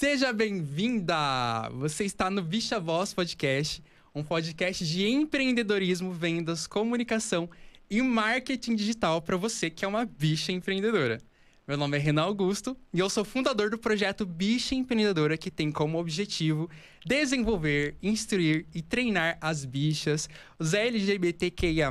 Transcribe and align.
Seja 0.00 0.32
bem-vinda! 0.32 1.68
Você 1.74 2.06
está 2.06 2.30
no 2.30 2.40
Bicha 2.40 2.80
Voz 2.80 3.12
Podcast, 3.12 3.84
um 4.14 4.24
podcast 4.24 4.82
de 4.82 5.06
empreendedorismo, 5.06 6.10
vendas, 6.10 6.66
comunicação 6.66 7.50
e 7.90 8.00
marketing 8.00 8.76
digital 8.76 9.20
para 9.20 9.36
você 9.36 9.68
que 9.68 9.84
é 9.84 9.88
uma 9.88 10.06
bicha 10.06 10.52
empreendedora. 10.52 11.20
Meu 11.68 11.76
nome 11.76 11.98
é 11.98 12.00
Renan 12.00 12.22
Augusto 12.22 12.74
e 12.94 12.98
eu 12.98 13.10
sou 13.10 13.26
fundador 13.26 13.68
do 13.68 13.76
projeto 13.76 14.24
Bicha 14.24 14.74
Empreendedora, 14.74 15.36
que 15.36 15.50
tem 15.50 15.70
como 15.70 16.00
objetivo 16.00 16.70
desenvolver, 17.04 17.94
instruir 18.02 18.64
e 18.74 18.80
treinar 18.80 19.36
as 19.38 19.66
bichas, 19.66 20.30
os 20.58 20.72
LGBTQIA, 20.72 21.90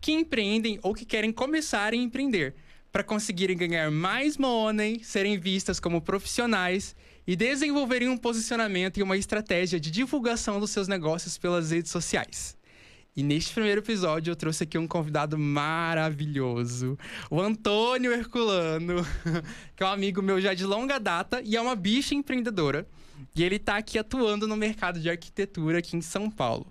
que 0.00 0.10
empreendem 0.10 0.80
ou 0.82 0.92
que 0.92 1.04
querem 1.04 1.30
começar 1.30 1.92
a 1.92 1.96
empreender, 1.96 2.56
para 2.90 3.04
conseguirem 3.04 3.56
ganhar 3.56 3.92
mais 3.92 4.36
money, 4.36 5.04
serem 5.04 5.38
vistas 5.38 5.78
como 5.78 6.00
profissionais 6.00 6.96
e 7.28 7.36
desenvolverem 7.36 8.08
um 8.08 8.16
posicionamento 8.16 8.96
e 8.96 9.02
uma 9.02 9.14
estratégia 9.14 9.78
de 9.78 9.90
divulgação 9.90 10.58
dos 10.58 10.70
seus 10.70 10.88
negócios 10.88 11.36
pelas 11.36 11.70
redes 11.70 11.92
sociais. 11.92 12.56
E 13.14 13.22
neste 13.22 13.52
primeiro 13.52 13.82
episódio 13.82 14.30
eu 14.30 14.36
trouxe 14.36 14.64
aqui 14.64 14.78
um 14.78 14.88
convidado 14.88 15.36
maravilhoso, 15.36 16.96
o 17.30 17.38
Antônio 17.38 18.12
Herculano, 18.12 19.06
que 19.76 19.82
é 19.82 19.86
um 19.86 19.90
amigo 19.90 20.22
meu 20.22 20.40
já 20.40 20.54
de 20.54 20.64
longa 20.64 20.98
data 20.98 21.42
e 21.44 21.54
é 21.54 21.60
uma 21.60 21.76
bicha 21.76 22.14
empreendedora. 22.14 22.88
E 23.34 23.42
ele 23.42 23.56
está 23.56 23.76
aqui 23.76 23.98
atuando 23.98 24.46
no 24.46 24.56
mercado 24.56 25.00
de 25.00 25.08
arquitetura 25.08 25.78
aqui 25.78 25.96
em 25.96 26.00
São 26.00 26.30
Paulo. 26.30 26.66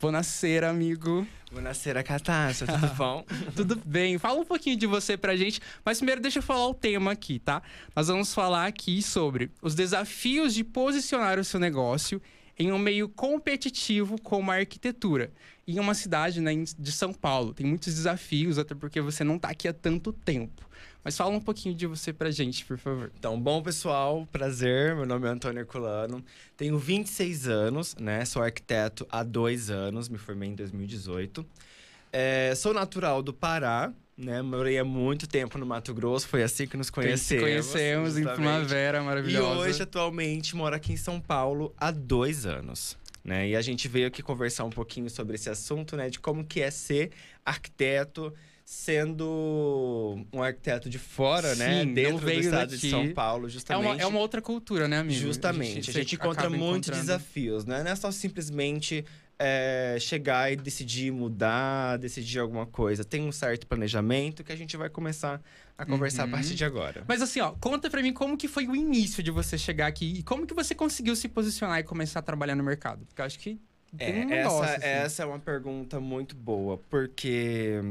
Buonasera, 0.00 0.70
amigo. 0.70 1.26
Buonasera, 1.50 2.02
Catarse, 2.02 2.64
tudo 2.66 2.88
bom? 2.96 3.24
tudo 3.54 3.76
bem. 3.84 4.18
Fala 4.18 4.40
um 4.40 4.44
pouquinho 4.44 4.76
de 4.76 4.86
você 4.86 5.16
pra 5.16 5.36
gente, 5.36 5.60
mas 5.84 5.98
primeiro 5.98 6.20
deixa 6.20 6.38
eu 6.38 6.42
falar 6.42 6.66
o 6.68 6.74
tema 6.74 7.12
aqui, 7.12 7.38
tá? 7.38 7.62
Nós 7.94 8.08
vamos 8.08 8.32
falar 8.34 8.66
aqui 8.66 9.02
sobre 9.02 9.50
os 9.60 9.74
desafios 9.74 10.54
de 10.54 10.64
posicionar 10.64 11.38
o 11.38 11.44
seu 11.44 11.60
negócio 11.60 12.20
em 12.58 12.72
um 12.72 12.78
meio 12.78 13.08
competitivo 13.08 14.20
como 14.20 14.50
a 14.50 14.56
arquitetura 14.56 15.32
em 15.66 15.78
uma 15.78 15.94
cidade 15.94 16.40
né, 16.40 16.52
de 16.78 16.92
São 16.92 17.12
Paulo. 17.12 17.54
Tem 17.54 17.66
muitos 17.66 17.94
desafios, 17.94 18.58
até 18.58 18.74
porque 18.74 19.00
você 19.00 19.22
não 19.24 19.36
está 19.36 19.48
aqui 19.48 19.68
há 19.68 19.72
tanto 19.72 20.12
tempo. 20.12 20.68
Mas 21.04 21.16
fala 21.16 21.30
um 21.30 21.40
pouquinho 21.40 21.74
de 21.74 21.86
você 21.86 22.12
pra 22.12 22.30
gente, 22.30 22.64
por 22.64 22.78
favor. 22.78 23.10
Então, 23.18 23.40
bom, 23.40 23.60
pessoal, 23.60 24.26
prazer. 24.30 24.94
Meu 24.94 25.04
nome 25.04 25.26
é 25.26 25.30
Antônio 25.30 25.60
Herculano. 25.60 26.24
Tenho 26.56 26.78
26 26.78 27.48
anos, 27.48 27.96
né? 27.96 28.24
Sou 28.24 28.40
arquiteto 28.40 29.06
há 29.10 29.24
dois 29.24 29.68
anos, 29.68 30.08
me 30.08 30.16
formei 30.16 30.50
em 30.50 30.54
2018. 30.54 31.44
É, 32.12 32.54
sou 32.54 32.72
natural 32.72 33.20
do 33.20 33.32
Pará, 33.32 33.92
né? 34.16 34.42
Morei 34.42 34.78
há 34.78 34.84
muito 34.84 35.26
tempo 35.26 35.58
no 35.58 35.66
Mato 35.66 35.92
Grosso, 35.92 36.28
foi 36.28 36.42
assim 36.44 36.68
que 36.68 36.76
nos 36.76 36.88
conhecemos. 36.88 37.42
Conhecemos 37.42 38.14
justamente. 38.14 38.32
em 38.32 38.34
Primavera, 38.34 39.02
maravilhosa. 39.02 39.54
E 39.54 39.58
hoje, 39.58 39.82
atualmente, 39.82 40.54
moro 40.54 40.76
aqui 40.76 40.92
em 40.92 40.96
São 40.96 41.20
Paulo 41.20 41.74
há 41.76 41.90
dois 41.90 42.46
anos. 42.46 42.96
Né? 43.24 43.50
E 43.50 43.56
a 43.56 43.62
gente 43.62 43.88
veio 43.88 44.08
aqui 44.08 44.22
conversar 44.22 44.64
um 44.64 44.70
pouquinho 44.70 45.08
sobre 45.08 45.34
esse 45.34 45.48
assunto, 45.48 45.96
né? 45.96 46.10
De 46.10 46.20
como 46.20 46.44
que 46.44 46.60
é 46.60 46.70
ser 46.70 47.10
arquiteto, 47.44 48.32
sendo 48.72 50.24
um 50.32 50.42
arquiteto 50.42 50.88
de 50.88 50.98
fora, 50.98 51.54
né? 51.56 51.80
Sim, 51.80 51.86
né? 51.88 51.92
Dentro 51.92 52.24
do 52.24 52.30
estado 52.30 52.70
daqui. 52.70 52.80
de 52.80 52.90
São 52.90 53.12
Paulo, 53.12 53.46
justamente. 53.46 53.86
É 53.86 53.92
uma, 53.92 54.02
é 54.02 54.06
uma 54.06 54.18
outra 54.18 54.40
cultura, 54.40 54.88
né, 54.88 54.98
amigo? 54.98 55.20
Justamente. 55.20 55.70
A 55.70 55.74
gente, 55.74 55.90
a 55.90 55.92
gente 55.92 56.14
encontra 56.14 56.48
muitos 56.48 56.88
desafios, 56.88 57.66
né? 57.66 57.82
Não 57.82 57.90
é 57.90 57.94
só 57.94 58.10
simplesmente 58.10 59.04
é, 59.38 59.98
chegar 60.00 60.50
e 60.50 60.56
decidir 60.56 61.12
mudar, 61.12 61.98
decidir 61.98 62.38
alguma 62.38 62.64
coisa. 62.64 63.04
Tem 63.04 63.20
um 63.20 63.30
certo 63.30 63.66
planejamento 63.66 64.42
que 64.42 64.50
a 64.50 64.56
gente 64.56 64.74
vai 64.74 64.88
começar 64.88 65.42
a 65.76 65.84
conversar 65.84 66.22
uhum. 66.22 66.30
a 66.30 66.32
partir 66.38 66.54
de 66.54 66.64
agora. 66.64 67.04
Mas 67.06 67.20
assim, 67.20 67.40
ó, 67.40 67.52
conta 67.60 67.90
pra 67.90 68.00
mim 68.00 68.14
como 68.14 68.38
que 68.38 68.48
foi 68.48 68.66
o 68.66 68.74
início 68.74 69.22
de 69.22 69.30
você 69.30 69.58
chegar 69.58 69.86
aqui 69.86 70.14
e 70.16 70.22
como 70.22 70.46
que 70.46 70.54
você 70.54 70.74
conseguiu 70.74 71.14
se 71.14 71.28
posicionar 71.28 71.78
e 71.78 71.82
começar 71.82 72.20
a 72.20 72.22
trabalhar 72.22 72.56
no 72.56 72.64
mercado. 72.64 73.04
Porque 73.04 73.20
eu 73.20 73.26
acho 73.26 73.38
que 73.38 73.60
é, 73.98 74.10
um 74.12 74.24
negócio, 74.24 74.64
essa, 74.64 74.76
assim. 74.76 74.86
essa 74.86 75.22
é 75.24 75.26
uma 75.26 75.38
pergunta 75.38 76.00
muito 76.00 76.34
boa, 76.34 76.78
porque 76.88 77.82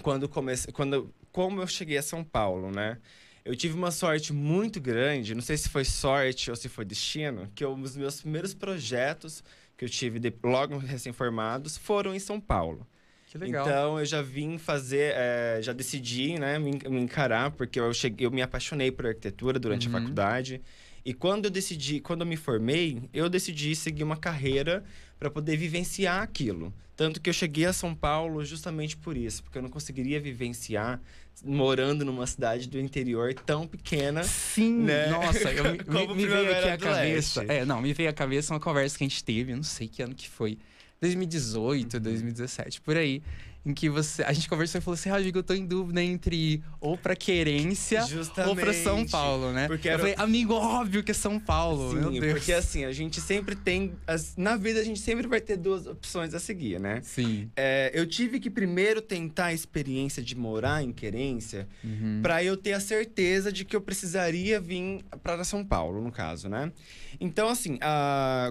quando 0.00 0.28
comecei, 0.28 0.72
quando 0.72 1.12
como 1.30 1.60
eu 1.60 1.66
cheguei 1.66 1.98
a 1.98 2.02
São 2.02 2.24
Paulo, 2.24 2.70
né? 2.70 2.98
Eu 3.44 3.56
tive 3.56 3.74
uma 3.74 3.90
sorte 3.90 4.32
muito 4.32 4.80
grande, 4.80 5.34
não 5.34 5.42
sei 5.42 5.56
se 5.56 5.68
foi 5.68 5.84
sorte 5.84 6.48
ou 6.48 6.56
se 6.56 6.68
foi 6.68 6.84
destino, 6.84 7.50
que 7.54 7.64
eu, 7.64 7.74
os 7.74 7.96
meus 7.96 8.20
primeiros 8.20 8.54
projetos 8.54 9.42
que 9.76 9.84
eu 9.84 9.88
tive 9.88 10.20
de, 10.20 10.32
logo 10.44 10.78
recém-formados 10.78 11.76
foram 11.76 12.14
em 12.14 12.20
São 12.20 12.40
Paulo. 12.40 12.86
Que 13.26 13.38
legal. 13.38 13.66
Então 13.66 13.98
eu 13.98 14.04
já 14.04 14.22
vim 14.22 14.58
fazer, 14.58 15.14
é, 15.16 15.58
já 15.60 15.72
decidi, 15.72 16.38
né, 16.38 16.58
me, 16.58 16.72
me, 16.72 17.00
encarar, 17.00 17.50
porque 17.50 17.80
eu 17.80 17.92
cheguei, 17.92 18.26
eu 18.26 18.30
me 18.30 18.42
apaixonei 18.42 18.92
por 18.92 19.06
arquitetura 19.06 19.58
durante 19.58 19.88
uhum. 19.88 19.96
a 19.96 20.00
faculdade. 20.00 20.62
E 21.04 21.12
quando 21.12 21.46
eu 21.46 21.50
decidi, 21.50 22.00
quando 22.00 22.20
eu 22.20 22.26
me 22.26 22.36
formei, 22.36 23.02
eu 23.12 23.28
decidi 23.28 23.74
seguir 23.74 24.04
uma 24.04 24.16
carreira 24.16 24.84
para 25.18 25.30
poder 25.30 25.56
vivenciar 25.56 26.22
aquilo. 26.22 26.72
Tanto 26.96 27.20
que 27.20 27.28
eu 27.30 27.34
cheguei 27.34 27.64
a 27.64 27.72
São 27.72 27.94
Paulo 27.94 28.44
justamente 28.44 28.96
por 28.96 29.16
isso, 29.16 29.42
porque 29.42 29.58
eu 29.58 29.62
não 29.62 29.70
conseguiria 29.70 30.20
vivenciar 30.20 31.00
morando 31.44 32.04
numa 32.04 32.26
cidade 32.26 32.68
do 32.68 32.78
interior 32.78 33.34
tão 33.34 33.66
pequena. 33.66 34.22
Sim, 34.22 34.82
né? 34.82 35.06
nossa, 35.08 35.50
eu, 35.52 35.64
me, 35.64 35.78
me 36.14 36.26
veio 36.26 36.52
aqui 36.52 36.68
a 36.68 36.78
cabeça. 36.78 37.44
É, 37.44 37.64
não, 37.64 37.80
me 37.80 37.92
veio 37.92 38.10
a 38.10 38.12
cabeça 38.12 38.52
uma 38.52 38.60
conversa 38.60 38.98
que 38.98 39.04
a 39.04 39.08
gente 39.08 39.24
teve, 39.24 39.52
eu 39.52 39.56
não 39.56 39.64
sei 39.64 39.88
que 39.88 40.02
ano 40.02 40.14
que 40.14 40.28
foi. 40.28 40.58
2018, 41.00 41.98
2017, 41.98 42.80
por 42.80 42.96
aí 42.96 43.22
em 43.64 43.72
que 43.72 43.88
você. 43.88 44.22
A 44.24 44.32
gente 44.32 44.48
conversou 44.48 44.78
e 44.78 44.82
falou 44.82 44.94
assim: 44.94 45.10
Rodrigo, 45.10 45.38
eu 45.38 45.42
tô 45.42 45.54
em 45.54 45.64
dúvida 45.64 46.02
entre 46.02 46.62
ou 46.80 46.98
pra 46.98 47.14
Querência 47.14 48.04
Justamente, 48.06 48.50
ou 48.50 48.56
pra 48.56 48.72
São 48.72 49.06
Paulo, 49.06 49.52
né? 49.52 49.68
Porque 49.68 49.88
era... 49.88 49.96
Eu 49.96 50.00
falei, 50.00 50.14
amigo, 50.18 50.54
óbvio 50.54 51.02
que 51.02 51.10
é 51.10 51.14
São 51.14 51.38
Paulo. 51.38 51.90
Sim, 51.90 51.96
meu 51.96 52.10
Deus. 52.10 52.32
porque 52.32 52.52
assim, 52.52 52.84
a 52.84 52.92
gente 52.92 53.20
sempre 53.20 53.54
tem. 53.54 53.92
As... 54.06 54.36
Na 54.36 54.56
vida 54.56 54.80
a 54.80 54.84
gente 54.84 55.00
sempre 55.00 55.26
vai 55.26 55.40
ter 55.40 55.56
duas 55.56 55.86
opções 55.86 56.34
a 56.34 56.40
seguir, 56.40 56.80
né? 56.80 57.00
Sim. 57.02 57.50
É, 57.56 57.90
eu 57.94 58.06
tive 58.06 58.40
que 58.40 58.50
primeiro 58.50 59.00
tentar 59.00 59.46
a 59.46 59.54
experiência 59.54 60.22
de 60.22 60.36
morar 60.36 60.82
em 60.82 60.92
Querência 60.92 61.68
uhum. 61.84 62.20
para 62.22 62.42
eu 62.42 62.56
ter 62.56 62.72
a 62.72 62.80
certeza 62.80 63.52
de 63.52 63.64
que 63.64 63.76
eu 63.76 63.80
precisaria 63.80 64.60
vir 64.60 65.04
para 65.22 65.44
São 65.44 65.64
Paulo, 65.64 66.02
no 66.02 66.10
caso, 66.10 66.48
né? 66.48 66.72
Então, 67.20 67.48
assim, 67.48 67.78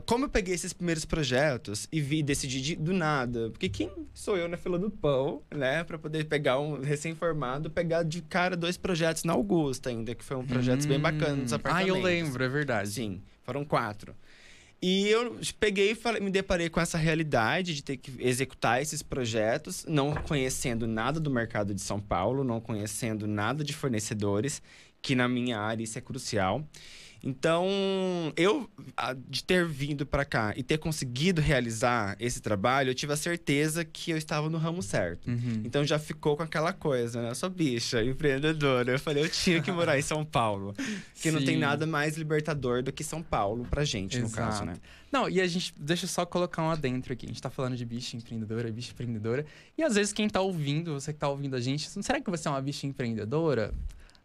como 0.06 0.26
eu 0.26 0.30
peguei 0.30 0.54
esses 0.54 0.74
primeiros 0.74 1.04
projetos 1.04 1.88
e 1.92 2.00
vi, 2.00 2.24
decidi 2.24 2.62
de, 2.62 2.76
do 2.76 2.94
nada, 2.94 3.50
porque 3.50 3.68
quem 3.68 3.92
sou 4.14 4.38
eu 4.38 4.48
na 4.48 4.58
fila 4.58 4.78
do 4.78 4.90
pão, 5.02 5.42
né, 5.54 5.84
para 5.84 5.98
poder 5.98 6.26
pegar 6.26 6.60
um 6.60 6.80
recém-formado, 6.80 7.70
pegar 7.70 8.04
de 8.04 8.22
cara 8.22 8.56
dois 8.56 8.78
projetos 8.78 9.24
na 9.24 9.34
Augusta 9.34 9.90
ainda, 9.90 10.14
que 10.14 10.24
foi 10.24 10.38
um 10.38 10.46
projeto 10.46 10.86
hum. 10.86 10.90
bem 10.90 11.00
bacana 11.00 11.44
dos 11.44 11.52
apartamentos. 11.52 11.96
Ah, 11.96 11.98
eu 11.98 12.04
lembro, 12.04 12.44
é 12.44 12.48
verdade. 12.48 12.90
Sim, 12.90 13.22
foram 13.44 13.66
quatro. 13.66 14.16
E 14.82 15.08
eu 15.10 15.40
peguei 15.60 15.96
e 15.96 16.20
me 16.20 16.32
deparei 16.32 16.68
com 16.68 16.80
essa 16.80 16.98
realidade 16.98 17.76
de 17.76 17.84
ter 17.84 17.98
que 17.98 18.12
executar 18.20 18.82
esses 18.82 19.04
projetos, 19.04 19.86
não 19.88 20.16
conhecendo 20.16 20.88
nada 20.88 21.20
do 21.20 21.30
mercado 21.30 21.74
de 21.74 21.82
São 21.82 22.00
Paulo, 22.00 22.44
não 22.44 22.60
conhecendo 22.60 23.28
nada 23.28 23.64
de 23.64 23.74
fornecedores, 23.74 24.62
que 25.00 25.14
na 25.14 25.28
minha 25.28 25.60
área 25.60 25.84
isso 25.84 26.00
é 26.00 26.02
crucial. 26.02 26.68
Então, 27.24 27.68
eu, 28.36 28.70
de 29.28 29.44
ter 29.44 29.66
vindo 29.66 30.06
para 30.06 30.26
cá 30.26 30.54
e 30.56 30.64
ter 30.64 30.78
conseguido 30.80 31.40
realizar 31.40 32.16
esse 32.20 32.42
trabalho, 32.42 32.90
eu 32.90 32.96
tive 32.96 33.14
a 33.14 33.18
certeza 33.18 33.86
que 33.86 34.12
eu 34.12 34.18
estava 34.18 34.50
no 34.50 34.58
ramo 34.58 34.82
certo. 34.82 35.30
Uhum. 35.30 35.62
Então, 35.64 35.86
já 35.86 36.00
ficou 36.00 36.36
com 36.36 36.44
aquela 36.44 36.74
coisa, 36.74 37.22
né? 37.22 37.30
Eu 37.30 37.36
sou 37.36 37.50
bicha, 37.50 38.04
empreendedora. 38.04 38.94
Eu 38.94 39.00
falei, 39.00 39.24
eu 39.24 39.30
tinha 39.30 39.62
que 39.62 39.72
morar 39.72 40.00
em 40.00 40.02
São 40.02 40.26
Paulo. 40.26 40.74
Que 41.22 41.30
não 41.30 41.44
tem 41.44 41.58
nada 41.58 41.86
mais 41.86 42.18
libertador 42.18 42.82
do 42.82 42.92
que 42.92 43.04
São 43.04 43.22
Paulo 43.22 43.66
pra 43.70 43.84
gente, 43.84 44.18
Exato. 44.18 44.32
no 44.32 44.36
caso, 44.36 44.66
né? 44.66 44.74
Não, 45.12 45.30
e 45.30 45.42
a 45.42 45.48
gente, 45.48 45.74
deixa 45.78 46.06
eu 46.06 46.10
só 46.10 46.26
colocar 46.26 46.64
um 46.64 46.70
adentro 46.70 47.12
aqui. 47.12 47.26
A 47.26 47.30
gente 47.30 47.42
tá 47.42 47.50
falando 47.50 47.76
de 47.76 47.86
bicha 47.86 48.16
empreendedora, 48.16 48.72
bicha 48.72 48.92
empreendedora. 48.94 49.46
E 49.78 49.84
às 49.84 49.96
vezes 49.96 50.14
quem 50.14 50.30
tá 50.30 50.40
ouvindo, 50.40 50.94
você 50.94 51.12
que 51.12 51.20
tá 51.20 51.28
ouvindo 51.28 51.56
a 51.56 51.60
gente, 51.60 51.88
será 52.02 52.22
que 52.22 52.32
você 52.32 52.48
é 52.48 52.52
uma 52.52 52.62
bicha 52.62 52.88
empreendedora? 52.88 53.74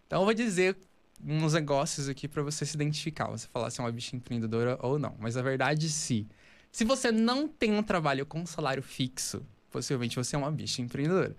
Então 0.06 0.20
eu 0.20 0.24
vou 0.24 0.32
dizer 0.32 0.76
uns 1.25 1.54
negócios 1.54 2.09
aqui 2.09 2.28
para 2.28 2.43
você 2.43 2.65
se 2.66 2.75
identificar, 2.75 3.28
você 3.28 3.47
falar 3.47 3.71
se 3.71 3.80
é 3.80 3.84
uma 3.84 3.92
bicha 3.92 4.16
empreendedora 4.16 4.78
ou 4.80 4.98
não. 4.98 5.15
Mas 5.18 5.36
a 5.36 5.42
verdade, 5.42 5.89
se 5.89 6.27
se 6.71 6.84
você 6.84 7.10
não 7.10 7.48
tem 7.48 7.72
um 7.72 7.83
trabalho 7.83 8.27
com 8.27 8.45
salário 8.45 8.83
fixo, 8.83 9.42
possivelmente 9.71 10.16
você 10.16 10.36
é 10.36 10.39
uma 10.39 10.51
bicha 10.51 10.83
empreendedora. 10.83 11.34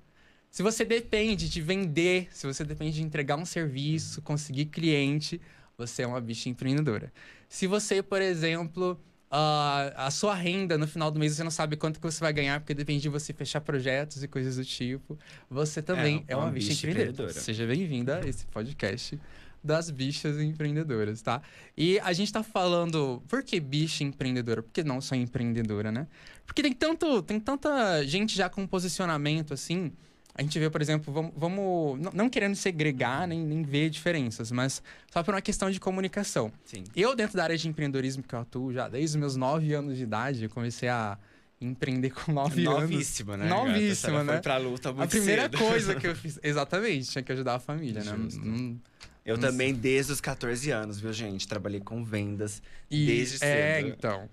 Se 0.50 0.64
você 0.64 0.84
depende 0.84 1.48
de 1.48 1.62
vender, 1.62 2.28
se 2.32 2.48
você 2.48 2.64
depende 2.64 2.96
de 2.96 3.04
entregar 3.04 3.36
um 3.36 3.46
serviço, 3.46 4.22
conseguir 4.22 4.66
cliente, 4.66 5.40
você 5.78 6.02
é 6.02 6.08
uma 6.08 6.20
bicha 6.20 6.50
empreendedora. 6.50 7.14
Se 7.48 7.68
você, 7.68 8.02
por 8.02 8.22
exemplo, 8.22 9.00
Uh, 9.30 9.92
a 9.98 10.10
sua 10.10 10.34
renda 10.34 10.78
no 10.78 10.88
final 10.88 11.12
do 11.12 11.20
mês 11.20 11.36
você 11.36 11.44
não 11.44 11.52
sabe 11.52 11.76
quanto 11.76 12.00
que 12.00 12.06
você 12.10 12.22
vai 12.22 12.32
ganhar, 12.32 12.62
porque 12.62 12.74
depende 12.74 13.02
de 13.02 13.10
você 13.10 13.34
fechar 13.34 13.60
projetos 13.60 14.24
e 14.24 14.28
coisas 14.28 14.56
do 14.56 14.64
tipo. 14.64 15.20
Você 15.50 15.82
também 15.82 16.24
é, 16.30 16.32
é 16.32 16.36
uma, 16.38 16.50
bicha 16.50 16.72
empreendedora. 16.72 17.34
Seja 17.34 17.68
bem-vinda 17.68 18.22
a 18.24 18.26
esse 18.26 18.46
podcast 18.46 19.20
das 19.64 19.90
bichas 19.90 20.40
empreendedoras, 20.40 21.22
tá? 21.22 21.42
E 21.76 22.00
a 22.00 22.14
gente 22.14 22.32
tá 22.32 22.44
falando, 22.44 23.22
por 23.28 23.44
que 23.44 23.60
bicha 23.60 24.04
empreendedora? 24.04 24.62
Por 24.64 24.72
que 24.72 24.84
não 24.84 25.02
só 25.02 25.16
empreendedora, 25.16 25.92
né? 25.92 26.08
Porque 26.46 26.62
tem 26.62 26.72
tanto, 26.74 27.22
tem 27.22 27.40
tanta 27.40 28.06
gente 28.06 28.36
já 28.36 28.50
com 28.50 28.66
posicionamento 28.66 29.54
assim, 29.54 29.92
a 30.34 30.42
gente 30.44 30.58
vê, 30.60 30.70
por 30.70 30.82
exemplo, 30.82 31.12
vamos, 31.12 31.32
vamos 31.36 32.00
não, 32.00 32.12
não 32.14 32.30
querendo 32.30 32.56
segregar 32.56 33.28
nem, 33.28 33.40
nem 33.44 33.64
ver 33.64 33.90
diferenças, 33.90 34.52
mas 34.52 34.82
só 35.12 35.24
por 35.24 35.34
uma 35.34 35.42
questão 35.42 35.70
de 35.72 35.80
comunicação. 35.80 36.52
Sim. 36.64 36.84
Eu, 36.96 37.16
dentro 37.16 37.36
da 37.36 37.44
área 37.44 37.58
de 37.58 37.68
empreendedorismo 37.68 38.22
que 38.24 38.36
eu 38.36 38.40
atuo 38.40 38.72
já 38.72 38.88
desde 38.88 39.16
os 39.18 39.20
meus 39.20 39.36
nove 39.36 39.74
anos 39.74 39.98
de 39.98 40.04
idade, 40.04 40.44
eu 40.44 40.50
comecei 40.50 40.88
a 40.90 41.18
empreender 41.60 42.12
com 42.12 42.32
nove 42.32 42.68
anos. 42.68 42.82
Novíssima, 42.82 43.36
né? 43.36 43.50
Novíssima, 43.50 44.24
né? 44.24 44.34
Foi 44.34 44.42
pra 44.44 44.58
luta 44.58 44.94
muito 44.94 45.04
A 45.06 45.08
primeira 45.08 45.42
cedo. 45.44 45.58
coisa 45.58 45.96
que 45.96 46.06
eu 46.06 46.14
fiz, 46.16 46.40
exatamente, 46.44 47.10
tinha 47.10 47.24
que 47.24 47.32
ajudar 47.32 47.56
a 47.56 47.60
família, 47.60 48.04
né? 48.04 48.16
Justo. 48.16 48.46
Não- 48.46 48.80
Eu 49.28 49.38
também, 49.38 49.74
desde 49.74 50.12
os 50.14 50.22
14 50.22 50.72
anos, 50.72 51.00
viu, 51.00 51.12
gente? 51.12 51.48
Trabalhei 51.48 51.82
com 51.82 52.04
vendas 52.04 52.62
E- 52.90 53.06
desde 53.06 53.36
É, 53.44 53.82
cedo. 53.82 53.88
então. 53.90 54.30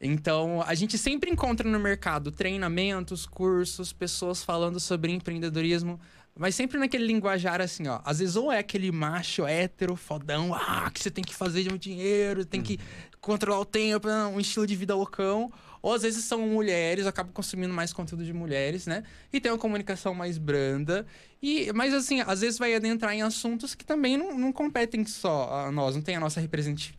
Então, 0.00 0.62
a 0.66 0.74
gente 0.74 0.96
sempre 0.96 1.30
encontra 1.30 1.68
no 1.68 1.80
mercado 1.80 2.30
treinamentos, 2.30 3.26
cursos, 3.26 3.92
pessoas 3.92 4.44
falando 4.44 4.78
sobre 4.78 5.10
empreendedorismo, 5.12 5.98
mas 6.38 6.54
sempre 6.54 6.78
naquele 6.78 7.06
linguajar 7.06 7.60
assim, 7.62 7.88
ó. 7.88 8.00
Às 8.04 8.18
vezes, 8.18 8.36
ou 8.36 8.52
é 8.52 8.58
aquele 8.58 8.92
macho 8.92 9.46
hétero, 9.46 9.96
fodão, 9.96 10.54
ah, 10.54 10.90
que 10.92 11.00
você 11.02 11.10
tem 11.10 11.24
que 11.24 11.34
fazer 11.34 11.62
de 11.62 11.70
muito 11.70 11.82
dinheiro, 11.82 12.44
tem 12.44 12.60
que 12.62 12.78
controlar 13.22 13.58
o 13.60 13.64
tempo, 13.64 14.06
um 14.08 14.38
estilo 14.38 14.66
de 14.66 14.76
vida 14.76 14.94
loucão. 14.94 15.50
Ou 15.86 15.94
às 15.94 16.02
vezes 16.02 16.24
são 16.24 16.40
mulheres, 16.40 17.06
acabam 17.06 17.32
consumindo 17.32 17.72
mais 17.72 17.92
conteúdo 17.92 18.24
de 18.24 18.32
mulheres, 18.32 18.88
né? 18.88 19.04
E 19.32 19.40
tem 19.40 19.52
uma 19.52 19.56
comunicação 19.56 20.12
mais 20.12 20.36
branda. 20.36 21.06
E, 21.40 21.72
mas 21.72 21.94
assim, 21.94 22.20
às 22.22 22.40
vezes 22.40 22.58
vai 22.58 22.74
adentrar 22.74 23.14
em 23.14 23.22
assuntos 23.22 23.72
que 23.72 23.84
também 23.84 24.16
não, 24.16 24.36
não 24.36 24.52
competem 24.52 25.04
só 25.06 25.48
a 25.48 25.70
nós, 25.70 25.94
não 25.94 26.02
tem 26.02 26.16
a 26.16 26.18
nossa 26.20 26.40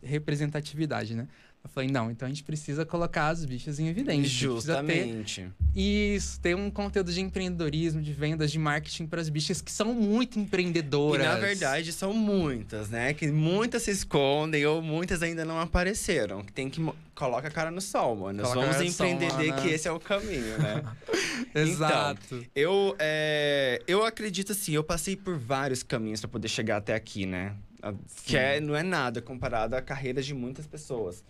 representatividade, 0.02 1.16
né? 1.16 1.28
Eu 1.68 1.74
falei, 1.74 1.90
não, 1.92 2.10
então 2.10 2.26
a 2.26 2.30
gente 2.30 2.44
precisa 2.44 2.86
colocar 2.86 3.28
as 3.28 3.44
bichas 3.44 3.78
em 3.80 3.88
evidência. 3.90 4.24
Ter 4.24 4.28
Justamente. 4.30 5.48
isso, 5.76 6.40
ter 6.40 6.56
um 6.56 6.72
conteúdo 6.72 7.12
de 7.12 7.20
empreendedorismo, 7.22 8.02
de 8.02 8.14
vendas, 8.14 8.52
de 8.52 8.58
marketing 8.58 9.06
para 9.06 9.20
as 9.22 9.28
bichas 9.30 9.62
que 9.62 9.72
são 9.72 9.94
muito 9.94 10.40
E 10.40 10.42
empreendedoras. 10.42 11.26
na 11.26 11.36
verdade 11.36 11.92
são 11.92 12.14
muitas, 12.14 12.90
né? 12.90 13.14
Que 13.14 13.28
muitas 13.28 13.84
se 13.84 13.92
escondem 13.92 14.66
ou 14.66 14.82
muitas 14.82 15.22
ainda 15.22 15.44
não 15.46 15.60
apareceram. 15.60 16.42
Que 16.44 16.54
tem 16.54 16.70
que 16.70 16.82
coloca 17.14 17.48
a 17.48 17.52
cara 17.52 17.70
no 17.70 17.82
sol, 17.82 18.16
mano. 18.16 18.42
Nós 18.44 18.54
vamos 18.54 18.76
sol, 18.76 18.86
empreender 19.08 19.34
mano. 19.50 19.62
que 19.62 19.68
esse 19.70 19.88
é 19.88 19.92
o 19.92 20.00
caminho, 20.00 20.58
né? 20.60 20.84
Exato. 21.54 22.46
Eu, 22.56 22.96
é, 23.00 23.82
eu 23.88 24.06
acredito 24.06 24.52
assim, 24.54 24.74
eu 24.74 24.84
passei 24.84 25.16
por 25.16 25.38
vários 25.38 25.84
caminhos 25.84 26.22
para 26.22 26.30
poder 26.30 26.48
chegar 26.48 26.78
até 26.78 26.94
aqui, 26.96 27.26
né? 27.26 27.56
A- 27.82 27.94
Que 28.26 28.38
é, 28.38 28.60
não 28.60 28.76
é 28.76 28.84
nada 28.84 29.22
comparado 29.22 29.76
à 29.76 29.82
carreira 29.82 30.22
de 30.22 30.34
muitas 30.34 30.66
pessoas. 30.68 31.24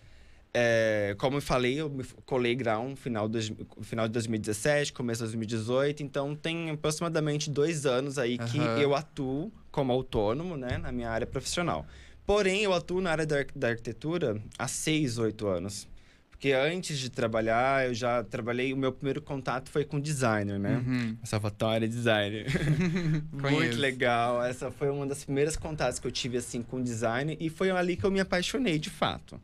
É, 0.52 1.14
como 1.18 1.36
eu 1.36 1.42
falei, 1.42 1.80
eu 1.80 1.90
me 1.90 2.04
colei 2.24 2.54
grau 2.54 2.88
no 2.88 2.96
final, 2.96 3.28
dos, 3.28 3.52
final 3.82 4.06
de 4.06 4.12
2017, 4.14 4.92
começo 4.92 5.18
de 5.18 5.24
2018. 5.24 6.02
Então, 6.02 6.34
tem 6.34 6.70
aproximadamente 6.70 7.50
dois 7.50 7.86
anos 7.86 8.18
aí 8.18 8.38
que 8.38 8.58
Aham. 8.58 8.78
eu 8.78 8.94
atuo 8.94 9.52
como 9.70 9.92
autônomo, 9.92 10.56
né? 10.56 10.78
Na 10.78 10.90
minha 10.90 11.10
área 11.10 11.26
profissional. 11.26 11.86
Porém, 12.26 12.62
eu 12.62 12.72
atuo 12.72 13.00
na 13.00 13.10
área 13.10 13.26
da, 13.26 13.36
da 13.54 13.68
arquitetura 13.68 14.42
há 14.58 14.66
seis, 14.66 15.18
oito 15.18 15.46
anos. 15.46 15.86
Porque 16.30 16.52
antes 16.52 16.98
de 16.98 17.10
trabalhar, 17.10 17.88
eu 17.88 17.94
já 17.94 18.22
trabalhei... 18.22 18.72
O 18.72 18.76
meu 18.76 18.92
primeiro 18.92 19.20
contato 19.20 19.68
foi 19.70 19.84
com 19.84 19.98
designer, 19.98 20.58
né? 20.58 20.76
Uhum. 20.76 21.16
Salvatore 21.24 21.84
é 21.84 21.88
designer. 21.88 22.46
Muito 23.32 23.76
legal. 23.76 24.42
Essa 24.44 24.70
foi 24.70 24.88
uma 24.88 25.04
das 25.04 25.24
primeiras 25.24 25.56
contatos 25.56 25.98
que 25.98 26.06
eu 26.06 26.12
tive 26.12 26.36
assim 26.36 26.62
com 26.62 26.80
design 26.80 27.36
e 27.40 27.50
foi 27.50 27.70
ali 27.70 27.96
que 27.96 28.04
eu 28.04 28.10
me 28.10 28.20
apaixonei 28.20 28.78
de 28.78 28.88
fato. 28.88 29.40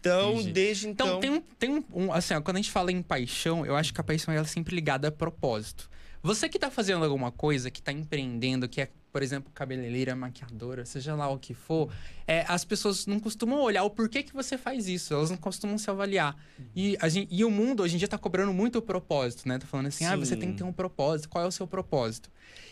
Então, 0.00 0.32
Entendi. 0.32 0.52
desde 0.52 0.88
então, 0.88 1.06
Então, 1.06 1.20
tem, 1.20 1.30
um, 1.30 1.40
tem 1.58 1.70
um, 1.70 1.84
um- 2.06 2.12
Assim, 2.12 2.34
ó, 2.34 2.40
quando 2.40 2.56
a 2.56 2.60
gente 2.60 2.70
fala 2.70 2.90
em 2.90 3.02
paixão, 3.02 3.64
eu 3.66 3.76
acho 3.76 3.92
que 3.94 4.00
a 4.00 4.04
paixão 4.04 4.32
ela 4.32 4.44
é 4.44 4.48
sempre 4.48 4.74
ligada 4.74 5.08
a 5.08 5.12
propósito. 5.12 5.88
Você 6.22 6.48
que 6.48 6.58
tá 6.58 6.70
fazendo 6.70 7.02
alguma 7.04 7.30
coisa, 7.30 7.70
que 7.70 7.80
tá 7.80 7.92
empreendendo, 7.92 8.68
que 8.68 8.80
é, 8.82 8.88
por 9.10 9.22
exemplo, 9.22 9.50
cabeleireira, 9.54 10.14
maquiadora, 10.14 10.84
seja 10.84 11.14
lá 11.14 11.28
o 11.30 11.38
que 11.38 11.54
for, 11.54 11.90
é, 12.26 12.44
as 12.46 12.62
pessoas 12.62 13.06
não 13.06 13.18
costumam 13.18 13.58
olhar 13.60 13.84
o 13.84 13.90
porquê 13.90 14.22
que 14.22 14.32
você 14.34 14.58
faz 14.58 14.86
isso, 14.86 15.14
elas 15.14 15.30
não 15.30 15.36
costumam 15.38 15.78
se 15.78 15.88
avaliar. 15.90 16.36
E, 16.76 16.94
a 17.00 17.08
gente- 17.08 17.28
e 17.34 17.42
o 17.42 17.50
mundo 17.50 17.82
hoje 17.82 17.94
em 17.94 17.98
dia 17.98 18.06
tá 18.08 18.18
cobrando 18.18 18.52
muito 18.52 18.78
o 18.78 18.82
propósito, 18.82 19.48
né? 19.48 19.58
Tá 19.58 19.66
falando 19.66 19.86
assim, 19.86 20.04
ah, 20.04 20.14
você 20.16 20.34
Sim. 20.34 20.40
tem 20.40 20.52
que 20.52 20.58
ter 20.58 20.64
um 20.64 20.72
propósito, 20.72 21.28
qual 21.30 21.44
é 21.44 21.46
o 21.48 21.52
seu 21.52 21.66
propósito? 21.66 22.30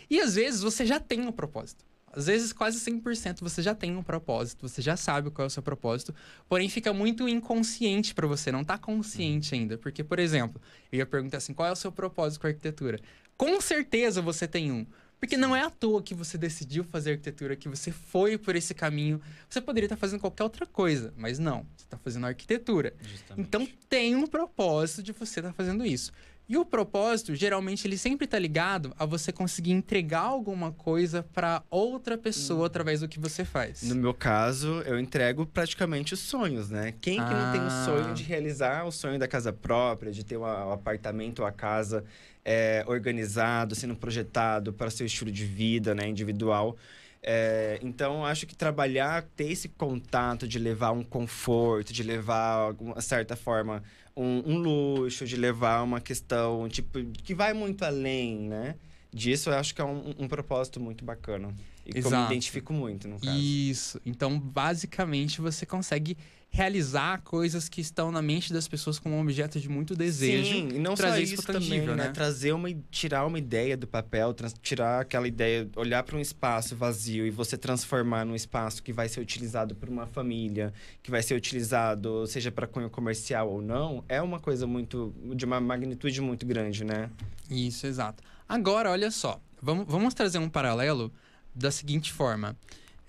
E 0.09 0.19
às 0.19 0.35
vezes 0.35 0.61
você 0.61 0.85
já 0.85 0.99
tem 0.99 1.21
um 1.21 1.31
propósito. 1.31 1.83
Às 2.13 2.27
vezes, 2.27 2.53
quase 2.53 2.79
100% 2.79 3.41
você 3.41 3.61
já 3.61 3.75
tem 3.75 3.95
um 3.95 4.03
propósito, 4.03 4.67
você 4.67 4.81
já 4.81 4.97
sabe 4.97 5.29
qual 5.31 5.45
é 5.45 5.47
o 5.47 5.49
seu 5.49 5.63
propósito, 5.63 6.13
porém 6.47 6.69
fica 6.69 6.93
muito 6.93 7.27
inconsciente 7.27 8.13
pra 8.13 8.27
você, 8.27 8.51
não 8.51 8.63
tá 8.63 8.77
consciente 8.77 9.55
ainda. 9.55 9.77
Porque, 9.77 10.03
por 10.03 10.19
exemplo, 10.19 10.61
eu 10.91 10.99
ia 10.99 11.05
perguntar 11.05 11.37
assim: 11.37 11.53
qual 11.53 11.67
é 11.67 11.71
o 11.71 11.75
seu 11.75 11.91
propósito 11.91 12.41
com 12.41 12.47
a 12.47 12.49
arquitetura? 12.49 12.99
Com 13.37 13.59
certeza 13.61 14.21
você 14.21 14.47
tem 14.47 14.71
um. 14.71 14.85
Porque 15.19 15.35
não 15.35 15.53
é 15.53 15.61
à 15.61 15.69
toa 15.69 16.01
que 16.01 16.13
você 16.13 16.37
decidiu 16.37 16.83
fazer 16.83 17.11
arquitetura, 17.11 17.55
que 17.55 17.67
você 17.67 17.91
foi 17.91 18.37
por 18.37 18.55
esse 18.55 18.73
caminho. 18.73 19.21
Você 19.49 19.59
poderia 19.59 19.85
estar 19.85 19.97
fazendo 19.97 20.21
qualquer 20.21 20.43
outra 20.43 20.65
coisa, 20.65 21.13
mas 21.17 21.37
não, 21.37 21.65
você 21.75 21.83
está 21.83 21.97
fazendo 21.97 22.25
arquitetura. 22.25 22.93
Justamente. 23.01 23.45
Então 23.45 23.67
tem 23.89 24.15
um 24.15 24.25
propósito 24.25 25.03
de 25.03 25.11
você 25.11 25.41
estar 25.41 25.51
fazendo 25.51 25.85
isso. 25.85 26.13
E 26.49 26.57
o 26.57 26.65
propósito, 26.65 27.35
geralmente, 27.35 27.85
ele 27.87 27.95
sempre 27.95 28.25
está 28.25 28.39
ligado 28.39 28.91
a 28.97 29.05
você 29.05 29.31
conseguir 29.31 29.71
entregar 29.71 30.21
alguma 30.21 30.71
coisa 30.71 31.21
para 31.31 31.61
outra 31.69 32.17
pessoa 32.17 32.65
através 32.65 33.01
do 33.01 33.07
que 33.07 33.19
você 33.19 33.45
faz. 33.45 33.83
no 33.83 33.93
meu 33.95 34.15
caso, 34.15 34.81
eu 34.81 34.99
entrego 34.99 35.45
praticamente 35.45 36.15
os 36.15 36.19
sonhos, 36.21 36.67
né? 36.71 36.95
Quem 36.99 37.23
que 37.23 37.33
não 37.33 37.51
tem 37.51 37.61
o 37.61 37.65
Ah. 37.67 37.85
sonho 37.85 38.13
de 38.15 38.23
realizar 38.23 38.83
o 38.87 38.91
sonho 38.91 39.19
da 39.19 39.27
casa 39.27 39.53
própria, 39.53 40.11
de 40.11 40.25
ter 40.25 40.37
um 40.37 40.43
a- 40.45 40.65
um 40.69 40.71
apartamento 40.71 41.39
ou 41.39 41.45
a 41.45 41.51
casa 41.51 42.03
é, 42.43 42.83
organizado, 42.87 43.75
sendo 43.75 43.95
projetado 43.95 44.73
para 44.73 44.89
seu 44.89 45.05
estilo 45.05 45.31
de 45.31 45.45
vida, 45.45 45.93
né, 45.93 46.07
individual. 46.07 46.75
É, 47.21 47.77
então, 47.83 48.19
eu 48.19 48.25
acho 48.25 48.47
que 48.47 48.55
trabalhar, 48.55 49.23
ter 49.35 49.51
esse 49.51 49.67
contato 49.67 50.47
de 50.47 50.57
levar 50.57 50.91
um 50.91 51.03
conforto, 51.03 51.91
de 51.93 52.01
levar, 52.01 52.73
de 52.73 52.81
uma 52.83 53.01
certa 53.01 53.35
forma, 53.35 53.83
um, 54.19 54.43
um 54.45 54.57
luxo, 54.57 55.25
de 55.25 55.37
levar 55.37 55.81
uma 55.81 56.01
questão, 56.01 56.67
tipo, 56.67 56.99
que 57.23 57.33
vai 57.33 57.53
muito 57.53 57.85
além, 57.85 58.37
né? 58.37 58.75
Disso, 59.11 59.49
eu 59.49 59.55
acho 59.55 59.73
que 59.73 59.81
é 59.81 59.83
um, 59.83 60.13
um 60.19 60.27
propósito 60.27 60.79
muito 60.79 61.03
bacana. 61.05 61.53
E 61.85 61.93
que 61.93 61.99
eu 61.99 62.03
me 62.03 62.07
Exato. 62.09 62.31
identifico 62.33 62.73
muito, 62.73 63.07
no 63.07 63.19
caso. 63.19 63.37
Isso. 63.37 63.99
Então, 64.05 64.37
basicamente, 64.37 65.41
você 65.41 65.65
consegue 65.65 66.17
realizar 66.51 67.21
coisas 67.21 67.69
que 67.69 67.79
estão 67.79 68.11
na 68.11 68.21
mente 68.21 68.51
das 68.51 68.67
pessoas 68.67 68.97
como 68.97 69.15
um 69.15 69.21
objeto 69.21 69.59
de 69.59 69.69
muito 69.69 69.95
desejo. 69.95 70.51
Sim, 70.51 70.69
e 70.75 70.79
não 70.79 70.95
só 70.95 71.03
trazer 71.03 71.21
isso, 71.21 71.35
isso 71.35 71.43
pro 71.43 71.53
também, 71.53 71.69
tangível, 71.69 71.95
né? 71.95 72.05
né? 72.05 72.11
Trazer 72.11 72.51
uma, 72.53 72.69
tirar 72.89 73.25
uma 73.25 73.37
ideia 73.37 73.77
do 73.77 73.87
papel, 73.87 74.35
tirar 74.61 75.01
aquela 75.01 75.27
ideia, 75.27 75.69
olhar 75.75 76.03
para 76.03 76.17
um 76.17 76.19
espaço 76.19 76.75
vazio 76.75 77.25
e 77.25 77.29
você 77.29 77.55
transformar 77.55 78.25
num 78.25 78.35
espaço 78.35 78.81
que 78.81 78.91
vai 78.91 79.07
ser 79.07 79.19
utilizado 79.19 79.75
por 79.75 79.87
uma 79.87 80.07
família, 80.07 80.73
que 81.03 81.11
vai 81.11 81.21
ser 81.21 81.35
utilizado, 81.35 82.25
seja 82.25 82.51
para 82.51 82.65
cunho 82.65 82.89
comercial 82.89 83.49
ou 83.49 83.61
não, 83.61 84.03
é 84.09 84.21
uma 84.21 84.39
coisa 84.39 84.65
muito 84.65 85.13
de 85.35 85.45
uma 85.45 85.61
magnitude 85.61 86.19
muito 86.19 86.45
grande, 86.45 86.83
né? 86.83 87.09
Isso, 87.49 87.85
exato. 87.85 88.23
Agora, 88.47 88.89
olha 88.89 89.11
só. 89.11 89.39
Vamos, 89.61 89.85
vamos 89.87 90.13
trazer 90.13 90.39
um 90.39 90.49
paralelo 90.49 91.11
da 91.53 91.69
seguinte 91.69 92.11
forma. 92.11 92.57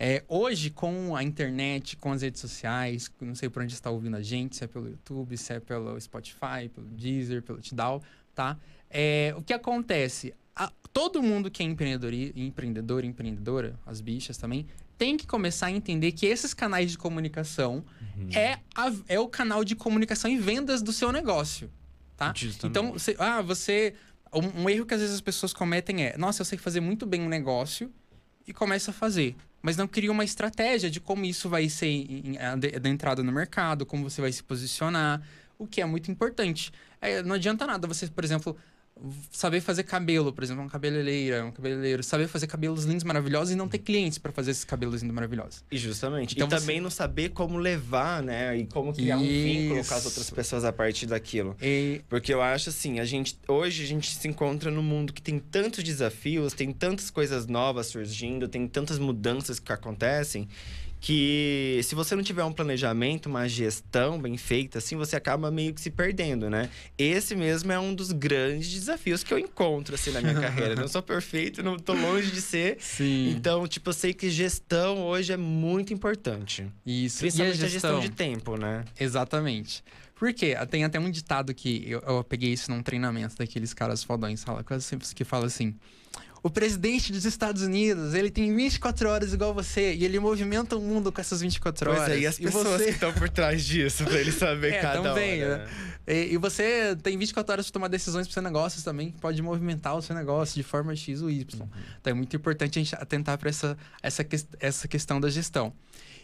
É, 0.03 0.25
hoje, 0.29 0.71
com 0.71 1.15
a 1.15 1.23
internet, 1.23 1.95
com 1.99 2.11
as 2.11 2.23
redes 2.23 2.41
sociais, 2.41 3.11
não 3.21 3.35
sei 3.35 3.51
por 3.51 3.63
onde 3.63 3.75
está 3.75 3.91
ouvindo 3.91 4.17
a 4.17 4.23
gente, 4.23 4.57
se 4.57 4.65
é 4.65 4.67
pelo 4.67 4.89
YouTube, 4.89 5.37
se 5.37 5.53
é 5.53 5.61
pelo 5.61 6.01
Spotify, 6.01 6.71
pelo 6.75 6.87
Deezer, 6.87 7.43
pelo 7.43 7.61
Tidal, 7.61 8.03
tá? 8.35 8.57
É, 8.89 9.35
o 9.37 9.43
que 9.43 9.53
acontece? 9.53 10.33
A- 10.57 10.73
todo 10.91 11.23
mundo 11.23 11.51
que 11.51 11.63
é 11.63 11.67
empreendedor, 11.67 12.15
empreendedor, 12.15 13.05
empreendedora, 13.05 13.79
as 13.85 14.01
bichas 14.01 14.39
também, 14.39 14.67
tem 14.97 15.19
que 15.19 15.27
começar 15.27 15.67
a 15.67 15.71
entender 15.71 16.13
que 16.13 16.25
esses 16.25 16.55
canais 16.55 16.91
de 16.93 16.97
comunicação 16.99 17.85
é, 18.35 18.59
a- 18.75 18.93
é 19.07 19.21
o 19.21 19.29
canal 19.29 19.63
de 19.65 19.77
comunicação 19.77 20.31
e 20.31 20.39
vendas 20.39 20.81
do 20.81 20.95
seu 20.95 21.13
negócio, 21.13 21.71
tá? 22.17 22.33
Então, 22.67 22.93
você, 22.93 23.15
ah, 23.19 23.43
você. 23.43 23.93
Um, 24.33 24.63
um 24.63 24.71
erro 24.71 24.87
que 24.87 24.95
às 24.95 25.01
vezes 25.01 25.15
as 25.17 25.21
pessoas 25.21 25.53
cometem 25.53 26.05
é: 26.07 26.17
nossa, 26.17 26.41
eu 26.41 26.47
sei 26.47 26.57
fazer 26.57 26.81
muito 26.81 27.05
bem 27.05 27.21
um 27.21 27.29
negócio 27.29 27.93
e 28.47 28.53
começa 28.55 28.91
a 28.93 28.95
fazer. 28.95 29.37
Mas 29.63 29.77
não 29.77 29.87
cria 29.87 30.11
uma 30.11 30.25
estratégia 30.25 30.91
de 30.91 31.01
como 31.01 31.25
isso 31.25 31.49
vai 31.49 31.69
ser 31.69 32.07
ade- 32.39 32.75
adentrado 32.75 33.23
no 33.23 33.31
mercado, 33.33 33.85
como 33.85 34.09
você 34.09 34.21
vai 34.21 34.33
se 34.33 34.43
posicionar, 34.43 35.23
o 35.59 35.67
que 35.67 35.81
é 35.81 35.85
muito 35.85 36.11
importante. 36.11 36.73
É, 37.01 37.23
não 37.23 37.35
adianta 37.35 37.67
nada 37.67 37.87
você, 37.87 38.07
por 38.07 38.25
exemplo, 38.25 38.57
saber 39.31 39.61
fazer 39.61 39.83
cabelo, 39.85 40.33
por 40.33 40.45
exemplo, 40.45 40.63
uma 40.63 40.71
cabeleireira, 40.71 41.45
um 41.45 41.51
cabeleireiro, 41.51 42.03
saber 42.03 42.29
fazer 42.29 42.47
cabelos 42.47 42.85
lindos, 42.85 43.05
maravilhosos 43.05 43.53
e 43.53 43.57
não 43.57 43.69
ter 43.69 43.79
clientes 43.79 44.19
para 44.19 44.31
fazer 44.33 44.51
esses 44.51 44.65
cabelos 44.65 45.01
lindos, 45.03 45.15
maravilhosos. 45.15 45.65
E 45.71 45.77
justamente. 45.79 46.35
Então 46.35 46.47
e 46.47 46.51
você- 46.51 46.61
também 46.61 46.81
não 46.81 46.91
saber 46.91 47.31
como 47.31 47.57
levar, 47.59 48.23
né? 48.23 48.57
E 48.59 48.67
como 48.67 48.93
criar 48.93 49.17
um 49.19 49.23
vínculo 49.23 49.75
com 49.75 49.81
as 49.95 49.99
Isso. 49.99 50.09
outras 50.09 50.31
pessoas 50.31 50.65
a 50.65 50.73
partir 50.73 51.07
daquilo. 51.07 51.57
E 51.63 52.01
Porque 52.09 52.33
eu 52.33 52.43
acho 52.43 52.69
assim, 52.71 53.01
a 53.01 53.05
gente 53.05 53.39
hoje 53.49 53.83
a 53.85 53.87
gente 53.87 54.15
se 54.15 54.29
encontra 54.29 54.71
num 54.71 54.83
mundo 54.83 55.13
que 55.13 55.23
tem 55.23 55.39
tantos 55.39 55.83
desafios, 55.85 56.53
tem 56.53 56.73
tantas 56.73 57.11
coisas 57.11 57.47
novas 57.47 57.87
surgindo, 57.87 58.49
tem 58.49 58.67
tantas 58.69 58.99
mudanças 58.99 59.59
que 59.59 59.73
acontecem, 59.73 60.49
que 61.01 61.81
se 61.83 61.95
você 61.95 62.15
não 62.15 62.23
tiver 62.23 62.45
um 62.45 62.53
planejamento, 62.53 63.27
uma 63.27 63.49
gestão 63.49 64.21
bem 64.21 64.37
feita, 64.37 64.79
assim, 64.79 64.97
você 64.97 65.17
acaba 65.17 65.51
meio 65.51 65.73
que 65.73 65.81
se 65.81 65.91
perdendo, 65.91 66.51
né? 66.51 66.69
Esse 66.99 67.35
mesmo 67.35 67.73
é 67.73 67.81
um 67.81 67.95
dos 67.95 68.13
grandes 68.13 68.71
desafios 68.71 69.25
que 69.25 69.33
eu 69.33 69.39
encontro, 69.39 69.95
assim, 69.95 70.11
na 70.11 70.21
minha 70.21 70.35
carreira. 70.39 70.75
Não 70.75 70.87
sou 70.87 71.03
perfeito, 71.03 71.63
não 71.63 71.79
tô 71.79 71.95
longe 71.95 72.31
de 72.31 72.43
ser. 72.43 72.77
Sim. 72.81 73.31
Então, 73.31 73.67
tipo, 73.67 73.89
eu 73.89 73.95
sei 73.95 74.13
que 74.13 74.29
gestão 74.29 75.03
hoje 75.07 75.33
é 75.33 75.39
muito 75.39 75.95
importante. 75.95 76.71
Isso. 76.85 77.21
Principalmente 77.21 77.61
e 77.61 77.65
a, 77.65 77.69
gestão 77.69 78.01
de 78.01 78.11
tempo, 78.11 78.57
né? 78.59 78.85
Exatamente. 78.99 79.83
Por 80.15 80.35
quê? 80.35 80.55
Tem 80.71 80.85
até 80.85 81.01
um 81.01 81.11
ditado 81.11 81.55
que 81.55 81.83
eu, 81.89 82.01
eu 82.01 82.23
peguei 82.23 82.53
isso 82.53 82.71
num 82.71 82.83
treinamento 82.83 83.37
daqueles 83.37 83.73
caras 83.73 84.05
fodões, 84.05 84.45
que 85.15 85.25
fala 85.25 85.47
assim. 85.47 85.75
O 86.43 86.49
presidente 86.49 87.13
dos 87.13 87.25
Estados 87.25 87.63
Unidos, 87.63 88.15
ele 88.15 88.31
tem 88.31 88.55
24 88.55 89.09
horas 89.09 89.35
igual 89.35 89.53
você 89.53 89.95
e 89.95 90.05
ele 90.05 90.19
movimenta 90.19 90.77
o 90.77 90.81
mundo 90.81 91.13
com 91.13 91.21
essas 91.21 91.41
24 91.41 91.91
horas. 91.91 92.05
Pois 92.05 92.17
é, 92.17 92.21
e 92.21 92.27
as 92.27 92.39
pessoas 92.39 92.67
você... 92.67 92.85
que 92.85 92.91
estão 92.93 93.13
por 93.13 93.29
trás 93.29 93.65
disso, 93.65 94.05
pra 94.05 94.19
ele 94.19 94.33
saber 94.33 94.73
é, 94.75 94.81
cada 94.81 95.03
também, 95.03 95.45
hora. 95.45 95.59
Né? 95.59 95.69
E, 96.07 96.35
e, 96.35 96.37
você 96.39 96.97
tem 97.03 97.19
24 97.19 97.53
horas 97.53 97.67
para 97.67 97.73
tomar 97.75 97.89
decisões 97.89 98.27
pro 98.27 98.33
seu 98.33 98.43
negócio 98.43 98.83
também, 98.83 99.11
que 99.11 99.21
pode 99.21 99.41
movimentar 99.43 99.95
o 99.97 100.03
seu 100.03 100.17
negócio 100.17 100.55
de 100.55 100.63
forma 100.63 100.97
X 100.97 101.21
ou 101.21 101.31
Y. 101.31 101.61
Uhum. 101.61 101.69
Então 102.01 102.11
é 102.11 102.15
muito 102.15 102.35
importante 102.35 102.79
a 102.79 102.83
gente 102.83 102.95
atentar 102.95 103.37
para 103.37 103.51
essa, 103.51 103.77
essa, 104.03 104.27
essa 104.59 104.89
questão 104.89 105.21
da 105.21 105.29
gestão. 105.29 105.73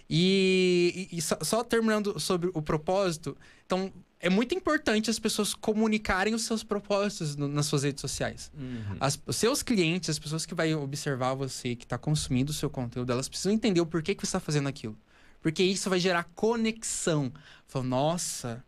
E, 0.08 1.08
e, 1.12 1.18
e 1.18 1.22
só, 1.22 1.36
só 1.42 1.64
terminando 1.64 2.18
sobre 2.18 2.50
o 2.54 2.62
propósito, 2.62 3.36
então 3.66 3.92
é 4.18 4.30
muito 4.30 4.54
importante 4.54 5.10
as 5.10 5.18
pessoas 5.18 5.54
comunicarem 5.54 6.34
os 6.34 6.42
seus 6.42 6.62
propósitos 6.62 7.36
no, 7.36 7.48
nas 7.48 7.66
suas 7.66 7.82
redes 7.82 8.00
sociais. 8.00 8.50
Uhum. 8.56 8.96
As, 8.98 9.20
os 9.26 9.36
seus 9.36 9.62
clientes, 9.62 10.08
as 10.08 10.18
pessoas 10.18 10.46
que 10.46 10.54
vão 10.54 10.82
observar 10.82 11.34
você, 11.34 11.76
que 11.76 11.84
está 11.84 11.98
consumindo 11.98 12.50
o 12.50 12.54
seu 12.54 12.70
conteúdo, 12.70 13.12
elas 13.12 13.28
precisam 13.28 13.52
entender 13.52 13.80
o 13.80 13.86
porquê 13.86 14.14
que 14.14 14.22
você 14.22 14.28
está 14.28 14.40
fazendo 14.40 14.68
aquilo. 14.68 14.96
Porque 15.42 15.62
isso 15.62 15.90
vai 15.90 16.00
gerar 16.00 16.24
conexão. 16.34 17.32
Falar, 17.66 17.84
nossa, 17.84 18.64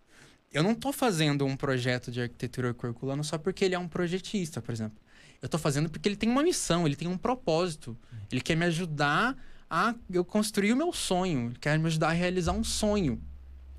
eu 0.53 0.63
não 0.63 0.73
estou 0.73 0.93
fazendo 0.93 1.45
um 1.45 1.57
projeto 1.57 2.11
de 2.11 2.21
arquitetura 2.21 2.73
curriculano 2.75 3.25
só 3.25 3.39
porque 3.39 3.65
ele 3.65 3.75
é 3.75 3.79
um 3.79 3.89
projetista, 3.89 4.61
por 4.61 4.73
exemplo. 4.73 4.99
Eu 5.41 5.47
estou 5.47 5.59
fazendo 5.59 5.89
porque 5.89 6.09
ele 6.09 6.17
tem 6.17 6.29
uma 6.29 6.43
missão, 6.43 6.87
ele 6.87 6.97
tem 6.97 7.09
um 7.09 7.19
propósito. 7.19 7.97
Ele 8.31 8.41
quer 8.41 8.57
me 8.57 8.67
ajudar 8.67 9.37
a 9.71 9.95
eu 10.11 10.25
construir 10.25 10.73
o 10.73 10.77
meu 10.77 10.93
sonho. 10.93 11.49
Ele 11.49 11.59
quer 11.59 11.79
me 11.79 11.87
ajudar 11.87 12.09
a 12.09 12.13
realizar 12.13 12.53
um 12.53 12.65
sonho. 12.65 13.21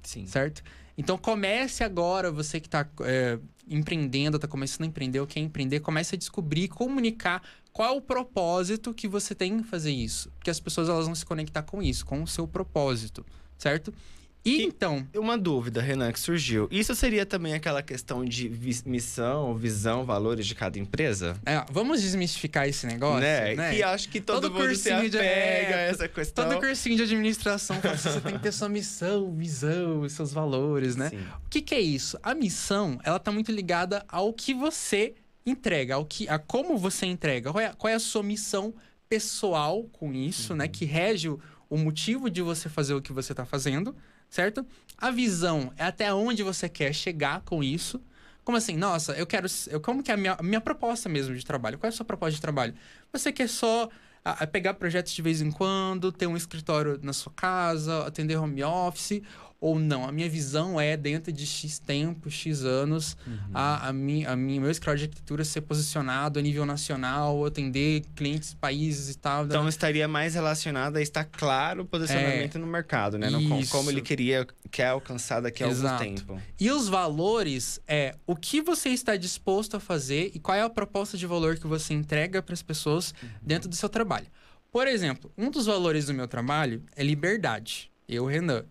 Sim. 0.03 0.25
Certo? 0.25 0.63
Então 0.99 1.17
comece 1.17 1.81
agora, 1.81 2.29
você 2.29 2.59
que 2.59 2.67
está 2.67 2.85
é, 3.03 3.39
empreendendo, 3.69 4.35
está 4.35 4.49
começando 4.49 4.83
a 4.83 4.85
empreender 4.85 5.21
ou 5.21 5.25
quer 5.25 5.39
empreender, 5.39 5.79
comece 5.79 6.15
a 6.15 6.17
descobrir, 6.17 6.67
comunicar 6.67 7.41
qual 7.71 7.93
é 7.93 7.97
o 7.97 8.01
propósito 8.01 8.93
que 8.93 9.07
você 9.07 9.33
tem 9.33 9.53
em 9.53 9.63
fazer 9.63 9.91
isso. 9.91 10.29
Porque 10.31 10.49
as 10.49 10.59
pessoas 10.59 10.89
elas 10.89 11.05
vão 11.05 11.15
se 11.15 11.25
conectar 11.25 11.63
com 11.63 11.81
isso, 11.81 12.05
com 12.05 12.21
o 12.21 12.27
seu 12.27 12.45
propósito, 12.45 13.25
certo? 13.57 13.93
E, 14.43 14.63
então. 14.63 15.05
Uma 15.13 15.37
dúvida, 15.37 15.81
Renan, 15.81 16.11
que 16.11 16.19
surgiu. 16.19 16.67
Isso 16.71 16.95
seria 16.95 17.25
também 17.25 17.53
aquela 17.53 17.83
questão 17.83 18.23
de 18.23 18.49
missão, 18.85 19.53
visão, 19.55 20.05
valores 20.05 20.47
de 20.47 20.55
cada 20.55 20.79
empresa? 20.79 21.37
É, 21.45 21.63
vamos 21.69 22.01
desmistificar 22.01 22.67
esse 22.67 22.87
negócio. 22.87 23.19
Né? 23.19 23.55
né? 23.55 23.73
Que 23.73 23.83
acho 23.83 24.09
que 24.09 24.21
todo, 24.21 24.49
todo 24.49 24.53
mundo 24.53 24.75
se 24.75 24.89
apega 24.89 25.09
de, 25.09 25.17
é, 25.17 25.89
essa 25.89 26.07
questão. 26.07 26.47
Todo 26.47 26.59
cursinho 26.59 26.95
de 26.95 27.03
administração 27.03 27.81
fala 27.81 27.95
assim, 27.95 28.09
você 28.09 28.21
tem 28.21 28.33
que 28.33 28.39
ter 28.39 28.51
sua 28.51 28.69
missão, 28.69 29.31
visão, 29.33 30.07
seus 30.07 30.31
valores, 30.31 30.95
né? 30.95 31.09
Sim. 31.09 31.19
O 31.45 31.49
que, 31.49 31.61
que 31.61 31.75
é 31.75 31.81
isso? 31.81 32.17
A 32.23 32.33
missão, 32.33 32.99
ela 33.03 33.19
tá 33.19 33.31
muito 33.31 33.51
ligada 33.51 34.05
ao 34.07 34.31
que 34.33 34.53
você 34.53 35.15
entrega, 35.45 35.95
ao 35.95 36.05
que, 36.05 36.29
a 36.29 36.39
como 36.39 36.77
você 36.77 37.05
entrega. 37.05 37.51
Qual 37.51 37.61
é, 37.61 37.73
qual 37.73 37.91
é 37.91 37.95
a 37.95 37.99
sua 37.99 38.23
missão 38.23 38.73
pessoal 39.09 39.83
com 39.91 40.13
isso, 40.13 40.53
né? 40.55 40.65
uhum. 40.65 40.67
né? 40.67 40.67
Que 40.67 40.85
rege 40.85 41.27
o, 41.27 41.39
o 41.69 41.77
motivo 41.77 42.29
de 42.29 42.41
você 42.41 42.69
fazer 42.69 42.93
o 42.93 43.01
que 43.01 43.11
você 43.11 43.33
está 43.33 43.45
fazendo 43.45 43.95
certo? 44.29 44.65
A 44.97 45.11
visão 45.11 45.71
é 45.77 45.85
até 45.85 46.13
onde 46.13 46.43
você 46.43 46.67
quer 46.67 46.93
chegar 46.93 47.41
com 47.41 47.63
isso. 47.63 48.01
Como 48.43 48.57
assim? 48.57 48.75
Nossa, 48.75 49.13
eu 49.13 49.25
quero. 49.25 49.47
Eu, 49.67 49.79
como 49.79 50.01
que 50.03 50.11
é 50.11 50.13
a 50.13 50.17
minha, 50.17 50.37
minha 50.41 50.61
proposta 50.61 51.07
mesmo 51.07 51.35
de 51.35 51.45
trabalho? 51.45 51.77
Qual 51.77 51.87
é 51.87 51.93
a 51.93 51.95
sua 51.95 52.05
proposta 52.05 52.35
de 52.35 52.41
trabalho? 52.41 52.73
Você 53.13 53.31
quer 53.31 53.47
só 53.47 53.89
a, 54.23 54.43
a 54.43 54.47
pegar 54.47 54.73
projetos 54.73 55.13
de 55.13 55.21
vez 55.21 55.41
em 55.41 55.51
quando, 55.51 56.11
ter 56.11 56.27
um 56.27 56.35
escritório 56.35 56.99
na 57.01 57.13
sua 57.13 57.31
casa, 57.33 58.05
atender 58.05 58.37
home 58.37 58.63
office? 58.63 59.21
Ou 59.61 59.77
não. 59.77 60.07
A 60.07 60.11
minha 60.11 60.29
visão 60.29 60.79
é, 60.79 60.95
dentro 60.95 61.31
de 61.31 61.45
X 61.45 61.79
tempo, 61.79 62.29
X 62.29 62.63
anos, 62.63 63.17
uhum. 63.27 63.37
a, 63.53 63.89
a, 63.89 63.93
minha, 63.93 64.31
a 64.31 64.35
minha, 64.35 64.61
meu 64.61 64.71
escritório 64.71 64.99
de 64.99 65.05
arquitetura 65.05 65.43
ser 65.43 65.61
posicionado 65.61 66.39
a 66.39 66.41
nível 66.41 66.65
nacional, 66.65 67.45
atender 67.45 68.03
clientes, 68.15 68.53
países 68.53 69.13
e 69.13 69.17
tal. 69.17 69.45
Então 69.45 69.67
estaria 69.67 70.07
mais 70.07 70.33
relacionado 70.33 70.95
a 70.95 71.01
estar 71.01 71.25
claro 71.25 71.83
o 71.83 71.85
posicionamento 71.85 72.55
é, 72.55 72.59
no 72.59 72.67
mercado, 72.67 73.17
né? 73.17 73.29
No, 73.29 73.67
como 73.67 73.91
ele 73.91 74.01
queria, 74.01 74.47
quer 74.71 74.87
alcançar 74.87 75.41
daqui 75.41 75.63
a 75.63 75.67
Exato. 75.67 76.03
algum 76.03 76.15
tempo. 76.15 76.41
E 76.59 76.71
os 76.71 76.87
valores 76.87 77.81
é 77.87 78.15
o 78.25 78.35
que 78.35 78.61
você 78.61 78.89
está 78.89 79.17
disposto 79.17 79.75
a 79.75 79.79
fazer 79.79 80.31
e 80.33 80.39
qual 80.39 80.57
é 80.57 80.61
a 80.61 80.69
proposta 80.69 81.17
de 81.17 81.27
valor 81.27 81.57
que 81.57 81.67
você 81.67 81.93
entrega 81.93 82.41
para 82.41 82.53
as 82.53 82.61
pessoas 82.61 83.13
uhum. 83.21 83.29
dentro 83.41 83.67
do 83.67 83.75
seu 83.75 83.89
trabalho. 83.89 84.27
Por 84.71 84.87
exemplo, 84.87 85.31
um 85.37 85.49
dos 85.49 85.65
valores 85.65 86.05
do 86.05 86.13
meu 86.13 86.27
trabalho 86.27 86.83
é 86.95 87.03
liberdade. 87.03 87.91
Eu, 88.07 88.25
Renan. 88.25 88.63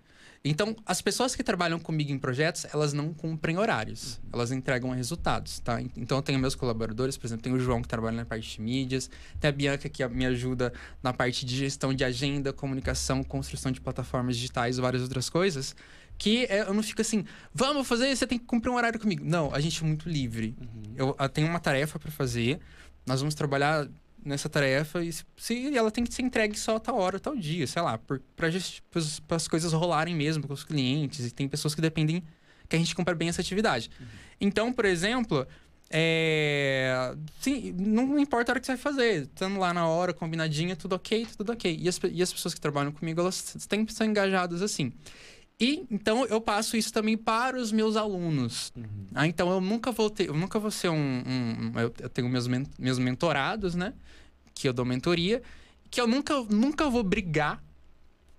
Então, 0.50 0.75
as 0.87 1.02
pessoas 1.02 1.37
que 1.37 1.43
trabalham 1.43 1.78
comigo 1.78 2.11
em 2.11 2.19
projetos, 2.19 2.67
elas 2.73 2.93
não 2.95 3.12
cumprem 3.12 3.59
horários. 3.59 4.19
Elas 4.33 4.50
entregam 4.50 4.90
resultados, 4.90 5.59
tá? 5.61 5.81
Então, 5.97 6.19
eu 6.19 6.23
tenho 6.23 6.38
meus 6.38 6.55
colaboradores, 6.55 7.19
por 7.19 7.26
exemplo, 7.26 7.43
tem 7.43 7.52
o 7.52 7.59
João 7.59 7.83
que 7.83 7.88
trabalha 7.88 8.17
na 8.17 8.25
parte 8.25 8.57
de 8.57 8.62
mídias, 8.62 9.11
tem 9.38 9.49
a 9.49 9.52
Bianca 9.52 9.88
que 9.88 10.07
me 10.09 10.25
ajuda 10.25 10.73
na 11.02 11.12
parte 11.12 11.45
de 11.45 11.55
gestão 11.55 11.93
de 11.93 12.02
agenda, 12.02 12.52
comunicação, 12.52 13.23
construção 13.23 13.71
de 13.71 13.81
plataformas 13.81 14.37
digitais 14.37 14.78
várias 14.78 15.02
outras 15.02 15.28
coisas. 15.28 15.76
Que 16.17 16.47
é, 16.47 16.62
eu 16.62 16.75
não 16.75 16.83
fico 16.83 17.00
assim, 17.00 17.25
vamos 17.55 17.87
fazer, 17.87 18.17
você 18.17 18.26
tem 18.26 18.38
que 18.38 18.47
cumprir 18.47 18.71
um 18.71 18.75
horário 18.75 18.99
comigo. 18.99 19.25
Não, 19.25 19.55
a 19.55 19.61
gente 19.61 19.83
é 19.85 19.87
muito 19.87 20.09
livre. 20.09 20.57
Uhum. 20.61 20.95
Eu, 20.97 21.17
eu 21.19 21.28
tenho 21.28 21.47
uma 21.47 21.61
tarefa 21.61 21.99
para 21.99 22.11
fazer, 22.11 22.59
nós 23.07 23.21
vamos 23.21 23.35
trabalhar 23.35 23.87
nessa 24.29 24.49
tarefa 24.49 25.03
e 25.03 25.13
se 25.37 25.77
ela 25.77 25.91
tem 25.91 26.05
que 26.05 26.15
ser 26.15 26.23
entregue 26.23 26.59
só 26.59 26.77
a 26.77 26.81
tal 26.81 26.97
hora, 26.99 27.19
tal 27.19 27.35
dia, 27.35 27.67
sei 27.67 27.83
lá, 27.83 27.99
para 27.99 28.49
as 29.37 29.49
coisas 29.49 29.73
rolarem 29.73 30.15
mesmo 30.15 30.47
com 30.47 30.53
os 30.53 30.63
clientes. 30.63 31.27
E 31.27 31.31
tem 31.31 31.49
pessoas 31.49 31.75
que 31.75 31.81
dependem 31.81 32.23
que 32.69 32.77
a 32.77 32.79
gente 32.79 32.95
compre 32.95 33.15
bem 33.15 33.29
essa 33.29 33.41
atividade. 33.41 33.91
Uhum. 33.99 34.07
Então, 34.41 34.73
por 34.73 34.85
exemplo, 34.85 35.47
é... 35.91 37.15
Sim, 37.41 37.75
não 37.79 38.19
importa 38.19 38.51
a 38.51 38.55
hora 38.55 38.61
que 38.61 38.67
você 38.67 38.73
vai 38.73 38.81
fazer. 38.81 39.23
Estando 39.23 39.59
lá 39.59 39.73
na 39.73 39.89
hora, 39.89 40.13
combinadinha, 40.13 40.77
tudo 40.77 40.95
ok, 40.95 41.27
tudo 41.37 41.53
ok. 41.53 41.77
E 41.81 41.89
as, 41.89 41.99
e 42.13 42.23
as 42.23 42.33
pessoas 42.33 42.55
que 42.55 42.61
trabalham 42.61 42.93
comigo, 42.93 43.21
elas 43.21 43.57
que 43.69 43.93
estar 43.93 44.05
engajadas 44.05 44.63
assim. 44.63 44.93
E 45.61 45.85
então 45.91 46.25
eu 46.27 46.41
passo 46.41 46.77
isso 46.77 46.93
também 46.93 47.17
para 47.17 47.59
os 47.59 47.73
meus 47.73 47.97
alunos. 47.97 48.73
Uhum. 48.77 49.07
Ah, 49.15 49.27
então 49.27 49.50
eu 49.50 49.61
nunca 49.61 49.91
vou 49.91 50.09
ter, 50.09 50.29
eu 50.29 50.35
nunca 50.35 50.59
vou 50.59 50.71
ser 50.71 50.88
um. 50.88 50.95
um, 50.95 51.73
eu, 51.81 51.93
eu, 52.00 52.09
tenho 52.09 52.29
meus, 52.29 52.47
men 52.47 52.65
meus 52.79 52.99
mentorados, 52.99 53.75
né? 53.75 53.93
Que 54.55 54.69
eu 54.69 54.73
dou 54.73 54.85
mentoria, 54.85 55.43
que 55.91 56.00
eu 56.00 56.07
nunca, 56.07 56.41
nunca 56.45 56.88
vou 56.88 57.03
brigar 57.03 57.62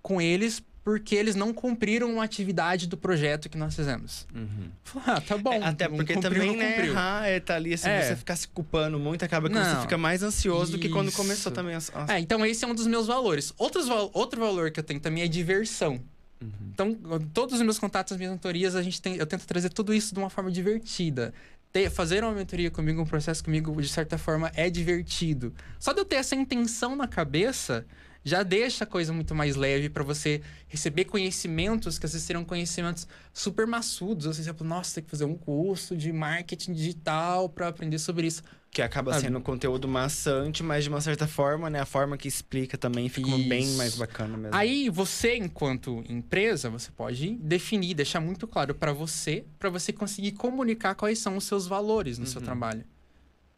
com 0.00 0.20
eles 0.20 0.62
porque 0.82 1.14
eles 1.14 1.34
não 1.34 1.52
cumpriram 1.52 2.10
uma 2.10 2.24
atividade 2.24 2.86
do 2.86 2.96
projeto 2.96 3.50
que 3.50 3.58
nós 3.58 3.76
fizemos. 3.76 4.26
Uhum. 4.34 4.70
Ah, 5.06 5.20
tá 5.20 5.36
bom. 5.36 5.52
É, 5.52 5.62
até 5.62 5.88
porque 5.88 6.14
cumpriu, 6.14 6.42
também, 6.42 6.56
né, 6.56 6.86
errar 6.86 7.26
é, 7.26 7.38
tá 7.38 7.54
ali, 7.54 7.76
se 7.76 7.86
assim, 7.86 7.90
é. 7.90 8.08
você 8.08 8.16
ficar 8.16 8.34
se 8.34 8.48
culpando 8.48 8.98
muito, 8.98 9.22
acaba 9.24 9.48
que 9.48 9.54
não, 9.54 9.62
você 9.62 9.82
fica 9.82 9.98
mais 9.98 10.22
ansioso 10.22 10.62
isso. 10.62 10.72
do 10.72 10.78
que 10.78 10.88
quando 10.88 11.12
começou 11.12 11.52
também. 11.52 11.74
As, 11.74 11.94
as... 11.94 12.08
É, 12.08 12.18
então 12.18 12.44
esse 12.46 12.64
é 12.64 12.68
um 12.68 12.74
dos 12.74 12.86
meus 12.86 13.06
valores. 13.06 13.52
Outros, 13.58 13.88
outro 14.14 14.40
valor 14.40 14.70
que 14.70 14.80
eu 14.80 14.84
tenho 14.84 15.00
também 15.00 15.22
é 15.22 15.28
diversão. 15.28 16.00
Uhum. 16.40 16.70
Então, 16.72 16.94
todos 17.34 17.56
os 17.56 17.62
meus 17.62 17.78
contatos, 17.78 18.12
as 18.12 18.18
minhas 18.18 18.32
mentorias, 18.32 18.74
a 18.74 18.82
gente 18.82 19.00
tem, 19.00 19.16
eu 19.16 19.26
tento 19.26 19.46
trazer 19.46 19.70
tudo 19.70 19.92
isso 19.92 20.14
de 20.14 20.20
uma 20.20 20.30
forma 20.30 20.50
divertida. 20.50 21.34
Ter, 21.72 21.90
fazer 21.90 22.24
uma 22.24 22.32
mentoria 22.32 22.70
comigo, 22.70 23.00
um 23.00 23.06
processo 23.06 23.44
comigo, 23.44 23.80
de 23.80 23.88
certa 23.88 24.18
forma, 24.18 24.50
é 24.54 24.68
divertido. 24.68 25.54
Só 25.78 25.92
de 25.92 26.00
eu 26.00 26.04
ter 26.04 26.16
essa 26.16 26.34
intenção 26.34 26.96
na 26.96 27.06
cabeça, 27.06 27.86
já 28.24 28.42
deixa 28.42 28.84
a 28.84 28.86
coisa 28.86 29.12
muito 29.12 29.34
mais 29.34 29.56
leve 29.56 29.88
para 29.88 30.02
você 30.02 30.42
receber 30.66 31.04
conhecimentos 31.04 31.98
que 31.98 32.06
às 32.06 32.12
vezes 32.12 32.26
serão 32.26 32.44
conhecimentos 32.44 33.06
super 33.32 33.66
maçudos. 33.66 34.26
Ou 34.26 34.32
seja, 34.32 34.54
nossa, 34.60 34.96
tem 34.96 35.04
que 35.04 35.10
fazer 35.10 35.24
um 35.24 35.36
curso 35.36 35.96
de 35.96 36.12
marketing 36.12 36.72
digital 36.72 37.48
para 37.48 37.68
aprender 37.68 37.98
sobre 37.98 38.26
isso. 38.26 38.42
Que 38.70 38.82
acaba 38.82 39.18
sendo 39.18 39.38
um 39.38 39.42
conteúdo 39.42 39.88
maçante, 39.88 40.62
mas 40.62 40.84
de 40.84 40.90
uma 40.90 41.00
certa 41.00 41.26
forma, 41.26 41.68
né? 41.68 41.80
A 41.80 41.84
forma 41.84 42.16
que 42.16 42.28
explica 42.28 42.78
também 42.78 43.08
fica 43.08 43.28
isso. 43.28 43.48
bem 43.48 43.66
mais 43.74 43.96
bacana 43.96 44.36
mesmo. 44.36 44.54
Aí 44.54 44.88
você, 44.88 45.36
enquanto 45.36 46.04
empresa, 46.08 46.70
você 46.70 46.88
pode 46.92 47.34
definir, 47.36 47.94
deixar 47.94 48.20
muito 48.20 48.46
claro 48.46 48.72
para 48.72 48.92
você, 48.92 49.44
para 49.58 49.68
você 49.70 49.92
conseguir 49.92 50.32
comunicar 50.32 50.94
quais 50.94 51.18
são 51.18 51.36
os 51.36 51.44
seus 51.44 51.66
valores 51.66 52.16
no 52.16 52.24
uhum. 52.24 52.30
seu 52.30 52.40
trabalho. 52.40 52.84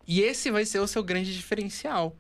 E 0.07 0.23
esse 0.23 0.51
vai 0.51 0.65
ser 0.65 0.79
o 0.79 0.87
seu 0.87 1.03
grande 1.03 1.35
diferencial. 1.35 2.17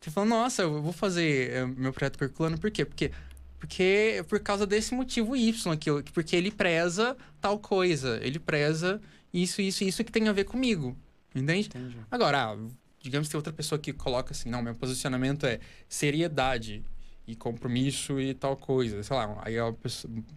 Você 0.00 0.10
falou, 0.10 0.28
nossa, 0.28 0.62
eu 0.62 0.80
vou 0.80 0.92
fazer 0.92 1.50
eh, 1.50 1.66
meu 1.66 1.92
projeto 1.92 2.18
curriculano, 2.18 2.56
por 2.56 2.70
quê? 2.70 2.84
Porque, 2.84 3.10
porque 3.58 4.24
por 4.28 4.38
causa 4.38 4.66
desse 4.66 4.94
motivo 4.94 5.34
Y, 5.34 5.52
eu, 5.86 6.04
porque 6.14 6.36
ele 6.36 6.50
preza 6.50 7.16
tal 7.40 7.58
coisa, 7.58 8.20
ele 8.22 8.38
preza 8.38 9.00
isso, 9.34 9.60
isso, 9.60 9.82
isso 9.82 10.04
que 10.04 10.12
tem 10.12 10.28
a 10.28 10.32
ver 10.32 10.44
comigo. 10.44 10.96
Entende? 11.38 11.70
Agora, 12.10 12.52
ah, 12.52 12.56
digamos 13.00 13.28
que 13.28 13.32
tem 13.32 13.38
outra 13.38 13.52
pessoa 13.52 13.78
que 13.78 13.92
coloca 13.92 14.32
assim, 14.32 14.50
não, 14.50 14.62
meu 14.62 14.74
posicionamento 14.74 15.46
é 15.46 15.60
seriedade. 15.88 16.84
e 17.26 17.36
compromisso 17.36 18.18
e 18.18 18.32
tal 18.32 18.56
coisa. 18.56 19.02
Sei 19.02 19.14
lá, 19.14 19.38
aí 19.44 19.58
a 19.58 19.70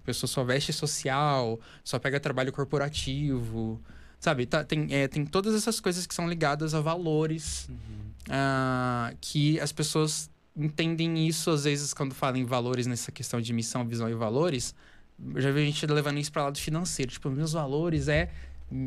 pessoa, 0.04 0.28
só 0.28 0.44
veste 0.44 0.74
social, 0.74 1.58
só 1.86 1.98
pega 1.98 2.20
trabalho 2.20 2.52
corporativo. 2.52 3.82
Sabe, 4.20 4.46
tá, 4.46 4.64
tem, 4.64 4.88
é, 4.92 5.08
tem 5.08 5.26
todas 5.26 5.56
essas 5.56 5.80
coisas 5.80 6.06
que 6.06 6.14
são 6.14 6.28
ligadas 6.30 6.76
a 6.76 6.82
valores 6.82 7.70
ah, 8.30 9.14
que 9.20 9.60
as 9.60 9.72
pessoas 9.72 10.30
entendem 10.56 11.28
isso, 11.28 11.50
às 11.50 11.64
vezes, 11.64 11.94
quando 11.94 12.14
falam 12.14 12.38
em 12.38 12.46
valores 12.46 12.86
nessa 12.86 13.12
questão 13.12 13.40
de 13.42 13.54
missão, 13.54 13.88
visão 13.88 14.10
e 14.10 14.14
valores. 14.14 14.76
Eu 15.34 15.42
já 15.42 15.52
vi 15.52 15.66
gente 15.66 15.86
levando 15.86 16.20
isso 16.20 16.32
para 16.32 16.44
lado 16.44 16.58
financeiro. 16.58 17.12
Tipo, 17.12 17.30
meus 17.30 17.54
valores 17.54 18.08
é 18.08 18.30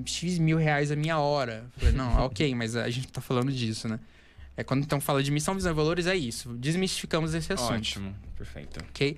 X 0.04 0.38
mil 0.38 0.56
reais 0.56 0.90
a 0.90 0.96
minha 0.96 1.18
hora. 1.18 1.66
Falei, 1.76 1.94
não, 1.94 2.18
ok, 2.24 2.54
mas 2.54 2.76
a 2.76 2.88
gente 2.90 3.08
tá 3.08 3.20
falando 3.20 3.52
disso, 3.52 3.88
né? 3.88 3.98
É 4.56 4.62
quando 4.62 4.82
então 4.84 5.00
fala 5.00 5.22
de 5.22 5.30
missão, 5.30 5.54
visão 5.54 5.72
e 5.72 5.74
valores, 5.74 6.06
é 6.06 6.16
isso. 6.16 6.54
Desmistificamos 6.54 7.34
esse 7.34 7.52
assunto. 7.52 7.74
Ótimo, 7.74 8.14
perfeito. 8.36 8.80
Ok? 8.88 9.16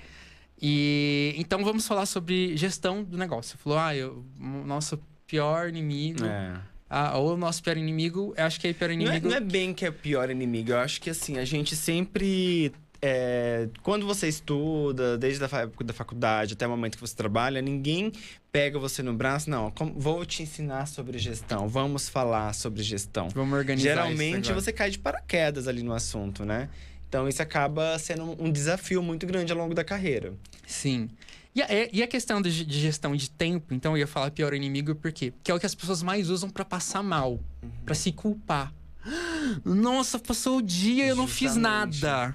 E 0.60 1.34
então 1.36 1.62
vamos 1.62 1.86
falar 1.86 2.06
sobre 2.06 2.56
gestão 2.56 3.04
do 3.04 3.18
negócio. 3.18 3.52
Você 3.52 3.62
falou, 3.62 3.78
ah, 3.78 3.94
eu, 3.94 4.24
nosso 4.38 4.98
pior 5.26 5.68
inimigo. 5.68 6.24
É. 6.24 6.58
Ah, 6.88 7.18
ou 7.18 7.34
o 7.34 7.36
nosso 7.36 7.62
pior 7.62 7.76
inimigo, 7.76 8.32
eu 8.36 8.44
acho 8.44 8.60
que 8.60 8.68
é 8.68 8.72
pior 8.72 8.88
Não 8.88 8.94
é, 8.94 8.94
inimigo. 8.94 9.28
não 9.28 9.36
é 9.36 9.40
bem 9.40 9.74
que 9.74 9.84
é 9.84 9.90
pior 9.90 10.30
inimigo. 10.30 10.70
Eu 10.70 10.78
acho 10.78 11.00
que 11.00 11.10
assim, 11.10 11.36
a 11.36 11.44
gente 11.44 11.74
sempre. 11.74 12.72
É, 13.08 13.68
quando 13.82 14.04
você 14.04 14.26
estuda, 14.26 15.16
desde 15.16 15.44
a 15.44 15.58
época 15.60 15.84
da 15.84 15.92
faculdade 15.92 16.54
até 16.54 16.66
o 16.66 16.70
momento 16.70 16.96
que 16.96 17.00
você 17.00 17.14
trabalha, 17.14 17.62
ninguém 17.62 18.10
pega 18.50 18.78
você 18.78 19.02
no 19.02 19.14
braço, 19.14 19.48
não. 19.48 19.70
como- 19.70 19.94
vou 19.96 20.24
te 20.26 20.42
ensinar 20.42 20.86
sobre 20.86 21.16
gestão, 21.18 21.68
vamos 21.68 22.08
falar 22.08 22.52
sobre 22.54 22.82
gestão. 22.82 23.28
Vamos 23.28 23.56
organizar 23.56 23.90
Geralmente 23.90 24.52
você 24.52 24.72
cai 24.72 24.90
de 24.90 24.98
paraquedas 24.98 25.68
ali 25.68 25.82
no 25.84 25.92
assunto, 25.92 26.44
né? 26.44 26.68
Então 27.08 27.28
isso 27.28 27.40
acaba 27.40 27.96
sendo 27.98 28.34
um- 28.42 28.50
desafio 28.50 29.00
muito 29.02 29.24
grande 29.26 29.52
ao 29.52 29.58
longo 29.58 29.74
da 29.74 29.84
carreira. 29.84 30.34
Sim. 30.66 31.08
E 31.54 31.62
a, 31.62 31.66
e 31.92 32.02
a 32.02 32.06
questão 32.06 32.42
de, 32.42 32.64
de 32.64 32.80
gestão 32.80 33.14
de 33.14 33.30
tempo, 33.30 33.72
então 33.72 33.92
eu 33.92 33.98
ia 33.98 34.06
falar 34.06 34.30
pior 34.32 34.52
inimigo 34.52 34.94
por 34.96 35.12
quê? 35.12 35.30
Porque 35.30 35.50
é 35.50 35.54
o 35.54 35.60
que 35.60 35.64
as 35.66 35.74
pessoas 35.74 36.02
mais 36.02 36.28
usam 36.28 36.50
pra 36.50 36.64
passar 36.64 37.02
mal, 37.02 37.38
pra 37.84 37.94
se 37.94 38.10
culpar. 38.12 38.74
Nossa, 39.64 40.18
passou 40.18 40.58
o 40.58 40.62
dia 40.62 41.06
e 41.06 41.08
eu 41.08 41.16
não 41.16 41.28
fiz 41.28 41.54
nada. 41.56 42.34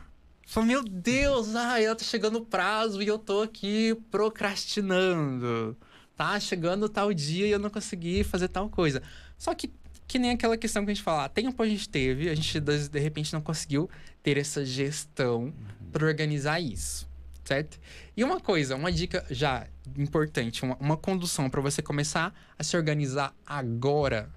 Fala, 0.51 0.65
meu 0.65 0.84
Deus, 0.84 1.55
ai, 1.55 1.86
tá 1.96 2.03
chegando 2.03 2.39
o 2.39 2.46
prazo 2.46 3.01
e 3.01 3.08
eu 3.08 3.17
tô 3.17 3.41
aqui 3.41 3.96
procrastinando. 4.12 5.77
Tá 6.13 6.38
chegando 6.41 6.89
tal 6.89 7.13
dia 7.13 7.48
e 7.48 7.51
eu 7.51 7.58
não 7.58 7.70
consegui 7.70 8.22
fazer 8.25 8.50
tal 8.50 8.70
coisa. 8.70 9.01
Só 9.38 9.55
que, 9.55 9.72
que 10.05 10.20
nem 10.20 10.31
aquela 10.31 10.58
questão 10.58 10.84
que 10.84 10.91
a 10.91 10.93
gente 10.93 11.05
fala, 11.05 11.24
ah, 11.24 11.29
tempo 11.29 11.63
a 11.63 11.65
gente 11.65 11.88
teve, 11.88 12.29
a 12.29 12.36
gente 12.36 12.60
de 12.60 13.00
repente 13.00 13.31
não 13.31 13.39
conseguiu 13.39 13.89
ter 14.22 14.38
essa 14.38 14.65
gestão 14.65 15.53
pra 15.89 16.05
organizar 16.05 16.60
isso, 16.60 17.08
certo? 17.46 17.79
E 18.17 18.22
uma 18.22 18.41
coisa, 18.41 18.75
uma 18.75 18.91
dica 18.91 19.25
já 19.31 19.65
importante, 19.98 20.65
uma, 20.65 20.75
uma 20.81 20.98
condução 20.98 21.50
para 21.50 21.62
você 21.62 21.81
começar 21.81 22.34
a 22.60 22.62
se 22.62 22.75
organizar 22.75 23.34
agora 23.46 24.29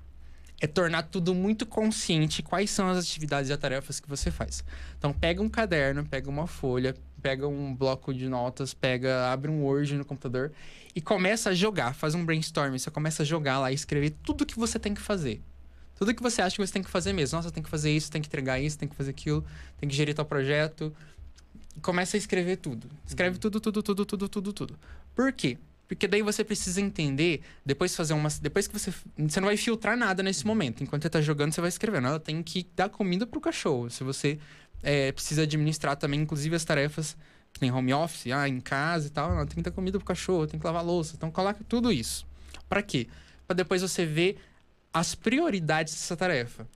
é 0.64 0.66
tornar 0.66 1.02
tudo 1.02 1.34
muito 1.34 1.66
consciente 1.66 2.42
quais 2.42 2.70
são 2.70 2.88
as 2.88 2.96
atividades 2.96 3.50
e 3.50 3.52
as 3.52 3.58
tarefas 3.58 4.00
que 4.00 4.08
você 4.08 4.30
faz. 4.30 4.64
Então 4.98 5.12
pega 5.12 5.42
um 5.42 5.48
caderno, 5.48 6.06
pega 6.06 6.30
uma 6.30 6.46
folha, 6.46 6.96
pega 7.20 7.46
um 7.46 7.74
bloco 7.74 8.14
de 8.14 8.26
notas, 8.30 8.72
pega, 8.72 9.30
abre 9.30 9.50
um 9.50 9.62
Word 9.62 9.94
no 9.94 10.06
computador 10.06 10.52
e 10.94 11.02
começa 11.02 11.50
a 11.50 11.54
jogar, 11.54 11.94
faz 11.94 12.14
um 12.14 12.24
brainstorming, 12.24 12.78
você 12.78 12.90
começa 12.90 13.22
a 13.24 13.26
jogar 13.26 13.58
lá 13.58 13.72
e 13.72 13.74
escrever 13.74 14.14
tudo 14.22 14.46
que 14.46 14.58
você 14.58 14.78
tem 14.78 14.94
que 14.94 15.02
fazer. 15.02 15.42
Tudo 15.96 16.14
que 16.14 16.22
você 16.22 16.40
acha 16.40 16.56
que 16.56 16.66
você 16.66 16.72
tem 16.72 16.82
que 16.82 16.90
fazer 16.90 17.12
mesmo. 17.12 17.36
Nossa, 17.36 17.50
tem 17.50 17.62
que 17.62 17.68
fazer 17.68 17.94
isso, 17.94 18.10
tem 18.10 18.22
que 18.22 18.26
entregar 18.26 18.58
isso, 18.58 18.78
tem 18.78 18.88
que 18.88 18.96
fazer 18.96 19.10
aquilo, 19.10 19.44
tem 19.78 19.86
que 19.86 19.94
gerir 19.94 20.14
tal 20.14 20.24
projeto. 20.24 20.90
E 21.76 21.80
começa 21.80 22.16
a 22.16 22.18
escrever 22.18 22.56
tudo. 22.56 22.88
Escreve 23.06 23.38
tudo, 23.38 23.60
tudo, 23.60 23.82
tudo, 23.82 24.06
tudo, 24.06 24.28
tudo, 24.30 24.52
tudo. 24.52 24.78
Por 25.14 25.30
quê? 25.30 25.58
Porque 25.86 26.08
daí 26.08 26.22
você 26.22 26.42
precisa 26.42 26.80
entender, 26.80 27.42
depois 27.64 27.94
fazer 27.94 28.14
uma. 28.14 28.28
Depois 28.40 28.66
que 28.66 28.78
você. 28.78 28.92
Você 29.18 29.40
não 29.40 29.46
vai 29.46 29.56
filtrar 29.56 29.96
nada 29.96 30.22
nesse 30.22 30.46
momento. 30.46 30.82
Enquanto 30.82 31.02
você 31.02 31.10
tá 31.10 31.20
jogando, 31.20 31.52
você 31.52 31.60
vai 31.60 31.68
escrevendo. 31.68 32.06
Ela 32.06 32.20
tem 32.20 32.42
que 32.42 32.66
dar 32.74 32.88
comida 32.88 33.26
pro 33.26 33.40
cachorro. 33.40 33.90
Se 33.90 34.02
você 34.02 34.38
é, 34.82 35.12
precisa 35.12 35.42
administrar 35.42 35.96
também, 35.96 36.20
inclusive, 36.20 36.56
as 36.56 36.64
tarefas 36.64 37.16
que 37.52 37.60
tem 37.60 37.70
home 37.70 37.92
office, 37.94 38.32
ah, 38.32 38.48
em 38.48 38.60
casa 38.60 39.06
e 39.06 39.10
tal, 39.10 39.30
ela 39.30 39.46
tem 39.46 39.56
que 39.56 39.62
dar 39.62 39.70
comida 39.70 39.98
pro 39.98 40.06
cachorro, 40.06 40.46
tem 40.46 40.58
que 40.58 40.66
lavar 40.66 40.84
louça. 40.84 41.14
Então 41.16 41.30
coloca 41.30 41.62
tudo 41.68 41.92
isso. 41.92 42.26
Pra 42.68 42.82
quê? 42.82 43.06
Pra 43.46 43.54
depois 43.54 43.82
você 43.82 44.04
ver 44.04 44.38
as 44.92 45.14
prioridades 45.14 45.92
dessa 45.92 46.16
tarefa. 46.16 46.66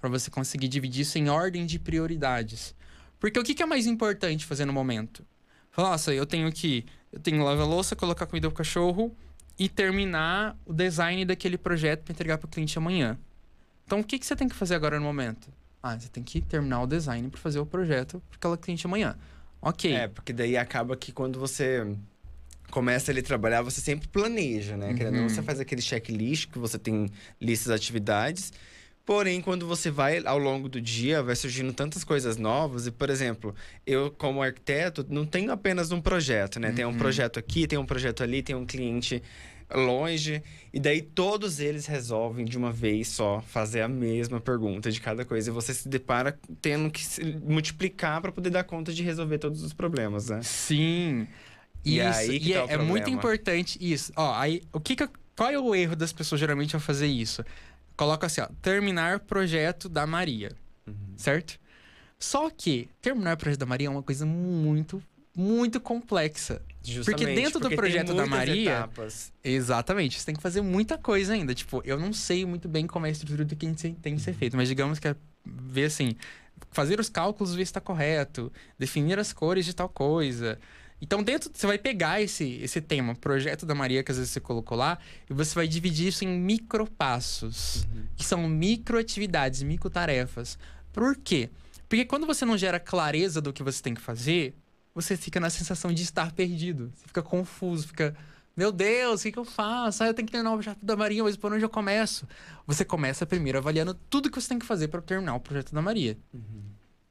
Pra 0.00 0.10
você 0.10 0.30
conseguir 0.30 0.68
dividir 0.68 1.00
isso 1.00 1.16
em 1.16 1.30
ordem 1.30 1.64
de 1.64 1.78
prioridades. 1.78 2.74
Porque 3.18 3.38
o 3.38 3.42
que, 3.42 3.54
que 3.54 3.62
é 3.62 3.66
mais 3.66 3.86
importante 3.86 4.44
fazer 4.44 4.66
no 4.66 4.72
momento? 4.72 5.24
Falar, 5.70 5.90
Nossa, 5.90 6.12
eu 6.12 6.26
tenho 6.26 6.52
que. 6.52 6.84
Eu 7.14 7.20
tenho 7.20 7.38
que 7.38 7.44
lavar 7.44 7.64
a 7.64 7.68
louça, 7.68 7.94
colocar 7.94 8.26
comida 8.26 8.48
pro 8.48 8.56
cachorro 8.56 9.14
e 9.56 9.68
terminar 9.68 10.58
o 10.66 10.72
design 10.72 11.24
daquele 11.24 11.56
projeto 11.56 12.02
para 12.02 12.12
entregar 12.12 12.38
pro 12.38 12.48
cliente 12.48 12.76
amanhã. 12.76 13.16
Então, 13.86 14.00
o 14.00 14.04
que, 14.04 14.18
que 14.18 14.26
você 14.26 14.34
tem 14.34 14.48
que 14.48 14.54
fazer 14.54 14.74
agora 14.74 14.98
no 14.98 15.04
momento? 15.04 15.48
Ah, 15.80 15.96
você 15.96 16.08
tem 16.08 16.24
que 16.24 16.40
terminar 16.40 16.82
o 16.82 16.86
design 16.88 17.28
para 17.28 17.40
fazer 17.40 17.60
o 17.60 17.66
projeto 17.66 18.20
para 18.28 18.36
aquela 18.36 18.56
cliente 18.58 18.84
amanhã. 18.84 19.16
Ok. 19.62 19.92
É, 19.94 20.08
porque 20.08 20.32
daí 20.32 20.56
acaba 20.56 20.96
que 20.96 21.12
quando 21.12 21.38
você 21.38 21.96
começa 22.70 23.12
ali 23.12 23.20
a 23.20 23.22
trabalhar, 23.22 23.62
você 23.62 23.80
sempre 23.80 24.08
planeja, 24.08 24.76
né? 24.76 24.92
Querendo 24.94 25.18
Uhum. 25.18 25.28
você 25.28 25.40
faz 25.40 25.60
aquele 25.60 25.80
checklist 25.80 26.50
que 26.50 26.58
você 26.58 26.78
tem 26.80 27.08
listas 27.40 27.68
de 27.68 27.74
atividades. 27.74 28.52
Porém, 29.04 29.40
quando 29.42 29.66
você 29.66 29.90
vai 29.90 30.22
ao 30.24 30.38
longo 30.38 30.66
do 30.68 30.80
dia, 30.80 31.22
vai 31.22 31.36
surgindo 31.36 31.72
tantas 31.74 32.02
coisas 32.04 32.38
novas. 32.38 32.86
E, 32.86 32.90
por 32.90 33.10
exemplo, 33.10 33.54
eu, 33.86 34.10
como 34.10 34.42
arquiteto, 34.42 35.04
não 35.08 35.26
tenho 35.26 35.52
apenas 35.52 35.92
um 35.92 36.00
projeto, 36.00 36.58
né? 36.58 36.72
Tem 36.72 36.86
um 36.86 36.88
Uhum. 36.88 36.96
projeto 36.96 37.38
aqui, 37.38 37.66
tem 37.66 37.78
um 37.78 37.84
projeto 37.84 38.22
ali, 38.22 38.42
tem 38.42 38.56
um 38.56 38.64
cliente 38.64 39.22
longe. 39.74 40.42
E 40.72 40.80
daí 40.80 41.02
todos 41.02 41.60
eles 41.60 41.84
resolvem 41.86 42.46
de 42.46 42.56
uma 42.56 42.72
vez 42.72 43.08
só 43.08 43.42
fazer 43.46 43.82
a 43.82 43.88
mesma 43.88 44.40
pergunta 44.40 44.90
de 44.90 45.00
cada 45.02 45.22
coisa. 45.22 45.50
E 45.50 45.52
você 45.52 45.74
se 45.74 45.86
depara 45.86 46.38
tendo 46.62 46.90
que 46.90 47.04
se 47.04 47.22
multiplicar 47.42 48.22
para 48.22 48.32
poder 48.32 48.48
dar 48.50 48.64
conta 48.64 48.90
de 48.92 49.02
resolver 49.02 49.36
todos 49.38 49.62
os 49.62 49.74
problemas, 49.74 50.30
né? 50.30 50.40
Sim. 50.42 51.26
E 51.84 51.98
isso, 51.98 52.18
aí 52.18 52.40
que 52.40 52.50
e 52.52 52.54
tá 52.54 52.60
é, 52.70 52.74
é 52.74 52.78
muito 52.78 53.10
importante 53.10 53.78
isso. 53.80 54.12
Ó, 54.16 54.34
aí, 54.34 54.62
o 54.72 54.80
que 54.80 54.96
que, 54.96 55.06
qual 55.36 55.50
é 55.50 55.58
o 55.58 55.74
erro 55.74 55.94
das 55.94 56.12
pessoas 56.12 56.40
geralmente 56.40 56.74
ao 56.74 56.80
fazer 56.80 57.06
isso? 57.06 57.44
Coloca 57.96 58.26
assim, 58.26 58.40
ó, 58.40 58.48
terminar 58.60 59.20
projeto 59.20 59.88
da 59.88 60.06
Maria, 60.06 60.52
Uhum. 60.86 60.94
certo? 61.16 61.58
Só 62.18 62.50
que 62.50 62.88
terminar 63.00 63.34
o 63.34 63.36
projeto 63.38 63.60
da 63.60 63.66
Maria 63.66 63.86
é 63.86 63.90
uma 63.90 64.02
coisa 64.02 64.24
muito, 64.26 65.02
muito 65.36 65.80
complexa. 65.80 66.62
Justamente, 66.82 67.34
dentro 67.34 67.52
do 67.60 67.62
porque 67.62 67.68
tem 67.68 67.76
projeto 67.76 68.14
da 68.14 68.26
Maria- 68.26 68.70
etapas. 68.72 69.32
Exatamente. 69.42 70.18
Você 70.20 70.26
tem 70.26 70.34
que 70.34 70.42
fazer 70.42 70.60
muita 70.60 70.98
coisa 70.98 71.32
ainda. 71.32 71.54
Tipo, 71.54 71.82
eu 71.84 71.98
não 71.98 72.12
sei 72.12 72.44
muito 72.44 72.68
bem 72.68 72.86
como 72.86 73.06
é 73.06 73.08
a 73.08 73.12
estrutura 73.12 73.44
do 73.44 73.56
que 73.56 73.66
tem 74.02 74.14
que 74.16 74.20
ser 74.22 74.32
feito, 74.34 74.56
mas 74.56 74.68
digamos 74.68 74.98
que 74.98 75.08
é 75.08 75.16
ver 75.44 75.84
assim, 75.86 76.14
fazer 76.70 76.98
os 77.00 77.08
cálculos, 77.08 77.54
ver 77.54 77.64
se 77.64 77.70
está 77.70 77.80
correto, 77.80 78.52
definir 78.78 79.18
as 79.18 79.32
cores 79.32 79.64
de 79.64 79.74
tal 79.74 79.88
coisa. 79.88 80.58
Então, 81.04 81.22
dentro, 81.22 81.50
você 81.52 81.66
vai 81.66 81.76
pegar 81.76 82.22
esse, 82.22 82.54
esse 82.62 82.80
tema, 82.80 83.14
projeto 83.14 83.66
da 83.66 83.74
Maria, 83.74 84.02
que 84.02 84.10
às 84.10 84.16
vezes 84.16 84.32
você 84.32 84.40
colocou 84.40 84.74
lá, 84.74 84.98
e 85.28 85.34
você 85.34 85.54
vai 85.54 85.68
dividir 85.68 86.08
isso 86.08 86.24
em 86.24 86.28
micropassos, 86.28 87.86
que 88.16 88.24
são 88.24 88.48
microatividades, 88.48 89.62
microtarefas. 89.62 90.58
Por 90.94 91.14
quê? 91.14 91.50
Porque 91.86 92.06
quando 92.06 92.26
você 92.26 92.46
não 92.46 92.56
gera 92.56 92.80
clareza 92.80 93.42
do 93.42 93.52
que 93.52 93.62
você 93.62 93.82
tem 93.82 93.92
que 93.92 94.00
fazer, 94.00 94.54
você 94.94 95.14
fica 95.14 95.38
na 95.38 95.50
sensação 95.50 95.92
de 95.92 96.02
estar 96.02 96.32
perdido. 96.32 96.90
Você 96.94 97.06
fica 97.06 97.22
confuso, 97.22 97.88
fica. 97.88 98.16
Meu 98.56 98.72
Deus, 98.72 99.20
o 99.20 99.22
que, 99.24 99.32
que 99.32 99.38
eu 99.38 99.44
faço? 99.44 100.02
Ah, 100.02 100.06
eu 100.06 100.14
tenho 100.14 100.24
que 100.24 100.32
terminar 100.32 100.52
o 100.52 100.54
projeto 100.54 100.82
da 100.82 100.96
Maria, 100.96 101.22
mas 101.22 101.36
por 101.36 101.52
onde 101.52 101.62
eu 101.62 101.68
começo? 101.68 102.26
Você 102.66 102.82
começa 102.82 103.26
primeiro 103.26 103.58
avaliando 103.58 103.92
tudo 104.08 104.30
que 104.30 104.40
você 104.40 104.48
tem 104.48 104.58
que 104.58 104.64
fazer 104.64 104.88
para 104.88 105.02
terminar 105.02 105.34
o 105.34 105.40
projeto 105.40 105.74
da 105.74 105.82
Maria. 105.82 106.16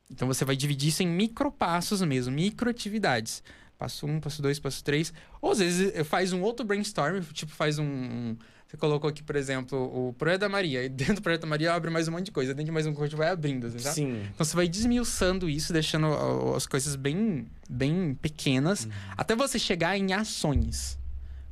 Então 0.10 0.28
você 0.28 0.44
vai 0.44 0.56
dividir 0.56 0.90
isso 0.90 1.04
em 1.04 1.08
micropassos 1.08 2.02
mesmo, 2.02 2.34
microatividades. 2.34 3.44
Passo 3.78 4.06
um, 4.06 4.20
passo 4.20 4.42
dois, 4.42 4.60
passo 4.60 4.84
três. 4.84 5.14
Ou 5.42 5.52
às 5.52 5.60
vezes 5.60 6.08
faz 6.08 6.32
um 6.34 6.42
outro 6.42 6.66
brainstorm, 6.66 7.20
tipo, 7.34 7.52
faz 7.52 7.80
um. 7.80 7.84
um- 7.86 8.38
você 8.68 8.78
colocou 8.78 9.08
aqui, 9.08 9.22
por 9.22 9.36
exemplo, 9.36 9.78
o 10.10 10.14
projeto 10.14 10.42
da 10.42 10.50
Maria. 10.50 10.84
E 10.84 10.90
dentro 10.90 11.16
do 11.16 11.22
projeto 11.22 11.42
da 11.42 11.48
Maria 11.48 11.74
abre 11.76 11.92
mais 11.92 12.08
um 12.08 12.12
monte 12.12 12.26
de 12.26 12.32
coisa. 12.32 12.54
Dentro 12.56 12.66
de 12.66 12.72
mais 12.72 12.88
um 12.88 12.94
coisa 12.94 13.16
vai 13.16 13.30
abrindo, 13.30 13.70
sabe? 13.70 13.94
Sim. 13.96 14.24
Então 14.34 14.44
você 14.44 14.56
vai 14.56 14.68
desmiuçando 14.68 15.48
isso, 15.48 15.72
deixando 15.72 16.08
as 16.56 16.66
coisas 16.66 16.96
bem, 16.96 17.46
bem 17.70 18.16
pequenas, 18.20 18.88
até 19.16 19.36
você 19.36 19.60
chegar 19.60 19.96
em 19.96 20.14
ações. 20.14 20.98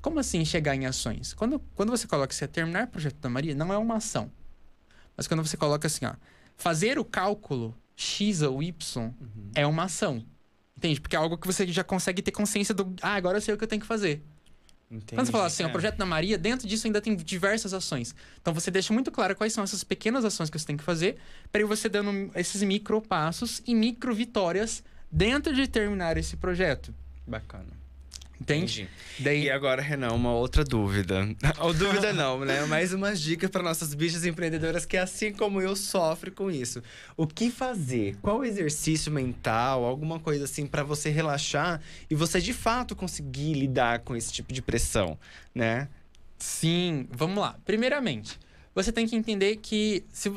Como 0.02 0.20
assim 0.20 0.44
chegar 0.44 0.76
em 0.76 0.88
ações? 0.88 1.32
Quando, 1.36 1.60
quando 1.76 1.92
você 1.92 2.08
coloca 2.08 2.34
assim, 2.34 2.48
terminar 2.48 2.86
o 2.86 2.88
projeto 2.88 3.18
da 3.18 3.30
Maria, 3.30 3.54
não 3.54 3.72
é 3.72 3.78
uma 3.78 3.98
ação. 3.98 4.32
Mas 5.16 5.28
quando 5.28 5.46
você 5.46 5.56
coloca 5.56 5.86
assim, 5.86 6.06
ó, 6.06 6.14
fazer 6.58 6.98
o 6.98 7.06
cálculo 7.06 7.76
X 7.96 8.42
ou 8.42 8.64
Y 8.64 9.14
é 9.54 9.68
uma 9.68 9.84
ação. 9.84 10.26
Entende? 10.82 11.00
Porque 11.00 11.16
é 11.16 11.20
algo 11.20 11.38
que 11.38 11.46
você 11.46 11.68
já 11.68 11.84
consegue 11.84 12.24
ter 12.24 12.32
consciência 12.32 12.74
do. 12.74 12.96
Ah, 13.04 13.14
agora 13.14 13.38
eu 13.38 13.42
sei 13.42 13.54
o 13.54 13.58
que 13.58 13.64
eu 13.64 13.68
tenho 13.68 13.80
que 13.82 13.88
fazer. 13.88 14.24
Entendi. 14.90 15.14
Quando 15.16 15.28
você 15.28 15.32
fala 15.32 15.46
assim, 15.46 15.62
É. 15.64 15.68
o 15.68 15.72
projeto 15.72 15.96
da 15.96 16.06
Maria, 16.08 16.38
dentro 16.40 16.68
disso 16.68 16.88
ainda 16.88 17.00
tem 17.00 17.16
diversas 17.16 17.72
ações. 17.74 18.16
Então 18.42 18.52
você 18.52 18.72
deixa 18.72 18.92
muito 18.92 19.12
claro 19.12 19.36
quais 19.36 19.54
são 19.54 19.64
essas 19.64 19.84
pequenas 19.84 20.26
ações 20.26 20.50
que 20.50 20.58
você 20.58 20.66
tem 20.66 20.76
que 20.76 20.84
fazer, 20.84 21.18
para 21.52 21.62
ir 21.62 21.66
você 21.66 21.88
dando 21.88 22.32
esses 22.36 22.64
micro 22.64 23.00
passos 23.00 23.62
e 23.68 23.76
micro 23.76 24.14
vitórias 24.14 24.84
dentro 25.12 25.54
de 25.54 25.68
terminar 25.68 26.18
esse 26.18 26.36
projeto. 26.36 26.94
Bacana. 27.28 27.80
Entende? 28.42 28.82
Entendi. 28.82 28.90
Daí, 29.20 29.44
E 29.44 29.52
agora, 29.52 29.82
Renan, 29.82 30.14
uma 30.14 30.34
outra 30.34 30.64
dúvida. 30.64 31.28
Ou 31.62 31.74
dúvida 31.74 32.12
não, 32.14 32.44
né? 32.44 32.66
Mais 32.66 32.92
umas 32.92 33.22
dicas 33.22 33.50
para 33.52 33.62
nossas 33.62 33.94
bichas 33.94 34.26
empreendedoras 34.26 34.84
que, 34.84 34.98
assim 34.98 35.32
como 35.32 35.62
eu, 35.62 35.76
sofrem 35.76 36.34
com 36.34 36.50
isso. 36.50 36.82
O 37.16 37.28
que 37.28 37.52
fazer? 37.52 38.18
Qual 38.22 38.44
exercício 38.44 39.12
mental, 39.12 39.86
alguma 39.86 40.20
coisa 40.20 40.46
assim, 40.46 40.66
para 40.66 40.84
você 40.84 41.10
relaxar 41.12 41.80
e 42.10 42.16
você 42.16 42.42
de 42.42 42.52
fato 42.52 42.96
conseguir 42.96 43.54
lidar 43.54 44.00
com 44.00 44.16
esse 44.16 44.34
tipo 44.34 44.52
de 44.52 44.62
pressão, 44.62 45.18
né? 45.54 45.88
sim, 46.42 47.08
vamos 47.12 47.38
lá. 47.38 47.56
Primeiramente, 47.64 48.40
você 48.74 48.92
tem 48.92 49.08
que 49.08 49.16
entender 49.16 49.58
que 49.58 50.04
se 50.12 50.32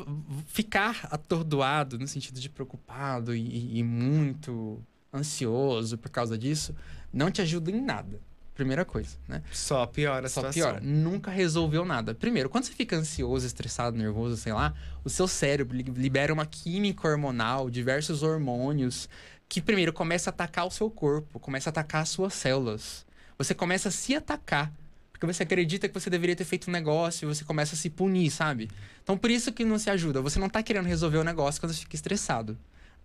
ficar 0.45 1.07
atordoado, 1.09 1.97
no 1.97 2.07
sentido 2.07 2.39
de 2.39 2.47
preocupado 2.47 3.35
e, 3.35 3.79
e 3.79 3.83
muito 3.83 4.79
ansioso 5.15 5.97
por 5.97 6.09
causa 6.09 6.37
disso, 6.37 6.75
não 7.13 7.31
te 7.31 7.41
ajuda 7.41 7.71
em 7.71 7.81
nada. 7.81 8.19
Primeira 8.53 8.85
coisa, 8.85 9.17
né? 9.27 9.43
Só 9.51 9.85
piora 9.85 10.27
a 10.27 10.29
Só 10.29 10.39
situação. 10.41 10.61
piora. 10.71 10.79
Nunca 10.81 11.29
resolveu 11.29 11.83
nada. 11.83 12.13
Primeiro, 12.15 12.49
quando 12.49 12.63
você 12.63 12.71
fica 12.71 12.95
ansioso, 12.95 13.45
estressado, 13.45 13.97
nervoso, 13.97 14.37
sei 14.37 14.53
lá, 14.53 14.73
o 15.03 15.09
seu 15.09 15.27
cérebro 15.27 15.75
li- 15.75 15.83
libera 15.83 16.33
uma 16.33 16.45
química 16.45 17.05
hormonal, 17.07 17.69
diversos 17.69 18.23
hormônios, 18.23 19.09
que 19.49 19.61
primeiro 19.61 19.91
começa 19.91 20.29
a 20.29 20.31
atacar 20.31 20.65
o 20.65 20.71
seu 20.71 20.89
corpo, 20.89 21.37
começa 21.37 21.69
a 21.69 21.71
atacar 21.71 22.03
as 22.03 22.09
suas 22.09 22.33
células. 22.33 23.05
Você 23.37 23.53
começa 23.53 23.89
a 23.89 23.91
se 23.91 24.15
atacar. 24.15 24.71
Porque 25.11 25.25
você 25.25 25.43
acredita 25.43 25.87
que 25.87 25.93
você 25.93 26.09
deveria 26.09 26.35
ter 26.35 26.43
feito 26.45 26.69
um 26.69 26.73
negócio 26.73 27.25
e 27.25 27.33
você 27.33 27.43
começa 27.43 27.73
a 27.75 27.77
se 27.77 27.89
punir, 27.89 28.29
sabe? 28.31 28.69
Então 29.03 29.17
por 29.17 29.29
isso 29.31 29.51
que 29.51 29.63
não 29.65 29.77
se 29.79 29.89
ajuda. 29.89 30.21
Você 30.21 30.39
não 30.39 30.49
tá 30.49 30.61
querendo 30.63 30.85
resolver 30.87 31.17
o 31.17 31.23
negócio 31.23 31.59
quando 31.61 31.73
você 31.73 31.81
fica 31.81 31.95
estressado. 31.95 32.57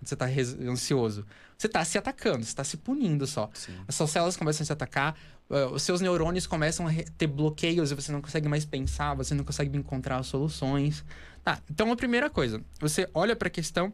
Você 0.03 0.17
tá 0.17 0.27
ansioso. 0.69 1.27
Você 1.59 1.69
tá 1.69 1.85
se 1.85 1.99
atacando, 1.99 2.45
você 2.45 2.55
tá 2.55 2.65
se 2.65 2.77
punindo 2.79 3.27
só. 3.27 3.51
Sim. 3.53 3.73
As 3.87 3.95
suas 3.95 4.11
células 4.11 4.37
começam 4.37 4.63
a 4.63 4.67
se 4.67 4.73
atacar, 4.73 5.15
eh, 5.51 5.67
os 5.67 5.83
seus 5.83 6.01
neurônios 6.01 6.47
começam 6.47 6.87
a 6.87 6.91
ter 7.19 7.27
bloqueios 7.27 7.91
e 7.91 7.95
você 7.95 8.11
não 8.11 8.23
consegue 8.23 8.49
mais 8.49 8.65
pensar, 8.65 9.15
você 9.15 9.35
não 9.35 9.45
consegue 9.45 9.77
encontrar 9.77 10.23
soluções. 10.23 11.05
Tá, 11.45 11.59
então 11.71 11.93
a 11.93 11.97
primeira 11.97 12.31
coisa, 12.31 12.63
você 12.79 13.09
olha 13.13 13.37
para 13.37 13.49
a 13.49 13.51
questão 13.51 13.93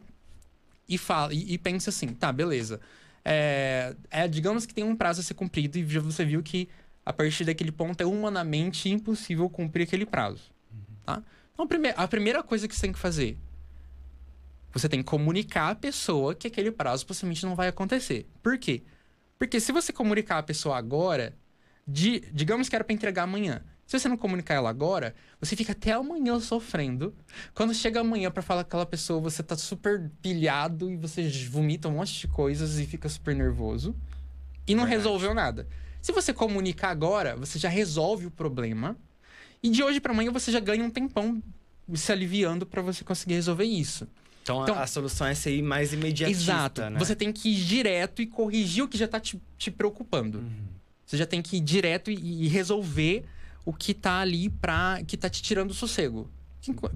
e 0.87 0.97
fala 0.97 1.33
e, 1.33 1.53
e 1.53 1.57
pensa 1.57 1.89
assim, 1.89 2.07
tá, 2.07 2.31
beleza. 2.31 2.79
É, 3.25 3.93
é, 4.09 4.27
digamos 4.27 4.65
que 4.65 4.73
tem 4.73 4.85
um 4.85 4.95
prazo 4.95 5.19
a 5.19 5.23
ser 5.23 5.33
cumprido 5.33 5.77
e 5.77 5.85
já 5.85 5.99
você 5.99 6.23
viu 6.23 6.41
que 6.41 6.69
a 7.05 7.11
partir 7.11 7.43
daquele 7.43 7.71
ponto 7.73 7.99
é 7.99 8.05
humanamente 8.05 8.89
impossível 8.89 9.49
cumprir 9.49 9.83
aquele 9.83 10.05
prazo, 10.05 10.43
tá? 11.05 11.21
Então 11.53 11.65
a 11.65 11.67
prime- 11.67 11.93
a 11.97 12.07
primeira 12.07 12.41
coisa 12.43 12.67
que 12.67 12.75
você 12.75 12.81
tem 12.81 12.93
que 12.93 12.99
fazer, 12.99 13.37
você 14.77 14.89
tem 14.89 14.99
que 14.99 15.05
comunicar 15.05 15.71
à 15.71 15.75
pessoa 15.75 16.35
que 16.35 16.47
aquele 16.47 16.71
prazo 16.71 17.05
possivelmente 17.05 17.45
não 17.45 17.55
vai 17.55 17.67
acontecer. 17.67 18.27
Por 18.43 18.57
quê? 18.57 18.83
Porque 19.37 19.59
se 19.59 19.71
você 19.71 19.93
comunicar 19.93 20.39
a 20.39 20.43
pessoa 20.43 20.77
agora, 20.77 21.35
de, 21.87 22.21
digamos 22.33 22.67
que 22.67 22.75
era 22.75 22.83
para 22.83 22.93
entregar 22.93 23.23
amanhã. 23.23 23.63
Se 23.85 23.97
você 23.97 24.09
não 24.09 24.17
comunicar 24.17 24.55
ela 24.55 24.69
agora, 24.69 25.15
você 25.39 25.55
fica 25.55 25.71
até 25.71 25.93
amanhã 25.93 26.37
sofrendo. 26.41 27.15
Quando 27.53 27.73
chega 27.73 28.01
amanhã 28.01 28.29
para 28.29 28.43
falar 28.43 28.65
com 28.65 28.67
aquela 28.67 28.85
pessoa, 28.85 29.21
você 29.21 29.41
tá 29.41 29.55
super 29.55 30.11
pilhado 30.21 30.91
e 30.91 30.97
você 30.97 31.29
vomita 31.49 31.87
um 31.87 31.93
monte 31.93 32.19
de 32.19 32.27
coisas 32.27 32.77
e 32.79 32.85
fica 32.85 33.07
super 33.07 33.33
nervoso. 33.33 33.95
E 34.67 34.75
não 34.75 34.83
Verdade. 34.83 35.03
resolveu 35.03 35.33
nada. 35.33 35.67
Se 36.01 36.11
você 36.11 36.33
comunicar 36.33 36.89
agora, 36.89 37.37
você 37.37 37.57
já 37.57 37.69
resolve 37.69 38.25
o 38.25 38.31
problema. 38.31 38.97
E 39.63 39.69
de 39.69 39.81
hoje 39.81 40.01
para 40.01 40.11
amanhã 40.11 40.31
você 40.31 40.51
já 40.51 40.59
ganha 40.59 40.83
um 40.83 40.89
tempão 40.89 41.41
se 41.95 42.11
aliviando 42.11 42.65
para 42.65 42.81
você 42.81 43.05
conseguir 43.05 43.35
resolver 43.35 43.63
isso. 43.63 44.05
Então, 44.47 44.61
a- 44.61 44.63
Então- 44.63 44.79
a 44.79 44.87
solução 44.87 45.27
é 45.27 45.35
ser 45.35 45.61
mais 45.61 45.91
imediatista, 45.91 46.41
Exato. 46.53 46.81
né? 46.89 46.97
Você 46.99 47.13
tem 47.15 47.33
que 47.33 47.49
ir 47.49 47.63
direto 47.65 48.21
e 48.21 48.25
corrigir 48.25 48.83
o 48.83 48.87
que 48.87 48.97
já 48.97 49.07
tá 49.07 49.19
te, 49.19 49.41
te 49.57 49.69
preocupando. 49.69 50.37
Uhum. 50.39 50.67
Você 51.05 51.17
já 51.17 51.25
tem 51.25 51.41
que 51.41 51.57
ir 51.57 51.59
direto 51.61 52.09
e, 52.09 52.45
e 52.45 52.47
resolver 52.47 53.25
o 53.65 53.73
que 53.73 53.93
tá 53.93 54.19
ali 54.19 54.49
pra. 54.49 55.01
que 55.05 55.17
tá 55.17 55.29
te 55.29 55.41
tirando 55.41 55.71
o 55.71 55.73
sossego. 55.73 56.29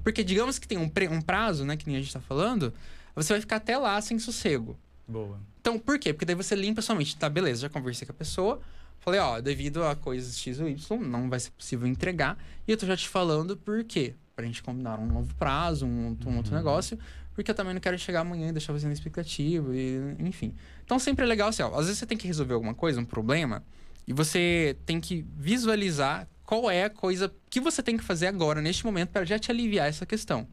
Porque 0.04 0.24
digamos 0.24 0.58
que 0.60 0.68
tem 0.68 0.78
um, 0.78 0.88
pre- 0.90 1.08
um 1.10 1.22
prazo, 1.22 1.64
né, 1.66 1.76
que 1.78 1.88
nem 1.88 1.96
a 1.98 2.02
gente 2.02 2.12
tá 2.14 2.20
falando, 2.20 2.74
você 3.16 3.34
vai 3.34 3.40
ficar 3.42 3.58
até 3.58 3.78
lá 3.78 4.00
sem 4.02 4.18
sossego. 4.20 4.78
Boa. 5.08 5.38
Então, 5.60 5.78
por 5.80 5.98
quê? 6.00 6.12
Porque 6.14 6.26
daí 6.26 6.36
você 6.36 6.56
limpa 6.56 6.82
sua 6.82 6.96
mente. 6.96 7.16
Tá, 7.18 7.30
beleza, 7.30 7.62
já 7.64 7.70
conversei 7.70 8.06
com 8.06 8.12
a 8.12 8.16
pessoa. 8.16 8.60
Falei, 9.00 9.20
ó, 9.20 9.40
devido 9.42 9.84
a 9.84 9.96
coisas 9.96 10.38
X 10.38 10.60
ou 10.60 10.68
Y, 10.70 11.00
não 11.02 11.30
vai 11.30 11.40
ser 11.40 11.52
possível 11.52 11.88
entregar. 11.88 12.38
E 12.68 12.72
eu 12.72 12.78
tô 12.78 12.86
já 12.86 12.96
te 12.98 13.08
falando 13.10 13.56
por 13.58 13.84
quê. 13.84 14.14
Pra 14.36 14.46
gente 14.46 14.62
combinar 14.64 15.00
um 15.00 15.06
novo 15.08 15.34
prazo, 15.36 15.86
um, 15.86 16.18
um 16.26 16.38
outro 16.38 16.56
negócio. 16.56 16.98
Porque 17.42 17.50
eu 17.50 17.56
também 17.56 17.74
não 17.74 17.82
quero 17.82 17.98
chegar 17.98 18.20
amanhã 18.22 18.50
e 18.50 18.52
deixar 18.52 18.72
você 18.72 18.86
na 18.86 18.94
expectativa, 18.94 19.76
e, 19.76 20.16
enfim. 20.20 20.54
Então, 20.86 21.00
sempre 21.00 21.26
é 21.26 21.28
legal, 21.28 21.50
assim, 21.50 21.64
ó, 21.64 21.70
às 21.74 21.88
vezes 21.88 21.98
você 21.98 22.06
tem 22.06 22.16
que 22.18 22.28
resolver 22.28 22.54
alguma 22.54 22.76
coisa, 22.76 23.00
um 23.00 23.06
problema, 23.06 23.64
e 24.08 24.14
você 24.14 24.78
tem 24.86 25.02
que 25.02 25.26
visualizar 25.36 26.28
qual 26.46 26.70
é 26.70 26.84
a 26.84 26.90
coisa 26.90 27.34
que 27.50 27.60
você 27.60 27.82
tem 27.82 27.98
que 27.98 28.04
fazer 28.04 28.28
agora, 28.28 28.62
neste 28.62 28.86
momento, 28.86 29.10
para 29.10 29.26
já 29.26 29.40
te 29.40 29.50
aliviar 29.50 29.88
essa 29.90 30.06
questão. 30.06 30.48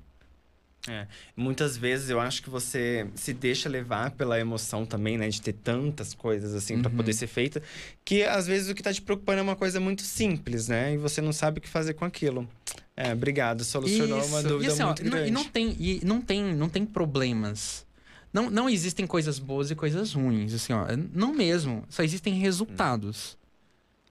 Muitas 1.37 1.77
vezes 1.77 2.09
eu 2.09 2.19
acho 2.19 2.43
que 2.43 2.49
você 2.49 3.07
se 3.15 3.35
deixa 3.35 3.69
levar 3.69 4.13
pela 4.13 4.41
emoção 4.41 4.87
também, 4.87 5.19
né? 5.19 5.29
De 5.29 5.43
ter 5.43 5.53
tantas 5.53 6.15
coisas 6.15 6.55
assim 6.55 6.77
Uhum. 6.77 6.83
poder 6.83 7.13
ser 7.13 7.27
feita. 7.27 7.63
Que 8.05 8.23
às 8.23 8.47
vezes 8.47 8.71
o 8.71 8.75
que 8.75 8.83
tá 8.83 8.93
te 8.93 9.03
preocupando 9.03 9.41
é 9.41 9.43
uma 9.43 9.57
coisa 9.57 9.81
muito 9.81 10.01
simples, 10.03 10.69
né? 10.69 10.95
E 10.95 10.97
você 10.97 11.21
não 11.21 11.33
sabe 11.33 11.59
o 11.59 11.61
que 11.61 11.69
fazer 11.69 11.93
com 11.93 12.07
aquilo. 12.07 12.49
É, 13.01 13.13
obrigado. 13.13 13.63
Solucionou 13.63 14.19
uma 14.27 14.41
Isso. 14.41 14.49
dúvida 14.49 14.65
e, 14.71 14.73
assim, 14.75 14.83
ó, 14.83 14.87
muito 14.87 15.05
não- 15.05 15.11
grande. 15.13 15.29
E 15.29 15.31
não 15.31 15.45
tem, 15.45 15.77
e 15.79 16.01
não 16.05 16.21
tem, 16.21 16.43
não 16.55 16.69
tem 16.69 16.85
problemas. 16.85 17.87
Não, 18.33 18.51
não 18.51 18.69
existem 18.69 19.07
coisas 19.07 19.39
boas 19.39 19.71
e 19.71 19.77
coisas 19.77 20.13
ruins, 20.15 20.53
assim, 20.53 20.73
ó. 20.73 20.85
Não 21.15 21.33
mesmo. 21.33 21.85
Só 21.89 22.03
existem 22.03 22.35
resultados. 22.35 23.39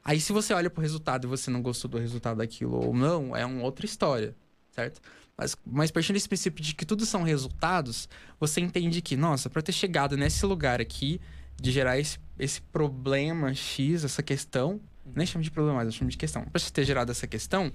Aí, 0.06 0.22
se 0.22 0.32
você 0.32 0.54
olha 0.54 0.70
pro 0.70 0.82
resultado 0.82 1.28
e 1.28 1.30
você 1.30 1.52
não 1.52 1.62
gostou 1.62 1.92
do 1.92 1.98
resultado 1.98 2.38
daquilo 2.38 2.78
ou 2.82 2.94
não, 2.96 3.36
é 3.36 3.46
uma 3.46 3.62
outra 3.64 3.86
história, 3.86 4.34
certo? 4.72 5.02
Mas, 5.38 5.56
mas 5.66 5.92
partindo 5.92 6.14
desse 6.16 6.30
princípio 6.30 6.64
de 6.64 6.74
que 6.74 6.86
tudo 6.86 7.06
são 7.06 7.24
resultados, 7.24 8.08
você 8.40 8.62
entende 8.62 9.02
que, 9.02 9.18
nossa, 9.18 9.50
para 9.50 9.62
ter 9.62 9.74
chegado 9.74 10.16
nesse 10.16 10.46
lugar 10.46 10.80
aqui, 10.80 11.20
de 11.62 11.72
gerar 11.74 12.00
esse, 12.00 12.18
esse 12.40 12.62
problema 12.62 13.54
X, 13.54 14.06
essa 14.06 14.24
questão, 14.24 14.80
nem 15.14 15.26
chamo 15.28 15.44
de 15.44 15.52
problema 15.52 15.76
mais, 15.78 15.88
eu 15.88 15.92
chamo 15.92 16.10
de 16.10 16.18
questão. 16.18 16.44
Pra 16.46 16.58
você 16.60 16.72
ter 16.72 16.86
gerado 16.86 17.12
essa 17.12 17.28
questão, 17.28 17.72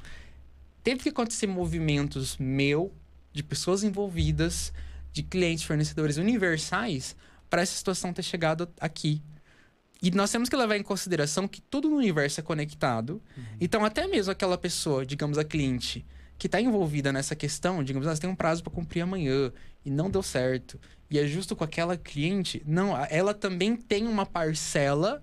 teve 0.82 1.02
que 1.02 1.08
acontecer 1.08 1.46
movimentos 1.46 2.36
meu, 2.38 2.92
de 3.32 3.42
pessoas 3.42 3.82
envolvidas, 3.82 4.72
de 5.12 5.22
clientes, 5.22 5.64
fornecedores 5.64 6.16
universais, 6.16 7.16
para 7.48 7.62
essa 7.62 7.74
situação 7.74 8.12
ter 8.12 8.22
chegado 8.22 8.68
aqui. 8.80 9.22
E 10.02 10.10
nós 10.10 10.30
temos 10.30 10.48
que 10.48 10.56
levar 10.56 10.76
em 10.76 10.82
consideração 10.82 11.46
que 11.46 11.60
tudo 11.60 11.88
no 11.88 11.96
universo 11.96 12.40
é 12.40 12.42
conectado. 12.42 13.22
Então, 13.60 13.84
até 13.84 14.06
mesmo 14.06 14.32
aquela 14.32 14.58
pessoa, 14.58 15.06
digamos, 15.06 15.38
a 15.38 15.44
cliente, 15.44 16.04
que 16.36 16.48
está 16.48 16.60
envolvida 16.60 17.12
nessa 17.12 17.36
questão, 17.36 17.84
digamos, 17.84 18.08
ah, 18.08 18.14
você 18.16 18.22
tem 18.22 18.28
um 18.30 18.34
prazo 18.34 18.64
para 18.64 18.72
cumprir 18.72 19.02
amanhã 19.02 19.52
e 19.84 19.90
não 19.90 20.10
deu 20.10 20.22
certo, 20.22 20.80
e 21.08 21.18
é 21.18 21.26
justo 21.26 21.54
com 21.54 21.62
aquela 21.62 21.96
cliente, 21.96 22.62
não, 22.66 22.96
ela 23.10 23.32
também 23.32 23.76
tem 23.76 24.08
uma 24.08 24.26
parcela 24.26 25.22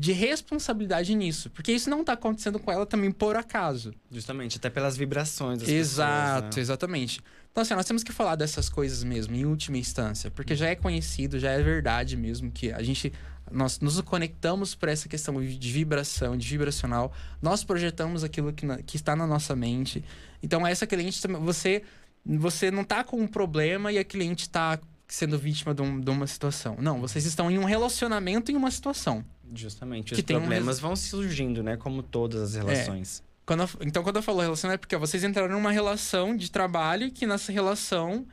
de 0.00 0.12
responsabilidade 0.12 1.12
nisso, 1.12 1.50
porque 1.50 1.72
isso 1.72 1.90
não 1.90 2.02
está 2.02 2.12
acontecendo 2.12 2.60
com 2.60 2.70
ela 2.70 2.86
também 2.86 3.10
por 3.10 3.34
acaso. 3.34 3.92
Justamente, 4.10 4.56
até 4.56 4.70
pelas 4.70 4.96
vibrações 4.96 5.58
das 5.58 5.68
Exato, 5.68 6.34
pessoas, 6.46 6.56
né? 6.56 6.62
exatamente. 6.62 7.20
Então, 7.50 7.62
assim, 7.62 7.74
nós 7.74 7.84
temos 7.84 8.04
que 8.04 8.12
falar 8.12 8.36
dessas 8.36 8.68
coisas 8.68 9.02
mesmo, 9.02 9.34
em 9.34 9.44
última 9.44 9.76
instância, 9.76 10.30
porque 10.30 10.54
já 10.54 10.68
é 10.68 10.76
conhecido, 10.76 11.40
já 11.40 11.50
é 11.50 11.60
verdade 11.60 12.16
mesmo 12.16 12.50
que 12.52 12.70
a 12.70 12.80
gente. 12.82 13.12
Nós 13.50 13.80
nos 13.80 13.98
conectamos 14.02 14.74
para 14.74 14.92
essa 14.92 15.08
questão 15.08 15.42
de 15.42 15.72
vibração, 15.72 16.36
de 16.36 16.46
vibracional. 16.46 17.12
Nós 17.42 17.64
projetamos 17.64 18.22
aquilo 18.22 18.52
que, 18.52 18.66
na- 18.66 18.76
que 18.82 18.94
está 18.96 19.16
na 19.16 19.26
nossa 19.26 19.56
mente. 19.56 20.04
Então, 20.42 20.64
essa 20.66 20.86
cliente 20.86 21.20
também. 21.20 21.40
Você, 21.42 21.82
você 22.24 22.70
não 22.70 22.82
está 22.82 23.02
com 23.02 23.16
um 23.20 23.26
problema 23.26 23.90
e 23.90 23.98
a 23.98 24.04
cliente 24.04 24.42
está 24.42 24.78
sendo 25.08 25.38
vítima 25.38 25.74
de, 25.74 25.80
um- 25.80 25.98
de 25.98 26.10
uma 26.10 26.26
situação. 26.26 26.76
Não, 26.78 27.00
vocês 27.00 27.24
estão 27.24 27.50
em 27.50 27.58
um 27.58 27.64
relacionamento 27.64 28.52
em 28.52 28.54
uma 28.56 28.70
situação. 28.70 29.24
Justamente. 29.54 30.14
Que 30.14 30.20
Os 30.20 30.26
tem 30.26 30.36
um 30.36 30.40
problemas 30.40 30.78
vão 30.78 30.94
surgindo, 30.96 31.62
né? 31.62 31.76
Como 31.76 32.02
todas 32.02 32.42
as 32.42 32.54
relações. 32.54 33.22
Quando 33.46 33.62
eu- 33.62 33.68
então, 33.86 34.02
quando 34.02 34.16
eu 34.16 34.22
falo 34.22 34.40
relação, 34.40 34.70
é 34.70 34.76
porque 34.76 34.96
vocês 34.96 35.24
entraram 35.24 35.54
numa 35.54 35.70
relação 35.70 36.36
de 36.36 36.50
trabalho 36.50 37.10
que 37.10 37.26
nessa 37.26 37.50
relação 37.50 38.26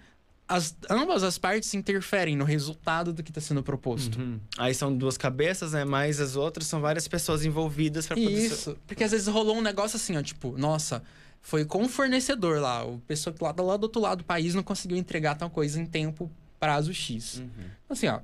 as, 0.47 0.75
ambas 0.89 1.23
as 1.23 1.37
partes 1.39 1.73
interferem 1.73 2.35
no 2.35 2.43
resultado 2.45 3.11
do 3.11 3.23
que 3.23 3.31
está 3.31 3.41
sendo 3.41 3.63
proposto. 3.63 4.19
Uhum. 4.19 4.39
Aí 4.57 4.75
são 4.75 4.95
duas 4.95 5.17
cabeças, 5.17 5.71
né? 5.71 5.83
Mas 5.83 6.19
as 6.19 6.35
outras 6.35 6.67
são 6.67 6.81
várias 6.81 7.07
pessoas 7.07 7.43
envolvidas 7.43 8.05
para 8.05 8.15
poder. 8.15 8.29
Isso. 8.31 8.77
Porque 8.85 9.03
às 9.03 9.11
vezes 9.11 9.27
rolou 9.27 9.57
um 9.57 9.61
negócio 9.61 9.95
assim, 9.97 10.15
ó, 10.17 10.21
tipo, 10.21 10.55
nossa, 10.57 11.01
foi 11.41 11.65
com 11.65 11.83
o 11.85 11.89
fornecedor 11.89 12.59
lá, 12.59 12.85
o 12.85 12.99
pessoa 13.07 13.33
que 13.33 13.43
lá, 13.43 13.55
lá 13.57 13.77
do 13.77 13.83
outro 13.83 14.01
lado 14.01 14.19
do 14.19 14.23
país 14.23 14.53
não 14.53 14.61
conseguiu 14.61 14.97
entregar 14.97 15.33
tal 15.35 15.49
coisa 15.49 15.79
em 15.81 15.85
tempo, 15.85 16.29
prazo 16.59 16.93
X. 16.93 17.39
Uhum. 17.39 17.47
Assim, 17.89 18.07
ó, 18.07 18.19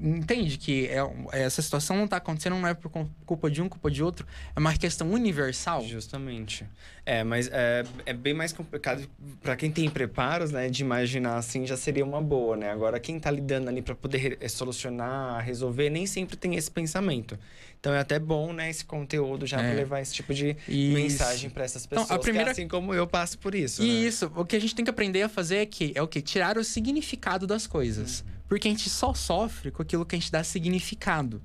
Entende 0.00 0.58
que 0.58 0.86
é, 0.86 0.98
essa 1.32 1.62
situação 1.62 1.96
não 1.96 2.04
está 2.04 2.16
acontecendo, 2.16 2.56
não 2.56 2.66
é 2.66 2.74
por 2.74 2.90
culpa 3.24 3.50
de 3.50 3.62
um, 3.62 3.68
culpa 3.68 3.90
de 3.90 4.02
outro, 4.02 4.26
é 4.54 4.58
uma 4.58 4.74
questão 4.76 5.10
universal. 5.10 5.84
Justamente. 5.84 6.66
É, 7.06 7.22
mas 7.22 7.48
é, 7.52 7.84
é 8.06 8.12
bem 8.12 8.34
mais 8.34 8.52
complicado 8.52 9.08
para 9.42 9.56
quem 9.56 9.70
tem 9.70 9.88
preparos, 9.90 10.50
né, 10.50 10.68
de 10.68 10.82
imaginar 10.82 11.36
assim 11.36 11.66
já 11.66 11.76
seria 11.76 12.04
uma 12.04 12.20
boa, 12.20 12.56
né? 12.56 12.70
Agora, 12.70 12.98
quem 12.98 13.18
está 13.18 13.30
lidando 13.30 13.68
ali 13.68 13.82
para 13.82 13.94
poder 13.94 14.38
é, 14.40 14.48
solucionar, 14.48 15.44
resolver, 15.44 15.90
nem 15.90 16.06
sempre 16.06 16.36
tem 16.36 16.54
esse 16.56 16.70
pensamento. 16.70 17.38
Então 17.78 17.92
é 17.92 17.98
até 17.98 18.18
bom, 18.18 18.52
né, 18.52 18.70
esse 18.70 18.84
conteúdo 18.84 19.46
já 19.46 19.60
é. 19.60 19.68
para 19.68 19.74
levar 19.74 20.00
esse 20.00 20.14
tipo 20.14 20.32
de 20.32 20.56
isso. 20.66 20.94
mensagem 20.94 21.50
para 21.50 21.64
essas 21.64 21.84
pessoas, 21.86 22.06
então, 22.06 22.16
a 22.16 22.20
primeira... 22.20 22.50
assim 22.50 22.66
como 22.66 22.94
eu 22.94 23.06
passo 23.06 23.38
por 23.38 23.54
isso. 23.54 23.82
E 23.82 23.86
né? 23.86 24.08
isso, 24.08 24.32
o 24.34 24.44
que 24.44 24.56
a 24.56 24.60
gente 24.60 24.74
tem 24.74 24.84
que 24.84 24.90
aprender 24.90 25.22
a 25.22 25.28
fazer 25.28 25.56
é 25.58 25.66
que 25.66 25.92
é 25.94 26.02
o 26.02 26.08
que 26.08 26.22
tirar 26.22 26.56
o 26.56 26.64
significado 26.64 27.46
das 27.46 27.66
coisas. 27.66 28.20
Uhum. 28.20 28.34
Porque 28.48 28.68
a 28.68 28.70
gente 28.70 28.88
só 28.90 29.14
sofre 29.14 29.70
com 29.70 29.82
aquilo 29.82 30.04
que 30.04 30.14
a 30.14 30.18
gente 30.18 30.30
dá 30.30 30.44
significado. 30.44 31.42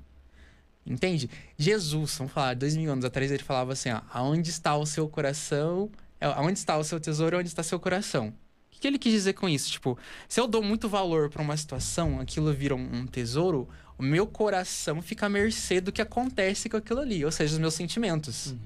Entende? 0.84 1.30
Jesus, 1.56 2.16
vamos 2.16 2.32
falar, 2.32 2.54
dois 2.54 2.76
mil 2.76 2.90
anos 2.90 3.04
atrás 3.04 3.30
ele 3.30 3.42
falava 3.42 3.72
assim, 3.72 3.90
ó, 3.90 4.00
aonde 4.12 4.50
está 4.50 4.76
o 4.76 4.86
seu 4.86 5.08
coração, 5.08 5.90
é, 6.20 6.26
aonde 6.26 6.58
está 6.58 6.76
o 6.76 6.84
seu 6.84 6.98
tesouro, 6.98 7.38
onde 7.38 7.48
está 7.48 7.62
seu 7.62 7.78
coração. 7.78 8.34
O 8.74 8.80
que 8.80 8.86
ele 8.86 8.98
quis 8.98 9.12
dizer 9.12 9.34
com 9.34 9.48
isso? 9.48 9.70
Tipo, 9.70 9.98
se 10.26 10.40
eu 10.40 10.48
dou 10.48 10.62
muito 10.62 10.88
valor 10.88 11.28
para 11.28 11.42
uma 11.42 11.56
situação, 11.56 12.18
aquilo 12.18 12.52
vira 12.52 12.74
um, 12.74 13.00
um 13.00 13.06
tesouro, 13.06 13.68
o 13.98 14.02
meu 14.02 14.26
coração 14.26 15.02
fica 15.02 15.26
à 15.26 15.28
mercê 15.28 15.80
do 15.80 15.92
que 15.92 16.00
acontece 16.00 16.68
com 16.68 16.78
aquilo 16.78 17.00
ali, 17.00 17.22
ou 17.24 17.30
seja, 17.30 17.52
os 17.52 17.58
meus 17.58 17.74
sentimentos. 17.74 18.46
Uhum. 18.46 18.58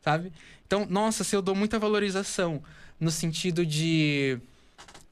Sabe? 0.00 0.32
Então, 0.66 0.84
nossa, 0.90 1.22
se 1.22 1.36
eu 1.36 1.40
dou 1.40 1.54
muita 1.54 1.78
valorização 1.78 2.60
no 2.98 3.10
sentido 3.10 3.64
de 3.64 4.40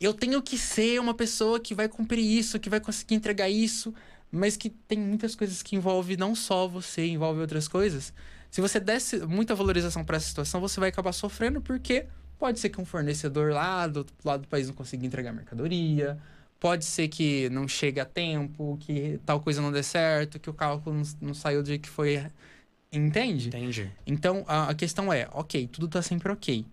eu 0.01 0.15
tenho 0.15 0.41
que 0.43 0.57
ser 0.57 1.01
uma 1.01 1.15
pessoa 1.15 1.61
que 1.61 1.75
vai 1.75 1.89
cumprir 1.89 2.25
isso, 2.25 2.59
que 2.59 2.71
vai 2.71 2.81
conseguir 2.81 3.15
entregar 3.15 3.49
isso, 3.49 3.95
mas 4.33 4.57
que 4.57 4.71
tem 4.71 4.99
muitas 4.99 5.37
coisas 5.37 5.63
que 5.63 5.77
envolve 5.77 6.17
não 6.17 6.35
só 6.35 6.67
você, 6.67 7.07
envolve 7.07 7.41
outras 7.41 7.69
coisas. 7.69 8.13
Se 8.51 8.61
você 8.61 8.81
desse 8.81 9.19
muita 9.27 9.55
valorização 9.55 10.05
para 10.05 10.17
essa 10.17 10.27
situação, 10.27 10.61
você 10.61 10.81
vai 10.81 10.89
acabar 10.89 11.13
sofrendo 11.13 11.61
porque 11.61 12.07
pode 12.39 12.59
ser 12.59 12.71
que 12.71 12.81
um 12.81 12.85
fornecedor 12.85 13.53
lá 13.53 13.87
do 13.87 14.07
lado 14.25 14.43
do 14.43 14.49
país 14.49 14.67
não 14.67 14.75
consiga 14.75 15.07
entregar 15.07 15.33
mercadoria, 15.33 16.19
Pode 16.61 16.85
ser 16.85 17.09
que 17.09 17.49
não 17.49 17.67
chegue 17.67 17.99
a 18.01 18.05
tempo, 18.05 18.77
que 18.81 19.19
tal 19.25 19.41
coisa 19.41 19.63
não 19.63 19.73
dê 19.73 19.83
certo, 19.83 20.39
que 20.39 20.51
o 20.51 20.53
cálculo 20.53 20.95
não, 20.95 21.03
não 21.29 21.35
saiu 21.35 21.63
do 21.63 21.69
jeito 21.69 21.85
que 21.85 21.89
foi. 21.89 22.23
Entende? 22.93 23.49
Entendi. 23.49 23.91
Então, 24.07 24.45
a, 24.47 24.69
a 24.69 24.75
questão 24.75 25.11
é, 25.11 25.27
ok, 25.33 25.67
tudo 25.69 25.89
tá 25.89 26.03
sempre 26.03 26.31
ok. 26.31 26.67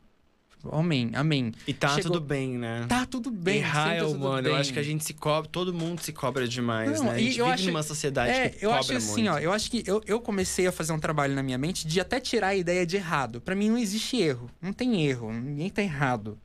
Amém, 0.71 1.11
amém. 1.13 1.53
E 1.67 1.73
tá 1.73 1.89
Chegou... 1.89 2.13
tudo 2.13 2.21
bem, 2.21 2.57
né? 2.57 2.85
Tá 2.89 3.05
tudo 3.05 3.29
bem. 3.31 3.57
Errar 3.57 3.93
é 3.93 4.03
humano. 4.03 4.43
Bem. 4.43 4.51
Eu 4.51 4.57
acho 4.57 4.73
que 4.73 4.79
a 4.79 4.83
gente 4.83 5.03
se 5.03 5.13
cobra, 5.13 5.49
todo 5.49 5.73
mundo 5.73 6.01
se 6.01 6.11
cobra 6.11 6.47
demais, 6.47 6.99
Não, 6.99 7.05
né? 7.05 7.11
A 7.11 7.17
gente 7.19 7.37
vive 7.37 7.41
acho... 7.43 7.65
numa 7.67 7.83
sociedade 7.83 8.31
é, 8.31 8.49
que 8.49 8.65
eu 8.65 8.69
cobra 8.69 8.79
acho 8.79 8.93
assim, 8.93 9.23
muito. 9.23 9.35
ó, 9.35 9.39
eu 9.39 9.53
acho 9.53 9.71
que 9.71 9.83
eu, 9.85 10.01
eu 10.05 10.19
comecei 10.19 10.67
a 10.67 10.71
fazer 10.71 10.93
um 10.93 10.99
trabalho 10.99 11.35
na 11.35 11.43
minha 11.43 11.57
mente 11.57 11.87
de 11.87 11.99
até 11.99 12.19
tirar 12.19 12.47
a 12.47 12.55
ideia 12.55 12.85
de 12.85 12.95
errado. 12.95 13.39
Para 13.39 13.55
mim 13.55 13.69
não 13.69 13.77
existe 13.77 14.17
erro. 14.17 14.49
Não 14.61 14.73
tem 14.73 15.05
erro. 15.05 15.31
Ninguém 15.31 15.69
tá 15.69 15.81
errado. 15.81 16.37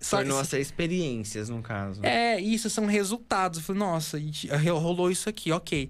Só 0.00 0.18
Tornou-se 0.18 0.58
experiências, 0.58 1.48
no 1.48 1.62
caso. 1.62 2.04
É, 2.04 2.38
isso 2.38 2.68
são 2.68 2.84
resultados. 2.86 3.58
Eu 3.58 3.64
falei, 3.64 3.80
nossa, 3.80 4.18
rolou 4.70 5.10
isso 5.10 5.28
aqui, 5.28 5.50
ok. 5.50 5.88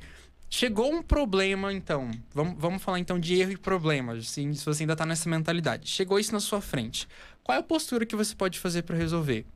Chegou 0.48 0.92
um 0.92 1.02
problema, 1.02 1.72
então. 1.72 2.12
Vamos, 2.32 2.54
vamos 2.56 2.80
falar 2.80 3.00
então 3.00 3.18
de 3.18 3.34
erro 3.34 3.50
e 3.50 3.56
problema, 3.56 4.12
assim, 4.12 4.54
se 4.54 4.64
você 4.64 4.84
ainda 4.84 4.94
tá 4.94 5.04
nessa 5.04 5.28
mentalidade. 5.28 5.88
Chegou 5.88 6.16
isso 6.16 6.32
na 6.32 6.38
sua 6.38 6.60
frente. 6.60 7.08
Qual 7.44 7.54
é 7.54 7.60
a 7.60 7.62
postura 7.62 8.06
que 8.06 8.16
você 8.16 8.34
pode 8.34 8.58
fazer 8.58 8.82
para 8.82 8.96
resolver? 8.96 9.46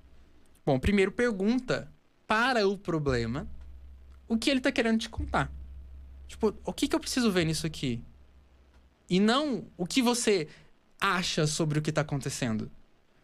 Bom, 0.64 0.78
primeiro 0.78 1.10
pergunta 1.10 1.90
para 2.26 2.68
o 2.68 2.76
problema 2.76 3.48
o 4.28 4.36
que 4.36 4.50
ele 4.50 4.60
tá 4.60 4.70
querendo 4.70 5.00
te 5.00 5.08
contar. 5.08 5.50
Tipo, 6.28 6.54
o 6.62 6.72
que, 6.74 6.86
que 6.86 6.94
eu 6.94 7.00
preciso 7.00 7.32
ver 7.32 7.46
nisso 7.46 7.66
aqui? 7.66 8.04
E 9.08 9.18
não 9.18 9.64
o 9.78 9.86
que 9.86 10.02
você 10.02 10.46
acha 11.00 11.46
sobre 11.46 11.78
o 11.78 11.82
que 11.82 11.90
tá 11.90 12.02
acontecendo. 12.02 12.70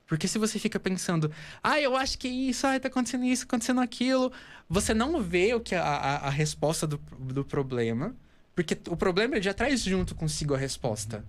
Porque 0.07 0.27
se 0.27 0.38
você 0.38 0.59
fica 0.59 0.81
pensando, 0.81 1.31
ah, 1.62 1.79
eu 1.79 1.94
acho 1.94 2.18
que 2.18 2.29
isso, 2.29 2.66
ah, 2.66 2.81
tá 2.81 2.88
acontecendo 2.88 3.24
isso, 3.27 3.44
acontecendo 3.44 3.83
aquilo, 3.83 4.33
você 4.66 4.94
não 4.94 5.20
vê 5.20 5.53
o 5.53 5.61
que 5.61 5.74
a, 5.74 5.83
a, 5.83 6.16
a 6.29 6.31
resposta 6.31 6.87
do, 6.87 6.96
do 7.18 7.44
problema. 7.44 8.16
Porque 8.55 8.79
o 8.88 8.96
problema 8.96 9.35
ele 9.35 9.42
já 9.42 9.53
traz 9.53 9.83
junto 9.83 10.14
consigo 10.14 10.55
a 10.55 10.59
resposta. 10.59 11.22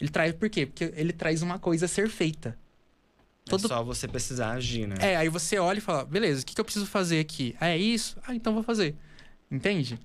Ele 0.00 0.10
traz 0.10 0.32
por 0.32 0.50
quê? 0.50 0.66
Porque 0.66 0.92
ele 0.96 1.12
traz 1.12 1.40
uma 1.40 1.56
coisa 1.56 1.84
a 1.84 1.88
ser 1.88 2.08
feita. 2.08 2.58
É 3.56 3.58
Todo... 3.58 3.66
É 3.66 3.68
só 3.68 3.82
você 3.82 4.06
precisar 4.06 4.52
agir, 4.52 4.86
né? 4.86 4.96
É, 5.00 5.16
aí 5.16 5.28
você 5.28 5.58
olha 5.58 5.78
e 5.78 5.80
fala, 5.80 6.04
beleza, 6.04 6.42
o 6.42 6.46
que, 6.46 6.54
que 6.54 6.60
eu 6.60 6.64
preciso 6.64 6.86
fazer 6.86 7.18
aqui? 7.18 7.56
Ah, 7.60 7.68
é 7.68 7.78
isso? 7.78 8.16
Ah, 8.26 8.34
então 8.34 8.54
vou 8.54 8.62
fazer. 8.62 8.94
Entende? 9.50 9.98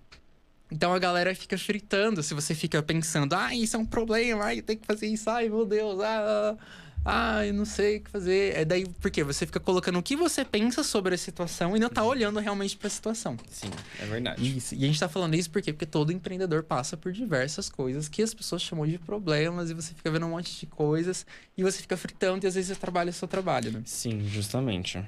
Então 0.71 0.93
a 0.93 0.99
galera 0.99 1.35
fica 1.35 1.57
fritando 1.57 2.23
se 2.23 2.33
você 2.33 2.55
fica 2.55 2.81
pensando, 2.81 3.33
ah, 3.33 3.53
isso 3.53 3.75
é 3.75 3.79
um 3.79 3.85
problema, 3.85 4.45
ai, 4.45 4.61
tem 4.61 4.75
que 4.75 4.85
fazer 4.85 5.07
isso, 5.07 5.29
ai, 5.29 5.47
meu 5.47 5.65
Deus, 5.65 5.99
ah. 6.01 6.57
Ah, 7.05 7.45
eu 7.45 7.53
não 7.53 7.65
sei 7.65 7.97
o 7.97 8.01
que 8.01 8.09
fazer. 8.09 8.55
É 8.55 8.65
daí, 8.65 8.83
porque 8.99 9.23
você 9.23 9.45
fica 9.45 9.59
colocando 9.59 9.99
o 9.99 10.01
que 10.01 10.15
você 10.15 10.43
pensa 10.43 10.83
sobre 10.83 11.13
a 11.13 11.17
situação 11.17 11.77
e 11.77 11.79
não 11.79 11.87
tá 11.87 12.03
olhando 12.03 12.39
realmente 12.39 12.75
para 12.75 12.87
a 12.87 12.89
situação. 12.89 13.37
Sim, 13.51 13.69
é 13.99 14.05
verdade. 14.05 14.57
Isso. 14.57 14.73
E 14.73 14.83
a 14.83 14.87
gente 14.87 14.99
tá 14.99 15.07
falando 15.07 15.35
isso 15.35 15.51
porque 15.51 15.71
porque 15.71 15.85
todo 15.85 16.11
empreendedor 16.11 16.63
passa 16.63 16.97
por 16.97 17.11
diversas 17.11 17.69
coisas 17.69 18.09
que 18.09 18.23
as 18.23 18.33
pessoas 18.33 18.63
chamam 18.63 18.87
de 18.87 18.97
problemas 18.97 19.69
e 19.69 19.75
você 19.75 19.93
fica 19.93 20.09
vendo 20.09 20.25
um 20.25 20.31
monte 20.31 20.59
de 20.59 20.65
coisas 20.65 21.27
e 21.55 21.61
você 21.61 21.79
fica 21.79 21.95
fritando 21.95 22.43
e 22.43 22.47
às 22.47 22.55
vezes 22.55 22.69
você 22.69 22.75
trabalha 22.75 23.11
o 23.11 23.13
seu 23.13 23.27
trabalho, 23.27 23.71
né? 23.71 23.83
Sim, 23.85 24.27
justamente. 24.27 25.03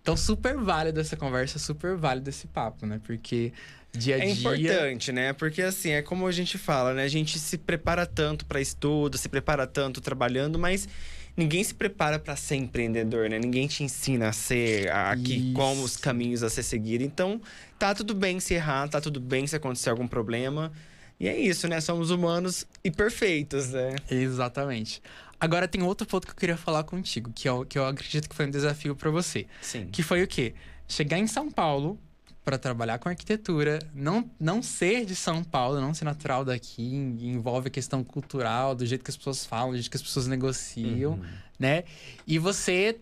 Então, 0.00 0.16
super 0.16 0.56
válido 0.56 1.00
essa 1.00 1.16
conversa, 1.16 1.58
super 1.58 1.96
válido 1.96 2.30
esse 2.30 2.46
papo, 2.46 2.86
né? 2.86 3.00
Porque 3.04 3.52
dia 3.92 4.14
a 4.14 4.18
é 4.18 4.32
dia. 4.32 4.50
É 4.50 4.54
importante, 4.54 5.12
né? 5.12 5.32
Porque 5.32 5.62
assim, 5.62 5.90
é 5.90 6.00
como 6.00 6.26
a 6.26 6.32
gente 6.32 6.56
fala, 6.56 6.94
né? 6.94 7.02
A 7.02 7.08
gente 7.08 7.38
se 7.38 7.58
prepara 7.58 8.06
tanto 8.06 8.46
para 8.46 8.60
estudo, 8.60 9.18
se 9.18 9.28
prepara 9.28 9.66
tanto 9.66 10.00
trabalhando, 10.00 10.58
mas 10.58 10.88
ninguém 11.36 11.62
se 11.62 11.74
prepara 11.74 12.18
para 12.18 12.36
ser 12.36 12.56
empreendedor, 12.56 13.28
né? 13.28 13.38
Ninguém 13.38 13.66
te 13.66 13.82
ensina 13.82 14.28
a 14.28 14.32
ser 14.32 14.90
aqui 14.90 15.52
como 15.52 15.82
os 15.82 15.96
caminhos 15.96 16.42
a 16.42 16.50
ser 16.50 16.62
seguido. 16.62 17.04
Então, 17.04 17.40
tá 17.78 17.94
tudo 17.94 18.14
bem 18.14 18.40
se 18.40 18.54
errar, 18.54 18.88
tá 18.88 19.00
tudo 19.00 19.20
bem 19.20 19.46
se 19.46 19.56
acontecer 19.56 19.90
algum 19.90 20.06
problema. 20.06 20.72
E 21.18 21.28
é 21.28 21.38
isso, 21.38 21.68
né? 21.68 21.80
Somos 21.80 22.10
humanos 22.10 22.66
e 22.82 22.90
perfeitos, 22.90 23.70
né? 23.70 23.96
Exatamente. 24.10 25.02
Agora 25.38 25.66
tem 25.66 25.82
outro 25.82 26.06
ponto 26.06 26.26
que 26.26 26.32
eu 26.32 26.36
queria 26.36 26.56
falar 26.56 26.84
contigo, 26.84 27.32
que 27.34 27.48
eu, 27.48 27.64
que 27.64 27.78
eu 27.78 27.86
acredito 27.86 28.28
que 28.28 28.34
foi 28.34 28.46
um 28.46 28.50
desafio 28.50 28.94
para 28.94 29.10
você. 29.10 29.46
Sim. 29.62 29.86
Que 29.86 30.02
foi 30.02 30.22
o 30.22 30.26
quê? 30.28 30.54
Chegar 30.86 31.18
em 31.18 31.26
São 31.26 31.50
Paulo 31.50 31.98
para 32.44 32.58
trabalhar 32.58 32.98
com 32.98 33.08
arquitetura, 33.08 33.78
não, 33.94 34.28
não 34.38 34.62
ser 34.62 35.04
de 35.04 35.14
São 35.14 35.44
Paulo, 35.44 35.80
não 35.80 35.92
ser 35.92 36.04
natural 36.04 36.44
daqui, 36.44 36.82
envolve 36.82 37.68
a 37.68 37.70
questão 37.70 38.02
cultural, 38.02 38.74
do 38.74 38.86
jeito 38.86 39.04
que 39.04 39.10
as 39.10 39.16
pessoas 39.16 39.44
falam, 39.44 39.70
do 39.70 39.76
jeito 39.76 39.90
que 39.90 39.96
as 39.96 40.02
pessoas 40.02 40.26
negociam, 40.26 41.12
uhum. 41.12 41.24
né? 41.58 41.84
E 42.26 42.38
você, 42.38 42.98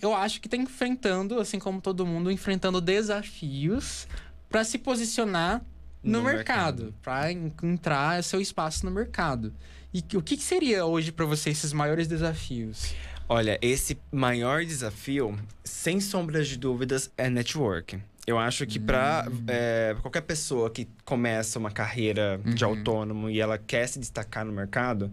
eu 0.00 0.14
acho 0.14 0.40
que 0.40 0.48
tá 0.48 0.56
enfrentando, 0.56 1.38
assim 1.38 1.58
como 1.58 1.80
todo 1.80 2.06
mundo, 2.06 2.30
enfrentando 2.30 2.80
desafios 2.80 4.08
para 4.48 4.64
se 4.64 4.78
posicionar 4.78 5.62
no, 6.02 6.18
no 6.18 6.24
mercado, 6.24 6.84
mercado. 6.84 6.94
para 7.02 7.30
entrar 7.30 8.24
seu 8.24 8.40
espaço 8.40 8.84
no 8.86 8.90
mercado. 8.90 9.52
E 9.92 9.98
o 10.16 10.22
que, 10.22 10.36
que 10.36 10.42
seria 10.42 10.86
hoje 10.86 11.12
para 11.12 11.26
você 11.26 11.50
esses 11.50 11.72
maiores 11.72 12.06
desafios? 12.08 12.94
Olha, 13.28 13.58
esse 13.62 13.98
maior 14.10 14.64
desafio, 14.64 15.38
sem 15.62 16.00
sombras 16.00 16.48
de 16.48 16.56
dúvidas, 16.56 17.10
é 17.16 17.28
network. 17.28 18.00
Eu 18.26 18.38
acho 18.38 18.66
que 18.66 18.78
para 18.78 19.26
hum. 19.30 19.44
é, 19.48 19.96
qualquer 20.02 20.20
pessoa 20.22 20.70
que 20.70 20.88
começa 21.04 21.58
uma 21.58 21.70
carreira 21.70 22.40
uhum. 22.44 22.54
de 22.54 22.64
autônomo 22.64 23.30
e 23.30 23.40
ela 23.40 23.58
quer 23.58 23.86
se 23.86 23.98
destacar 23.98 24.44
no 24.44 24.52
mercado, 24.52 25.10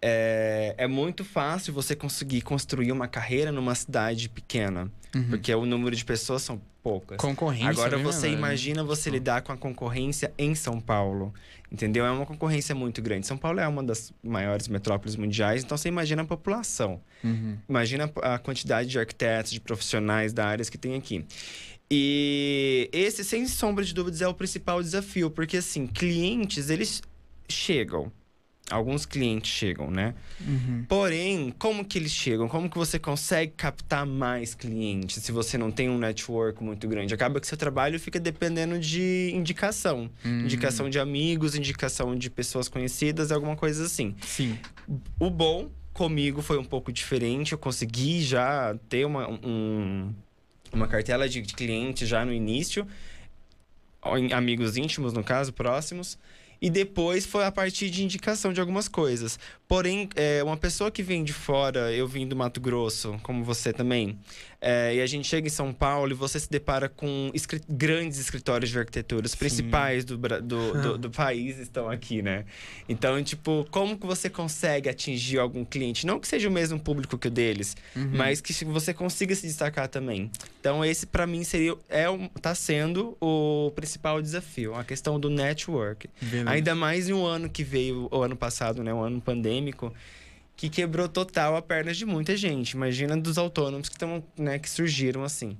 é, 0.00 0.74
é 0.76 0.86
muito 0.86 1.24
fácil 1.24 1.72
você 1.72 1.96
conseguir 1.96 2.42
construir 2.42 2.92
uma 2.92 3.08
carreira 3.08 3.50
numa 3.50 3.74
cidade 3.74 4.28
pequena. 4.28 4.90
Uhum. 5.14 5.30
Porque 5.30 5.54
o 5.54 5.64
número 5.64 5.94
de 5.94 6.04
pessoas 6.04 6.42
são 6.42 6.60
poucas. 6.82 7.16
Concorrência. 7.16 7.70
Agora 7.70 7.96
você 7.96 8.28
imagina 8.28 8.84
você 8.84 9.08
lidar 9.08 9.40
com 9.42 9.52
a 9.52 9.56
concorrência 9.56 10.32
em 10.36 10.54
São 10.54 10.80
Paulo. 10.80 11.32
Entendeu? 11.72 12.04
É 12.04 12.10
uma 12.10 12.26
concorrência 12.26 12.74
muito 12.74 13.00
grande. 13.00 13.26
São 13.26 13.36
Paulo 13.36 13.58
é 13.58 13.66
uma 13.66 13.82
das 13.82 14.12
maiores 14.22 14.68
metrópoles 14.68 15.16
mundiais, 15.16 15.64
então 15.64 15.76
você 15.76 15.88
imagina 15.88 16.22
a 16.22 16.24
população. 16.24 17.00
Uhum. 17.24 17.56
Imagina 17.68 18.08
a 18.22 18.38
quantidade 18.38 18.88
de 18.88 18.98
arquitetos, 18.98 19.50
de 19.50 19.60
profissionais 19.60 20.32
da 20.32 20.46
área 20.46 20.64
que 20.66 20.78
tem 20.78 20.94
aqui. 20.94 21.24
E 21.90 22.88
esse, 22.92 23.22
sem 23.22 23.46
sombra 23.46 23.84
de 23.84 23.94
dúvidas, 23.94 24.20
é 24.20 24.28
o 24.28 24.34
principal 24.34 24.82
desafio, 24.82 25.30
porque 25.30 25.58
assim, 25.58 25.86
clientes, 25.86 26.70
eles 26.70 27.02
chegam. 27.48 28.10
Alguns 28.70 29.04
clientes 29.04 29.52
chegam, 29.52 29.90
né? 29.90 30.14
Uhum. 30.40 30.86
Porém, 30.88 31.54
como 31.58 31.84
que 31.84 31.98
eles 31.98 32.12
chegam? 32.12 32.48
Como 32.48 32.70
que 32.70 32.78
você 32.78 32.98
consegue 32.98 33.52
captar 33.54 34.06
mais 34.06 34.54
clientes 34.54 35.22
se 35.22 35.30
você 35.30 35.58
não 35.58 35.70
tem 35.70 35.90
um 35.90 35.98
network 35.98 36.64
muito 36.64 36.88
grande? 36.88 37.12
Acaba 37.12 37.38
que 37.40 37.46
seu 37.46 37.58
trabalho 37.58 38.00
fica 38.00 38.18
dependendo 38.18 38.78
de 38.78 39.30
indicação. 39.34 40.10
Uhum. 40.24 40.40
Indicação 40.40 40.88
de 40.88 40.98
amigos, 40.98 41.54
indicação 41.54 42.16
de 42.16 42.30
pessoas 42.30 42.66
conhecidas, 42.66 43.30
alguma 43.30 43.54
coisa 43.54 43.84
assim. 43.84 44.14
Sim. 44.22 44.58
O 45.20 45.28
bom 45.28 45.70
comigo 45.92 46.40
foi 46.40 46.56
um 46.56 46.64
pouco 46.64 46.90
diferente. 46.90 47.52
Eu 47.52 47.58
consegui 47.58 48.22
já 48.22 48.74
ter 48.88 49.04
uma, 49.04 49.28
um, 49.28 50.10
uma 50.74 50.88
cartela 50.88 51.28
de, 51.28 51.40
de 51.40 51.54
clientes 51.54 52.08
já 52.08 52.24
no 52.24 52.32
início. 52.32 52.86
amigos 54.32 54.76
íntimos, 54.76 55.12
no 55.12 55.24
caso, 55.24 55.52
próximos. 55.52 56.18
E 56.60 56.70
depois 56.70 57.26
foi 57.26 57.44
a 57.44 57.52
partir 57.52 57.90
de 57.90 58.02
indicação 58.02 58.52
de 58.52 58.60
algumas 58.60 58.88
coisas. 58.88 59.38
Porém, 59.68 60.08
é, 60.14 60.42
uma 60.42 60.56
pessoa 60.56 60.90
que 60.90 61.02
vem 61.02 61.22
de 61.22 61.32
fora, 61.32 61.92
eu 61.92 62.06
vim 62.06 62.26
do 62.26 62.34
Mato 62.34 62.60
Grosso, 62.60 63.18
como 63.22 63.44
você 63.44 63.72
também, 63.72 64.18
é, 64.66 64.94
e 64.94 65.02
a 65.02 65.06
gente 65.06 65.28
chega 65.28 65.46
em 65.46 65.50
São 65.50 65.74
Paulo 65.74 66.12
e 66.12 66.14
você 66.14 66.40
se 66.40 66.48
depara 66.50 66.88
com 66.88 67.30
grandes 67.68 68.18
escritórios 68.18 68.70
de 68.70 68.78
arquitetura. 68.78 69.26
Os 69.26 69.34
principais 69.34 70.06
do, 70.06 70.16
do, 70.16 70.40
do, 70.40 70.98
do, 70.98 71.10
país 71.10 71.58
estão 71.58 71.90
aqui, 71.90 72.22
né? 72.22 72.46
Então, 72.88 73.22
tipo, 73.22 73.66
como 73.70 73.98
que 73.98 74.06
você 74.06 74.30
consegue 74.30 74.88
atingir 74.88 75.38
algum 75.38 75.66
cliente? 75.66 76.06
Não 76.06 76.18
que 76.18 76.26
seja 76.26 76.48
o 76.48 76.50
mesmo 76.50 76.80
público 76.80 77.18
que 77.18 77.28
o 77.28 77.30
deles, 77.30 77.76
uhum. 77.94 78.12
mas 78.14 78.40
que 78.40 78.64
você 78.64 78.94
consiga 78.94 79.34
se 79.34 79.46
destacar 79.46 79.86
também. 79.86 80.30
Então, 80.60 80.82
esse 80.82 81.04
para 81.04 81.26
mim 81.26 81.44
seria 81.44 81.76
é 81.90 82.06
tá 82.40 82.54
sendo 82.54 83.18
o 83.20 83.70
principal 83.76 84.22
desafio, 84.22 84.74
a 84.74 84.82
questão 84.82 85.20
do 85.20 85.28
network. 85.28 86.08
Beleza. 86.22 86.48
Ainda 86.48 86.74
mais 86.74 87.06
em 87.10 87.12
um 87.12 87.26
ano 87.26 87.50
que 87.50 87.62
veio, 87.62 88.08
o 88.10 88.22
ano 88.22 88.34
passado, 88.34 88.82
né, 88.82 88.94
um 88.94 89.02
ano 89.02 89.20
pandêmico, 89.20 89.92
que 90.56 90.68
quebrou 90.68 91.08
total 91.08 91.56
a 91.56 91.62
perna 91.62 91.92
de 91.92 92.04
muita 92.04 92.36
gente. 92.36 92.72
Imagina 92.72 93.16
dos 93.16 93.38
autônomos 93.38 93.88
que, 93.88 93.98
tão, 93.98 94.22
né, 94.38 94.58
que 94.58 94.68
surgiram 94.68 95.24
assim. 95.24 95.56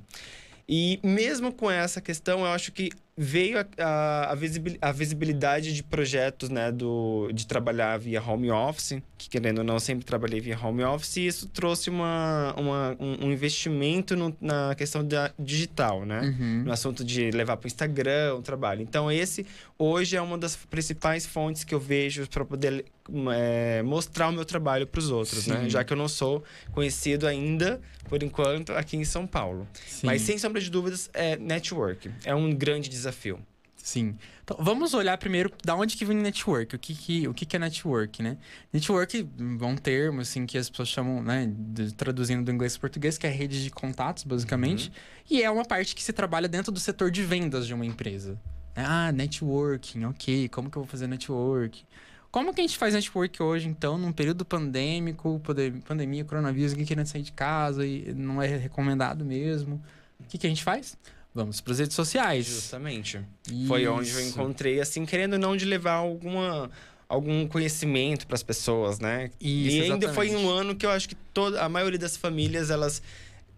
E 0.69 0.99
mesmo 1.03 1.53
com 1.53 1.71
essa 1.71 2.01
questão, 2.01 2.41
eu 2.41 2.47
acho 2.47 2.73
que 2.73 2.91
veio 3.17 3.61
a, 3.61 3.67
a, 3.79 4.33
a, 4.81 4.93
visibilidade 4.93 5.73
de 5.73 5.83
projetos, 5.85 6.49
né, 6.49 6.73
do, 6.73 7.31
de 7.33 7.47
trabalhar 7.47 7.97
via 7.97 8.21
home 8.21 8.51
office, 8.51 9.01
que 9.17 9.29
querendo 9.29 9.59
ou 9.59 9.65
não, 9.65 9.79
sempre 9.79 10.05
trabalhei 10.05 10.41
via 10.41 10.59
home 10.61 10.83
office, 10.83 11.17
e 11.19 11.27
isso 11.29 11.49
trouxe 11.49 11.91
uma, 11.91 12.53
uma 12.59 12.97
um, 12.99 13.31
investimento 13.31 14.17
no, 14.17 14.37
na 14.41 14.75
questão 14.75 15.07
da 15.07 15.33
digital, 15.39 16.05
né? 16.05 16.21
Uhum. 16.23 16.65
No 16.65 16.73
assunto 16.73 17.05
de 17.05 17.31
levar 17.31 17.57
para 17.57 17.67
o 17.67 17.69
Instagram 17.69 18.35
o 18.35 18.43
trabalho. 18.43 18.83
Então, 18.83 19.11
esse 19.11 19.47
hoje 19.79 20.17
é 20.17 20.21
uma 20.21 20.37
das 20.37 20.57
principais 20.57 21.25
fontes 21.25 21.63
que 21.63 21.75
eu 21.75 21.81
vejo 21.81 22.29
para 22.29 22.45
poder 22.45 22.85
é, 23.33 23.83
mostrar 23.83 24.29
o 24.29 24.33
meu 24.33 24.45
trabalho 24.45 24.87
para 24.87 24.99
os 24.99 25.11
outros, 25.11 25.47
né? 25.47 25.57
Sim. 25.57 25.63
né? 25.63 25.71
Já 25.71 25.85
que 25.85 25.93
eu 25.93 25.97
não 25.97 26.09
sou 26.09 26.43
conhecido 26.73 27.29
ainda, 27.29 27.81
por 28.09 28.23
enquanto, 28.23 28.73
aqui 28.73 28.97
em 28.97 29.05
São 29.05 29.25
Paulo. 29.25 29.69
Sim. 29.87 30.07
Mas, 30.07 30.23
sem 30.23 30.37
sombra 30.37 30.61
de 30.61 30.69
dúvidas, 30.69 31.09
é 31.15 31.37
network. 31.37 32.11
É 32.25 32.35
um 32.35 32.53
grande 32.53 32.89
desafio 32.89 33.04
desafio. 33.05 33.39
Sim. 33.85 34.17
Então, 34.43 34.57
vamos 34.61 34.95
olhar 34.95 35.19
primeiro 35.19 35.53
da 35.63 35.77
onde 35.77 35.95
que 35.95 36.07
vem 36.07 36.17
network. 36.17 36.75
O 36.75 36.79
que, 36.79 36.95
que, 36.95 37.29
o 37.29 37.35
que, 37.35 37.45
que 37.45 37.55
é 37.55 37.59
network, 37.59 38.23
né? 38.23 38.39
Network 38.73 39.29
é 39.39 39.65
um 39.65 39.77
termo, 39.77 40.23
assim, 40.23 40.47
que 40.47 40.57
as 40.57 40.71
pessoas 40.71 40.89
chamam, 40.89 41.23
né? 41.23 41.53
De, 41.55 41.93
traduzindo 41.93 42.43
do 42.43 42.51
inglês 42.51 42.79
para 42.79 42.89
português, 42.89 43.19
que 43.19 43.27
é 43.27 43.31
rede 43.31 43.63
de 43.63 43.71
contatos, 43.71 44.25
basicamente. 44.25 44.89
Uhum. 44.89 44.95
E 45.37 45.43
é 45.43 45.51
uma 45.51 45.67
parte 45.67 45.95
que 45.95 46.03
se 46.03 46.15
trabalha 46.15 46.49
dentro 46.49 46.73
do 46.73 46.81
setor 46.81 47.11
de 47.11 47.23
vendas 47.23 47.67
de 47.67 47.75
uma 47.75 47.85
empresa. 47.85 48.41
Ah, 48.75 49.13
networking, 49.13 50.05
ok. 50.07 50.49
Como 50.49 50.71
que 50.71 50.79
eu 50.79 50.83
vou 50.83 50.89
fazer 50.89 51.07
network? 51.07 51.85
Como 52.31 52.55
que 52.55 52.63
a 52.63 52.65
gente 52.65 52.79
faz 52.79 52.95
network 52.95 53.43
hoje, 53.43 53.69
então, 53.69 53.99
num 53.99 54.13
período 54.13 54.47
pandêmico, 54.47 55.41
pandemia, 55.87 56.25
coronavírus, 56.25 56.73
ninguém 56.73 56.87
querendo 56.87 57.07
sair 57.07 57.23
de 57.23 57.33
casa 57.33 57.87
e 57.87 58.15
não 58.15 58.41
é 58.41 58.47
recomendado 58.57 59.27
mesmo? 59.27 59.81
O 60.19 60.25
que, 60.25 60.39
que 60.39 60.47
a 60.47 60.51
gente 60.51 60.65
faz? 60.65 60.97
Vamos 61.35 61.61
para 61.61 61.73
as 61.73 61.79
redes 61.81 61.97
sociais. 61.97 62.47
Justamente. 62.47 63.21
Isso. 63.51 63.67
Foi 63.67 63.87
onde 63.89 64.11
eu 64.11 64.21
encontrei, 64.21 64.81
assim, 64.81 65.05
querendo 65.05 65.37
não 65.37 65.57
de 65.57 65.65
levar 65.65 65.95
alguma 65.95 66.71
algum 67.07 67.47
conhecimento 67.47 68.27
para 68.27 68.35
as 68.35 68.43
pessoas, 68.43 68.99
né? 68.99 69.31
Isso, 69.41 69.77
e 69.77 69.83
ainda 69.83 70.07
exatamente. 70.07 70.15
foi 70.15 70.35
um 70.35 70.49
ano 70.49 70.75
que 70.75 70.87
eu 70.87 70.91
acho 70.91 71.09
que 71.09 71.15
toda 71.15 71.63
a 71.63 71.69
maioria 71.69 71.99
das 71.99 72.17
famílias 72.17 72.71
elas 72.71 73.03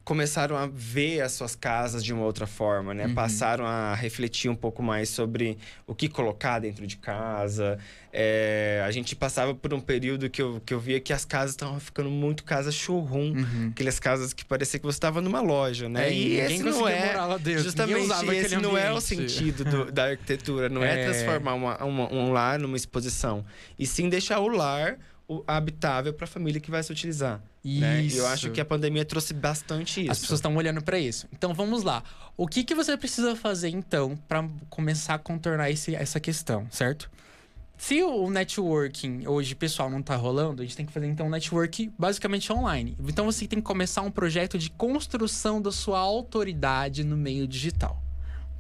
começaram 0.07 0.57
a 0.57 0.69
ver 0.69 1.21
as 1.21 1.33
suas 1.33 1.57
casas 1.57 2.05
de 2.05 2.13
uma 2.13 2.25
outra 2.25 2.47
forma, 2.47 2.95
né? 2.95 3.07
Uhum. 3.07 3.15
Passaram 3.15 3.67
a 3.67 3.93
refletir 3.93 4.49
um 4.49 4.55
pouco 4.55 4.81
mais 4.81 5.09
sobre 5.09 5.59
o 5.85 5.97
que 5.97 6.09
colocar 6.09 6.61
dentro 6.61 6.87
de 6.87 6.97
casa. 6.97 7.77
É, 8.13 8.85
a 8.87 8.91
gente 8.93 9.17
passava 9.17 9.53
por 9.53 9.75
um 9.75 9.81
período 9.81 10.31
que 10.31 10.41
eu, 10.41 10.63
que 10.65 10.73
eu 10.73 10.79
via 10.79 11.01
que 11.01 11.13
as 11.13 11.25
casas 11.25 11.51
estavam 11.51 11.81
ficando 11.81 12.09
muito 12.09 12.45
casas 12.45 12.73
showroom. 12.73 13.33
Uhum. 13.33 13.71
Aquelas 13.73 13.99
casas 13.99 14.33
que 14.33 14.45
parecia 14.45 14.79
que 14.79 14.87
você 14.87 14.97
estava 14.97 15.21
numa 15.21 15.41
loja, 15.41 15.89
né? 15.89 16.09
É, 16.09 16.15
e 16.15 16.37
esse 16.37 16.63
não 16.63 16.87
é... 16.87 17.13
Justamente, 17.59 18.09
esse 18.37 18.57
não 18.59 18.79
é 18.79 18.93
o 18.93 19.01
sentido 19.01 19.65
do, 19.65 19.85
da 19.91 20.05
arquitetura. 20.05 20.69
Não 20.69 20.85
é, 20.85 21.01
é 21.01 21.05
transformar 21.07 21.55
uma, 21.55 21.85
uma, 21.85 22.15
um 22.15 22.31
lar 22.31 22.61
numa 22.61 22.77
exposição. 22.77 23.45
E 23.77 23.85
sim 23.85 24.09
deixar 24.09 24.39
o 24.39 24.47
lar 24.47 25.01
habitável 25.47 26.13
para 26.13 26.25
a 26.25 26.29
família 26.29 26.61
que 26.61 26.71
vai 26.71 26.83
se 26.83 26.93
utilizar. 26.93 27.43
Isso. 27.65 27.81
Né? 27.81 28.05
E 28.05 28.17
eu 28.17 28.27
acho 28.27 28.51
que 28.51 28.61
a 28.61 28.65
pandemia 28.65 29.05
trouxe 29.05 29.35
bastante 29.35 30.03
isso. 30.03 30.13
As 30.13 30.19
pessoas 30.21 30.39
estão 30.39 30.55
olhando 30.57 30.83
para 30.83 30.99
isso. 30.99 31.27
Então 31.33 31.53
vamos 31.53 31.83
lá. 31.83 32.03
O 32.37 32.47
que, 32.47 32.63
que 32.63 32.75
você 32.75 32.97
precisa 32.97 33.35
fazer 33.35 33.69
então 33.71 34.17
para 34.29 34.49
começar 34.71 35.15
a 35.15 35.19
contornar 35.19 35.71
esse, 35.71 35.95
essa 35.95 36.21
questão, 36.21 36.67
certo? 36.71 37.11
Se 37.79 38.03
o 38.03 38.31
networking 38.31 39.27
hoje, 39.27 39.55
pessoal, 39.55 39.91
não 39.91 40.01
está 40.01 40.17
rolando, 40.17 40.63
a 40.63 40.65
gente 40.65 40.77
tem 40.77 40.87
que 40.87 40.93
fazer 40.93 41.07
então 41.07 41.27
um 41.27 41.31
network 41.31 41.93
basicamente 41.99 42.51
online. 42.51 42.97
Então 43.07 43.27
você 43.27 43.47
tem 43.47 43.59
que 43.59 43.65
começar 43.65 44.01
um 44.03 44.11
projeto 44.11 44.59
de 44.59 44.71
construção 44.71 45.61
da 45.61 45.71
sua 45.71 45.99
autoridade 45.99 47.05
no 47.05 47.17
meio 47.17 47.47
digital. 47.47 48.03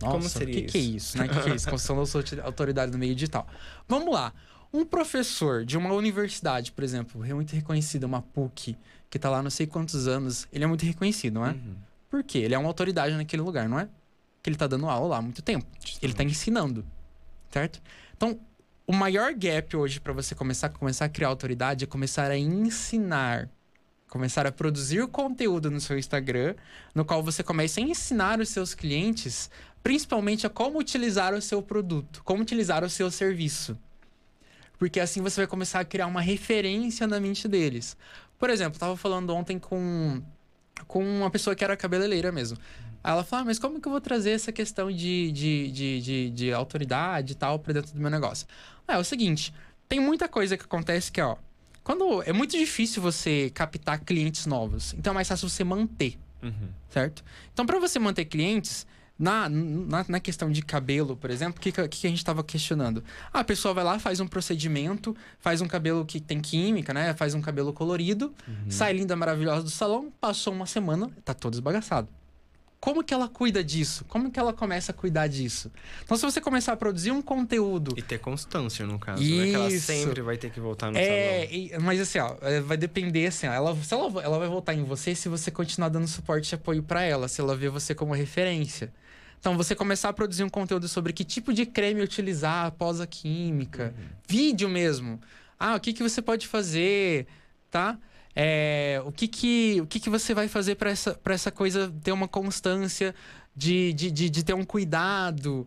Nossa, 0.02 0.12
Como 0.12 0.29
seria 0.29 0.61
o 0.61 0.66
que, 0.66 0.66
isso? 0.66 0.72
que 0.72 0.79
é 0.79 0.81
isso, 0.81 1.18
né? 1.18 1.29
Que, 1.29 1.40
que 1.40 1.50
é 1.50 1.55
isso? 1.55 1.70
Construção 1.70 1.96
da 1.96 2.07
sua 2.07 2.22
autoridade 2.44 2.92
no 2.92 2.98
meio 2.98 3.14
digital. 3.14 3.46
Vamos 3.88 4.12
lá. 4.12 4.33
Um 4.77 4.85
professor 4.85 5.65
de 5.65 5.79
uma 5.79 5.91
universidade, 5.95 6.71
por 6.71 6.85
exemplo, 6.85 7.25
é 7.25 7.33
muito 7.33 7.55
reconhecida, 7.55 8.07
uma 8.07 8.21
PUC, 8.21 8.77
que 9.09 9.17
está 9.17 9.31
lá 9.31 9.43
não 9.43 9.49
sei 9.49 9.67
quantos 9.67 10.07
anos, 10.07 10.47
ele 10.53 10.65
é 10.65 10.67
muito 10.67 10.85
reconhecido, 10.85 11.37
não 11.37 11.47
é? 11.47 11.53
Uhum. 11.53 11.77
Por 12.11 12.23
quê? 12.23 12.41
Ele 12.41 12.55
é 12.55 12.59
uma 12.59 12.69
autoridade 12.69 13.15
naquele 13.15 13.41
lugar, 13.41 13.71
não 13.71 13.81
é? 13.81 13.89
Que 14.43 14.51
ele 14.51 14.57
está 14.57 14.67
dando 14.67 14.87
aula 14.87 15.09
lá 15.09 15.17
há 15.17 15.23
muito 15.23 15.41
tempo. 15.41 15.67
Ele 16.03 16.12
está 16.12 16.23
ensinando, 16.23 16.85
certo? 17.51 17.81
Então, 18.15 18.39
o 18.87 18.93
maior 18.93 19.33
gap 19.33 19.75
hoje 19.75 19.99
para 19.99 20.12
você 20.12 20.35
começar, 20.35 20.69
começar 20.69 21.07
a 21.07 21.09
criar 21.09 21.29
autoridade 21.29 21.85
é 21.85 21.87
começar 21.87 22.31
a 22.31 22.37
ensinar. 22.37 23.49
Começar 24.11 24.47
a 24.47 24.53
produzir 24.53 25.07
conteúdo 25.07 25.71
no 25.71 25.81
seu 25.81 25.99
Instagram, 25.99 26.55
no 26.95 27.03
qual 27.03 27.23
você 27.23 27.43
comece 27.43 27.81
a 27.81 27.83
ensinar 27.83 28.41
os 28.41 28.51
seus 28.51 28.75
clientes, 28.75 29.51
principalmente 29.83 30.47
a 30.47 30.51
como 30.51 30.79
utilizar 30.79 31.33
o 31.33 31.41
seu 31.41 31.62
produto, 31.62 32.23
como 32.25 32.43
utilizar 32.43 32.85
o 32.85 32.91
seu 32.91 33.11
serviço. 33.11 33.75
Porque 34.79 35.01
assim 35.01 35.23
você 35.23 35.41
vai 35.41 35.47
começar 35.47 35.81
a 35.81 35.85
criar 35.85 36.07
uma 36.07 36.21
referência 36.21 37.07
na 37.07 37.19
mente 37.19 37.49
deles. 37.49 37.97
Por 38.39 38.51
exemplo, 38.51 38.77
eu 38.77 38.81
tava 38.81 38.97
falando 38.97 39.35
ontem 39.35 39.59
com, 39.59 40.23
com 40.87 41.03
uma 41.03 41.31
pessoa 41.31 41.57
que 41.57 41.65
era 41.65 41.77
cabeleireira 41.77 42.31
mesmo. 42.31 42.59
Aí 43.03 43.12
ela 43.12 43.25
falou, 43.25 43.43
ah, 43.43 43.47
mas 43.47 43.59
como 43.59 43.81
que 43.81 43.89
eu 43.89 43.93
vou 43.93 44.01
trazer 44.01 44.31
essa 44.31 44.53
questão 44.53 44.91
de, 44.91 45.33
de, 45.33 45.71
de, 45.71 46.01
de, 46.01 46.31
de 46.31 46.53
autoridade 46.53 47.33
e 47.33 47.37
tal 47.37 47.59
pra 47.59 47.73
dentro 47.73 47.95
do 47.95 48.01
meu 48.01 48.11
negócio? 48.11 48.47
Ah, 48.87 48.95
é 48.95 48.99
o 48.99 49.05
seguinte, 49.05 49.55
tem 49.89 50.01
muita 50.01 50.29
coisa 50.29 50.57
que 50.57 50.65
acontece 50.65 51.11
que, 51.11 51.21
ó... 51.21 51.37
Quando 51.83 52.21
é 52.25 52.33
muito 52.33 52.59
difícil 52.59 53.01
você 53.01 53.49
captar 53.55 54.01
clientes 54.01 54.45
novos, 54.45 54.93
então 54.99 55.12
é 55.12 55.15
mais 55.15 55.29
fácil 55.29 55.49
você 55.49 55.62
manter, 55.62 56.19
uhum. 56.43 56.69
certo? 56.91 57.23
Então, 57.53 57.65
para 57.65 57.79
você 57.79 57.97
manter 58.01 58.25
clientes, 58.25 58.85
na, 59.18 59.48
na, 59.48 60.05
na, 60.09 60.20
questão 60.20 60.50
de 60.50 60.62
cabelo, 60.62 61.16
por 61.16 61.31
exemplo, 61.31 61.59
o 61.59 61.61
que, 61.61 61.72
que, 61.72 62.07
a 62.07 62.11
gente 62.11 62.18
estava 62.18 62.44
questionando? 62.44 63.02
Ah, 63.33 63.40
a 63.40 63.44
pessoa 63.44 63.72
vai 63.72 63.83
lá, 63.83 63.98
faz 63.98 64.20
um 64.20 64.26
procedimento, 64.26 65.16
faz 65.38 65.61
um 65.61 65.66
cabelo 65.66 66.05
que 66.05 66.20
tem 66.20 66.40
química, 66.40 66.92
né? 66.92 67.14
Faz 67.14 67.35
um 67.35 67.40
cabelo 67.40 67.72
colorido, 67.72 68.35
uhum. 68.46 68.70
sai 68.70 68.92
linda, 68.92 69.16
maravilhosa 69.16 69.62
do 69.62 69.70
salão, 69.70 70.12
passou 70.20 70.52
uma 70.52 70.66
semana, 70.66 71.11
tá 71.24 71.33
todo 71.33 71.55
esbagaçado. 71.55 72.09
Como 72.79 73.02
que 73.02 73.12
ela 73.12 73.26
cuida 73.26 73.64
disso? 73.64 74.05
Como 74.07 74.31
que 74.31 74.38
ela 74.38 74.52
começa 74.52 74.92
a 74.92 74.94
cuidar 74.94 75.26
disso? 75.26 75.72
Então, 76.05 76.16
se 76.16 76.22
você 76.22 76.40
começar 76.40 76.72
a 76.72 76.76
produzir 76.76 77.11
um 77.11 77.22
conteúdo... 77.22 77.94
E 77.96 78.02
ter 78.02 78.18
constância, 78.18 78.87
no 78.87 78.98
caso, 78.98 79.22
Isso. 79.22 79.37
né? 79.37 79.46
Que 79.46 79.55
ela 79.55 79.70
sempre 79.70 80.22
vai 80.22 80.37
ter 80.37 80.50
que 80.50 80.61
voltar 80.61 80.92
no 80.92 80.98
é, 80.98 81.46
salão. 81.46 81.50
E, 81.50 81.72
mas 81.81 82.00
assim, 82.00 82.18
ó, 82.18 82.37
é, 82.42 82.61
vai 82.61 82.76
depender, 82.76 83.26
assim, 83.26 83.48
ó, 83.48 83.52
ela, 83.52 83.74
se 83.76 83.92
ela, 83.92 84.22
ela 84.22 84.38
vai 84.38 84.46
voltar 84.46 84.74
em 84.74 84.85
você 84.85 85.14
se 85.14 85.29
você 85.29 85.50
continuar 85.50 85.88
dando 85.88 86.07
suporte 86.07 86.52
e 86.52 86.55
apoio 86.55 86.83
para 86.83 87.02
ela, 87.02 87.29
se 87.29 87.40
ela 87.40 87.57
vê 87.57 87.68
você 87.68 87.94
como 87.94 88.12
referência. 88.14 88.92
Então, 89.46 89.56
você 89.56 89.76
começar 89.76 90.09
a 90.09 90.12
produzir 90.12 90.42
um 90.42 90.48
conteúdo 90.48 90.88
sobre 90.88 91.12
que 91.12 91.22
tipo 91.22 91.54
de 91.54 91.64
creme 91.64 92.02
utilizar 92.02 92.66
após 92.66 93.00
a 93.00 93.06
química. 93.06 93.94
Uhum. 93.96 94.04
Vídeo 94.26 94.68
mesmo. 94.68 95.20
Ah, 95.56 95.76
o 95.76 95.80
que, 95.80 95.92
que 95.92 96.02
você 96.02 96.20
pode 96.20 96.48
fazer, 96.48 97.28
tá? 97.70 97.96
É, 98.35 99.00
o 99.06 99.12
que, 99.12 99.28
que, 99.28 99.80
o 99.80 99.87
que, 99.87 100.00
que 100.00 100.11
você 100.11 100.35
vai 100.35 100.48
fazer 100.48 100.74
para 100.74 100.90
essa, 100.90 101.16
essa 101.26 101.52
coisa 101.52 101.94
ter 102.02 102.11
uma 102.11 102.26
constância, 102.26 103.14
de, 103.54 103.92
de, 103.92 104.11
de, 104.11 104.28
de 104.28 104.44
ter 104.44 104.52
um 104.52 104.64
cuidado, 104.64 105.64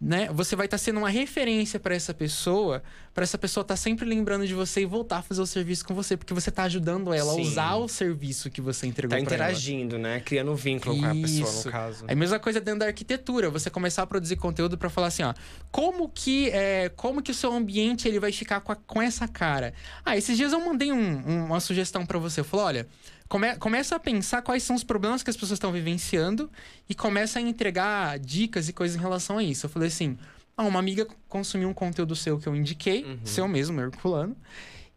né? 0.00 0.28
Você 0.32 0.54
vai 0.54 0.66
estar 0.66 0.76
tá 0.76 0.82
sendo 0.82 0.98
uma 0.98 1.08
referência 1.08 1.80
para 1.80 1.94
essa 1.94 2.14
pessoa, 2.14 2.82
para 3.12 3.24
essa 3.24 3.36
pessoa 3.36 3.62
estar 3.62 3.74
tá 3.74 3.76
sempre 3.76 4.06
lembrando 4.06 4.46
de 4.46 4.54
você 4.54 4.82
e 4.82 4.84
voltar 4.84 5.18
a 5.18 5.22
fazer 5.22 5.40
o 5.40 5.46
serviço 5.46 5.84
com 5.84 5.94
você, 5.94 6.16
porque 6.16 6.32
você 6.32 6.50
tá 6.50 6.62
ajudando 6.64 7.12
ela 7.12 7.32
Sim. 7.32 7.40
a 7.40 7.42
usar 7.42 7.74
o 7.76 7.88
serviço 7.88 8.48
que 8.48 8.60
você 8.60 8.86
entregou 8.86 9.16
tá 9.16 9.20
interagindo, 9.20 9.96
ela. 9.96 10.02
né? 10.02 10.20
Criando 10.20 10.52
um 10.52 10.54
vínculo 10.54 10.94
Isso. 10.94 11.02
com 11.02 11.10
a 11.10 11.14
pessoa, 11.14 11.64
no 11.64 11.70
caso. 11.72 12.04
A 12.06 12.14
mesma 12.14 12.38
coisa 12.38 12.60
dentro 12.60 12.80
da 12.80 12.86
arquitetura, 12.86 13.50
você 13.50 13.68
começar 13.70 14.02
a 14.02 14.06
produzir 14.06 14.36
conteúdo 14.36 14.78
para 14.78 14.88
falar 14.88 15.08
assim, 15.08 15.24
ó, 15.24 15.34
como 15.70 16.08
que 16.08 16.48
é, 16.50 16.90
como 16.90 17.20
que 17.20 17.32
o 17.32 17.34
seu 17.34 17.52
ambiente 17.52 18.06
ele 18.06 18.20
vai 18.20 18.30
ficar 18.30 18.60
com, 18.60 18.70
a, 18.70 18.76
com 18.76 19.02
essa 19.02 19.26
cara? 19.26 19.74
Ah, 20.04 20.16
esses 20.16 20.36
dias 20.36 20.52
eu 20.52 20.60
mandei 20.60 20.92
um, 20.92 21.46
uma 21.46 21.58
sugestão 21.58 22.06
para 22.06 22.18
você, 22.18 22.40
eu 22.40 22.44
falei, 22.44 22.66
olha, 22.66 22.88
come, 23.28 23.56
começa 23.56 23.96
a 23.96 24.00
pensar 24.00 24.42
quais 24.42 24.62
são 24.62 24.74
os 24.74 24.84
problemas 24.84 25.22
que 25.22 25.30
as 25.30 25.36
pessoas 25.36 25.52
estão 25.52 25.72
vivenciando 25.72 26.50
e 26.88 26.94
começa 26.94 27.38
a 27.38 27.42
entregar 27.42 28.18
dicas 28.18 28.68
e 28.68 28.72
coisas 28.72 28.96
em 28.96 29.00
relação 29.00 29.38
a 29.38 29.42
isso. 29.42 29.66
Eu 29.66 29.70
falei 29.70 29.88
assim, 29.88 30.16
ah, 30.56 30.64
uma 30.64 30.78
amiga 30.78 31.06
consumiu 31.28 31.68
um 31.68 31.74
conteúdo 31.74 32.16
seu 32.16 32.38
que 32.38 32.48
eu 32.48 32.56
indiquei, 32.56 33.04
uhum. 33.04 33.18
seu 33.24 33.46
mesmo, 33.46 33.80
Herculano. 33.80 34.36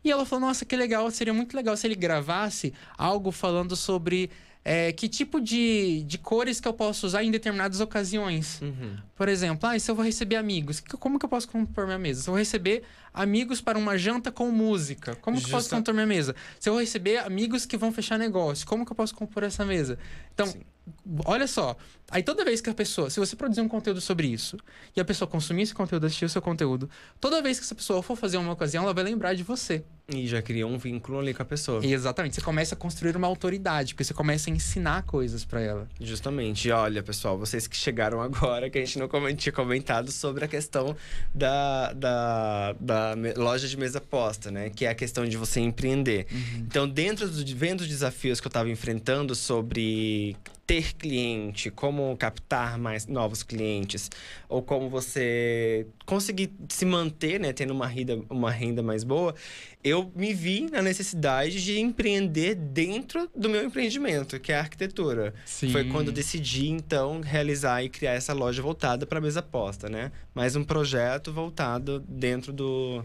E 0.04 0.12
ela 0.12 0.26
falou: 0.26 0.48
Nossa, 0.48 0.66
que 0.66 0.76
legal, 0.76 1.10
seria 1.12 1.34
muito 1.34 1.56
legal 1.56 1.78
se 1.78 1.86
ele 1.86 1.96
gravasse 1.96 2.74
algo 2.98 3.32
falando 3.32 3.76
sobre 3.76 4.32
é, 4.64 4.92
que 4.92 5.10
tipo 5.10 5.42
de, 5.42 6.04
de 6.04 6.18
cores 6.18 6.60
que 6.60 6.68
eu 6.68 6.74
posso 6.74 7.06
usar 7.06 7.24
em 7.24 7.32
determinadas 7.32 7.80
ocasiões. 7.80 8.62
Uhum. 8.62 8.96
Por 9.16 9.28
exemplo, 9.28 9.68
ah, 9.68 9.78
se 9.78 9.90
eu 9.90 9.96
vou 9.96 10.06
receber 10.06 10.36
amigos, 10.36 10.82
como 11.00 11.18
que 11.18 11.26
eu 11.26 11.30
posso 11.30 11.48
compor 11.48 11.86
minha 11.86 11.98
mesa? 11.98 12.22
Se 12.22 12.30
eu 12.30 12.34
vou 12.34 12.40
receber 12.40 12.84
amigos 13.14 13.60
para 13.60 13.78
uma 13.78 13.98
janta 13.98 14.32
com 14.32 14.50
música, 14.52 15.16
como 15.16 15.40
que 15.40 15.48
eu 15.48 15.52
posso 15.52 15.70
compor 15.70 15.94
minha 15.94 16.06
mesa? 16.06 16.36
Se 16.60 16.70
eu 16.70 16.74
vou 16.74 16.80
receber 16.80 17.18
amigos 17.18 17.66
que 17.66 17.76
vão 17.76 17.92
fechar 17.92 18.20
negócio, 18.20 18.66
como 18.68 18.86
que 18.86 18.92
eu 18.92 18.96
posso 18.96 19.16
compor 19.16 19.44
essa 19.44 19.66
mesa? 19.66 19.98
Então, 20.34 20.48
Sim. 20.48 20.62
Olha 21.26 21.48
só, 21.48 21.76
Aí 22.12 22.22
toda 22.22 22.44
vez 22.44 22.60
que 22.60 22.70
a 22.70 22.74
pessoa, 22.74 23.10
se 23.10 23.22
você 23.22 23.38
produzir 23.38 23.62
um 23.62 23.70
conteúdo 23.70 24.02
sobre 24.02 24.28
isso, 24.28 24.58
e 24.94 25.00
a 25.00 25.06
pessoa 25.06 25.26
consumir 25.26 25.62
esse 25.62 25.74
conteúdo, 25.74 26.06
assistir 26.06 26.26
o 26.26 26.30
seu 26.30 26.42
conteúdo, 26.42 26.90
toda 27.22 27.42
vez 27.42 27.58
que 27.58 27.64
essa 27.64 27.74
pessoa 27.74 28.04
for 28.04 28.18
fazer 28.18 28.36
uma 28.36 28.52
ocasião, 28.52 28.84
ela 28.84 28.94
vai 28.94 29.06
lembrar 29.06 29.34
de 29.34 29.44
você. 29.44 29.82
E 30.14 30.28
já 30.28 30.42
cria 30.42 30.68
um 30.68 30.78
vínculo 30.78 31.20
ali 31.20 31.34
com 31.34 31.42
a 31.42 31.46
pessoa. 31.46 31.86
E 31.86 31.94
exatamente. 31.94 32.36
Você 32.36 32.42
começa 32.42 32.76
a 32.76 32.78
construir 32.78 33.16
uma 33.16 33.28
autoridade, 33.28 33.94
porque 33.94 34.04
você 34.04 34.14
começa 34.14 34.50
a 34.50 34.54
ensinar 34.54 35.04
coisas 35.04 35.46
para 35.46 35.62
ela. 35.62 35.88
Justamente. 36.02 36.68
E 36.68 36.72
olha, 36.72 37.02
pessoal, 37.02 37.38
vocês 37.38 37.66
que 37.66 37.78
chegaram 37.78 38.20
agora, 38.22 38.70
que 38.70 38.78
a 38.78 38.84
gente 38.84 39.00
não 39.00 39.08
tinha 39.34 39.54
comentado 39.54 40.12
sobre 40.12 40.44
a 40.44 40.50
questão 40.50 40.94
da, 41.34 41.94
da, 41.94 42.76
da 42.78 43.16
loja 43.38 43.70
de 43.70 43.78
mesa 43.78 44.02
posta, 44.02 44.52
né? 44.52 44.70
Que 44.70 44.86
é 44.86 44.90
a 44.90 44.96
questão 44.96 45.26
de 45.26 45.38
você 45.38 45.62
empreender. 45.62 46.28
Uhum. 46.30 46.66
Então, 46.68 46.90
dentro 46.90 47.30
dos, 47.30 47.50
vendo 47.50 47.82
os 47.82 47.88
desafios 47.88 48.42
que 48.42 48.48
eu 48.48 48.50
estava 48.50 48.70
enfrentando 48.70 49.34
sobre 49.34 50.36
ter 50.72 50.94
cliente, 50.94 51.70
como 51.70 52.16
captar 52.16 52.78
mais 52.78 53.06
novos 53.06 53.44
clientes, 53.44 54.10
ou 54.48 54.62
como 54.62 54.90
você 54.90 55.86
conseguir 56.06 56.50
se 56.70 56.86
manter, 56.86 57.42
né, 57.42 57.52
tendo 57.52 57.72
uma 57.72 57.86
renda, 57.86 58.22
uma 58.30 58.50
renda 58.50 58.82
mais 58.82 59.04
boa, 59.04 59.36
eu 59.84 60.10
me 60.16 60.34
vi 60.34 60.70
na 60.72 60.82
necessidade 60.82 61.62
de 61.62 61.78
empreender 61.78 62.56
dentro 62.56 63.30
do 63.36 63.50
meu 63.50 63.66
empreendimento, 63.66 64.40
que 64.40 64.54
é 64.54 64.56
a 64.56 64.60
arquitetura. 64.60 65.34
Sim. 65.46 65.74
Foi 65.74 65.84
quando 65.90 66.10
decidi, 66.10 66.70
então, 66.70 67.20
realizar 67.20 67.84
e 67.84 67.90
criar 67.90 68.14
essa 68.14 68.32
loja 68.32 68.62
voltada 68.62 69.06
para 69.06 69.18
a 69.18 69.22
mesa 69.22 69.42
posta, 69.42 69.90
né? 69.90 70.10
Mais 70.34 70.56
um 70.56 70.64
projeto 70.64 71.34
voltado 71.34 72.00
dentro 72.08 72.54
do 72.54 73.04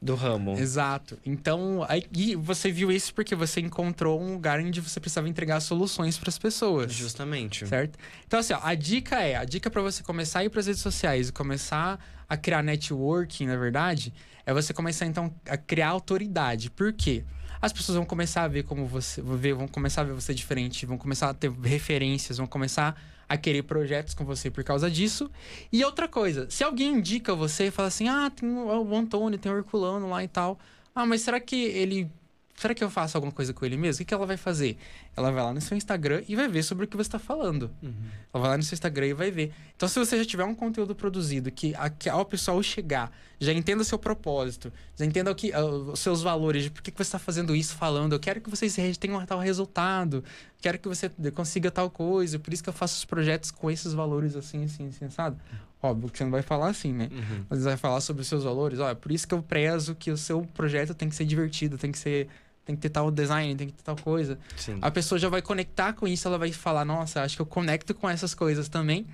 do 0.00 0.14
ramo. 0.14 0.56
Exato. 0.58 1.18
Então, 1.26 1.84
aí 1.88 2.06
você 2.36 2.70
viu 2.70 2.90
isso 2.90 3.12
porque 3.12 3.34
você 3.34 3.60
encontrou 3.60 4.20
um 4.20 4.34
lugar 4.34 4.60
onde 4.60 4.80
você 4.80 5.00
precisava 5.00 5.28
entregar 5.28 5.60
soluções 5.60 6.16
para 6.16 6.28
as 6.28 6.38
pessoas. 6.38 6.92
Justamente. 6.92 7.66
Certo? 7.66 7.98
Então, 8.26 8.38
assim, 8.38 8.52
ó, 8.52 8.60
a 8.62 8.74
dica 8.74 9.20
é, 9.20 9.34
a 9.34 9.44
dica 9.44 9.68
para 9.68 9.82
você 9.82 10.02
começar 10.02 10.40
a 10.40 10.44
ir 10.44 10.50
para 10.50 10.60
as 10.60 10.66
redes 10.66 10.82
sociais 10.82 11.28
e 11.28 11.32
começar 11.32 11.98
a 12.28 12.36
criar 12.36 12.62
networking, 12.62 13.46
na 13.46 13.56
verdade, 13.56 14.12
é 14.46 14.52
você 14.52 14.72
começar 14.72 15.06
então 15.06 15.34
a 15.48 15.56
criar 15.56 15.88
autoridade. 15.88 16.70
Por 16.70 16.92
quê? 16.92 17.24
As 17.60 17.72
pessoas 17.72 17.96
vão 17.96 18.04
começar 18.04 18.44
a 18.44 18.48
ver 18.48 18.62
como 18.62 18.86
você, 18.86 19.20
vão 19.20 19.66
começar 19.66 20.02
a 20.02 20.04
ver 20.04 20.12
você 20.12 20.32
diferente, 20.32 20.86
vão 20.86 20.96
começar 20.96 21.28
a 21.28 21.34
ter 21.34 21.50
referências, 21.50 22.38
vão 22.38 22.46
começar 22.46 23.00
a 23.28 23.36
querer 23.36 23.62
projetos 23.62 24.14
com 24.14 24.24
você 24.24 24.50
por 24.50 24.64
causa 24.64 24.90
disso. 24.90 25.30
E 25.72 25.84
outra 25.84 26.08
coisa, 26.08 26.48
se 26.50 26.64
alguém 26.64 26.94
indica 26.94 27.34
você 27.34 27.66
e 27.66 27.70
fala 27.70 27.88
assim: 27.88 28.08
ah, 28.08 28.30
tem 28.30 28.48
o 28.48 28.96
Antônio, 28.96 29.38
tem 29.38 29.52
o 29.52 29.56
Herculano 29.58 30.08
lá 30.08 30.24
e 30.24 30.28
tal. 30.28 30.58
Ah, 30.94 31.06
mas 31.06 31.22
será 31.22 31.38
que 31.38 31.56
ele 31.56 32.10
será 32.56 32.74
que 32.74 32.82
eu 32.82 32.90
faço 32.90 33.16
alguma 33.16 33.32
coisa 33.32 33.52
com 33.54 33.64
ele 33.64 33.76
mesmo? 33.76 33.96
O 33.96 33.98
que, 33.98 34.04
que 34.06 34.14
ela 34.14 34.26
vai 34.26 34.36
fazer? 34.36 34.76
Ela 35.18 35.32
vai 35.32 35.42
lá 35.42 35.52
no 35.52 35.60
seu 35.60 35.76
Instagram 35.76 36.22
e 36.28 36.36
vai 36.36 36.46
ver 36.46 36.62
sobre 36.62 36.84
o 36.84 36.88
que 36.88 36.96
você 36.96 37.08
está 37.08 37.18
falando. 37.18 37.70
Uhum. 37.82 37.92
Ela 38.32 38.40
vai 38.40 38.50
lá 38.50 38.56
no 38.56 38.62
seu 38.62 38.76
Instagram 38.76 39.06
e 39.08 39.12
vai 39.12 39.30
ver. 39.30 39.52
Então, 39.76 39.88
se 39.88 39.98
você 39.98 40.16
já 40.16 40.24
tiver 40.24 40.44
um 40.44 40.54
conteúdo 40.54 40.94
produzido 40.94 41.50
que, 41.50 41.74
a, 41.74 41.90
que 41.90 42.08
ao 42.08 42.24
pessoal 42.24 42.62
chegar, 42.62 43.10
já 43.40 43.52
entenda 43.52 43.82
o 43.82 43.84
seu 43.84 43.98
propósito, 43.98 44.72
já 44.96 45.04
entenda 45.04 45.30
o 45.30 45.34
que, 45.34 45.50
uh, 45.50 45.90
os 45.92 46.00
seus 46.00 46.22
valores, 46.22 46.64
de 46.64 46.70
por 46.70 46.82
que, 46.82 46.90
que 46.90 46.96
você 46.96 47.08
está 47.08 47.18
fazendo 47.18 47.54
isso 47.54 47.74
falando, 47.74 48.12
eu 48.12 48.20
quero 48.20 48.40
que 48.40 48.48
vocês 48.48 48.76
tenham 48.98 49.24
tal 49.26 49.38
resultado, 49.40 50.22
quero 50.60 50.78
que 50.78 50.88
você 50.88 51.10
consiga 51.34 51.70
tal 51.70 51.90
coisa, 51.90 52.38
por 52.38 52.52
isso 52.52 52.62
que 52.62 52.68
eu 52.68 52.72
faço 52.72 52.96
os 52.96 53.04
projetos 53.04 53.50
com 53.50 53.70
esses 53.70 53.92
valores 53.92 54.36
assim, 54.36 54.64
assim, 54.64 54.88
assim, 54.88 55.10
sabe? 55.10 55.36
Óbvio 55.82 56.10
que 56.10 56.18
você 56.18 56.24
não 56.24 56.30
vai 56.30 56.42
falar 56.42 56.68
assim, 56.68 56.92
né? 56.92 57.08
Uhum. 57.12 57.44
Mas 57.48 57.64
vai 57.64 57.76
falar 57.76 58.00
sobre 58.00 58.22
os 58.22 58.28
seus 58.28 58.42
valores. 58.42 58.80
Olha, 58.80 58.96
por 58.96 59.12
isso 59.12 59.26
que 59.26 59.34
eu 59.34 59.42
prezo 59.42 59.94
que 59.94 60.10
o 60.10 60.16
seu 60.16 60.42
projeto 60.54 60.92
tem 60.92 61.08
que 61.08 61.14
ser 61.14 61.24
divertido, 61.24 61.78
tem 61.78 61.92
que 61.92 61.98
ser 61.98 62.28
tem 62.68 62.76
que 62.76 62.82
ter 62.82 62.90
tal 62.90 63.10
design, 63.10 63.56
tem 63.56 63.68
que 63.68 63.72
ter 63.72 63.82
tal 63.82 63.96
coisa. 63.96 64.38
Sim. 64.54 64.78
A 64.82 64.90
pessoa 64.90 65.18
já 65.18 65.30
vai 65.30 65.40
conectar 65.40 65.94
com 65.94 66.06
isso, 66.06 66.28
ela 66.28 66.36
vai 66.36 66.52
falar, 66.52 66.84
nossa, 66.84 67.22
acho 67.22 67.34
que 67.34 67.40
eu 67.40 67.46
conecto 67.46 67.94
com 67.94 68.08
essas 68.08 68.34
coisas 68.34 68.68
também. 68.68 69.06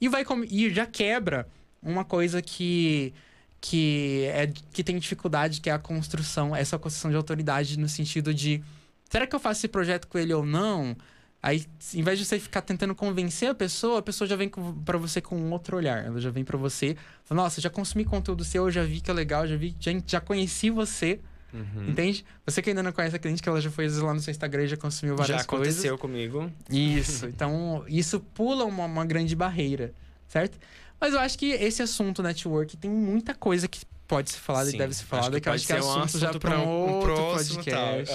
E 0.00 0.08
vai 0.08 0.24
e 0.48 0.70
já 0.72 0.86
quebra 0.86 1.48
uma 1.82 2.04
coisa 2.04 2.40
que 2.40 3.12
que 3.60 4.26
é 4.32 4.46
que 4.72 4.84
tem 4.84 4.96
dificuldade, 4.96 5.60
que 5.60 5.68
é 5.68 5.72
a 5.72 5.78
construção, 5.78 6.54
essa 6.54 6.78
construção 6.78 7.10
de 7.10 7.16
autoridade 7.16 7.76
no 7.78 7.88
sentido 7.88 8.32
de 8.32 8.62
será 9.10 9.26
que 9.26 9.34
eu 9.34 9.40
faço 9.40 9.60
esse 9.60 9.68
projeto 9.68 10.06
com 10.06 10.16
ele 10.16 10.32
ou 10.32 10.46
não? 10.46 10.96
Aí, 11.42 11.66
em 11.94 12.02
vez 12.02 12.16
de 12.16 12.24
você 12.24 12.38
ficar 12.38 12.60
tentando 12.60 12.94
convencer 12.94 13.50
a 13.50 13.54
pessoa, 13.54 13.98
a 13.98 14.02
pessoa 14.02 14.28
já 14.28 14.36
vem 14.36 14.48
para 14.84 14.98
você 14.98 15.20
com 15.20 15.36
um 15.36 15.50
outro 15.50 15.76
olhar. 15.76 16.04
Ela 16.04 16.20
já 16.20 16.30
vem 16.30 16.44
para 16.44 16.56
você, 16.56 16.96
fala, 17.24 17.42
nossa, 17.42 17.60
já 17.60 17.70
consumi 17.70 18.04
conteúdo 18.04 18.44
seu, 18.44 18.70
já 18.70 18.84
vi 18.84 19.00
que 19.00 19.10
é 19.10 19.14
legal, 19.14 19.48
já 19.48 19.56
vi, 19.56 19.74
já, 19.80 19.90
já 20.06 20.20
conheci 20.20 20.70
você. 20.70 21.18
Uhum. 21.52 21.88
Entende? 21.88 22.24
Você 22.46 22.62
que 22.62 22.70
ainda 22.70 22.82
não 22.82 22.92
conhece 22.92 23.16
a 23.16 23.18
cliente, 23.18 23.42
que 23.42 23.48
ela 23.48 23.60
já 23.60 23.70
foi 23.70 23.88
lá 23.88 24.14
no 24.14 24.20
seu 24.20 24.30
Instagram 24.30 24.64
e 24.64 24.68
já 24.68 24.76
consumiu 24.76 25.16
várias 25.16 25.44
coisas. 25.46 25.82
Já 25.82 25.92
aconteceu 25.92 25.98
comigo. 25.98 26.50
Isso. 26.70 27.26
Então, 27.40 27.84
isso 27.88 28.20
pula 28.20 28.64
uma, 28.64 28.84
uma 28.84 29.04
grande 29.04 29.34
barreira, 29.34 29.94
certo? 30.28 30.58
Mas 31.00 31.14
eu 31.14 31.20
acho 31.20 31.38
que 31.38 31.46
esse 31.52 31.82
assunto 31.82 32.22
network 32.22 32.76
tem 32.76 32.90
muita 32.90 33.34
coisa 33.34 33.66
que 33.66 33.80
pode 34.10 34.30
ser 34.30 34.38
falado 34.38 34.68
e 34.68 34.76
deve 34.76 34.92
ser 34.92 35.04
falado. 35.04 35.34
Que, 35.34 35.40
que 35.40 35.48
eu 35.48 35.52
acho 35.52 35.66
que 35.66 35.72
é 35.72 35.78
assunto, 35.78 35.98
um 35.98 36.02
assunto 36.02 36.20
já 36.20 36.34
para 36.36 36.58
um, 36.58 36.64
um 36.64 36.94
outro 36.94 37.14
podcast. 37.14 38.14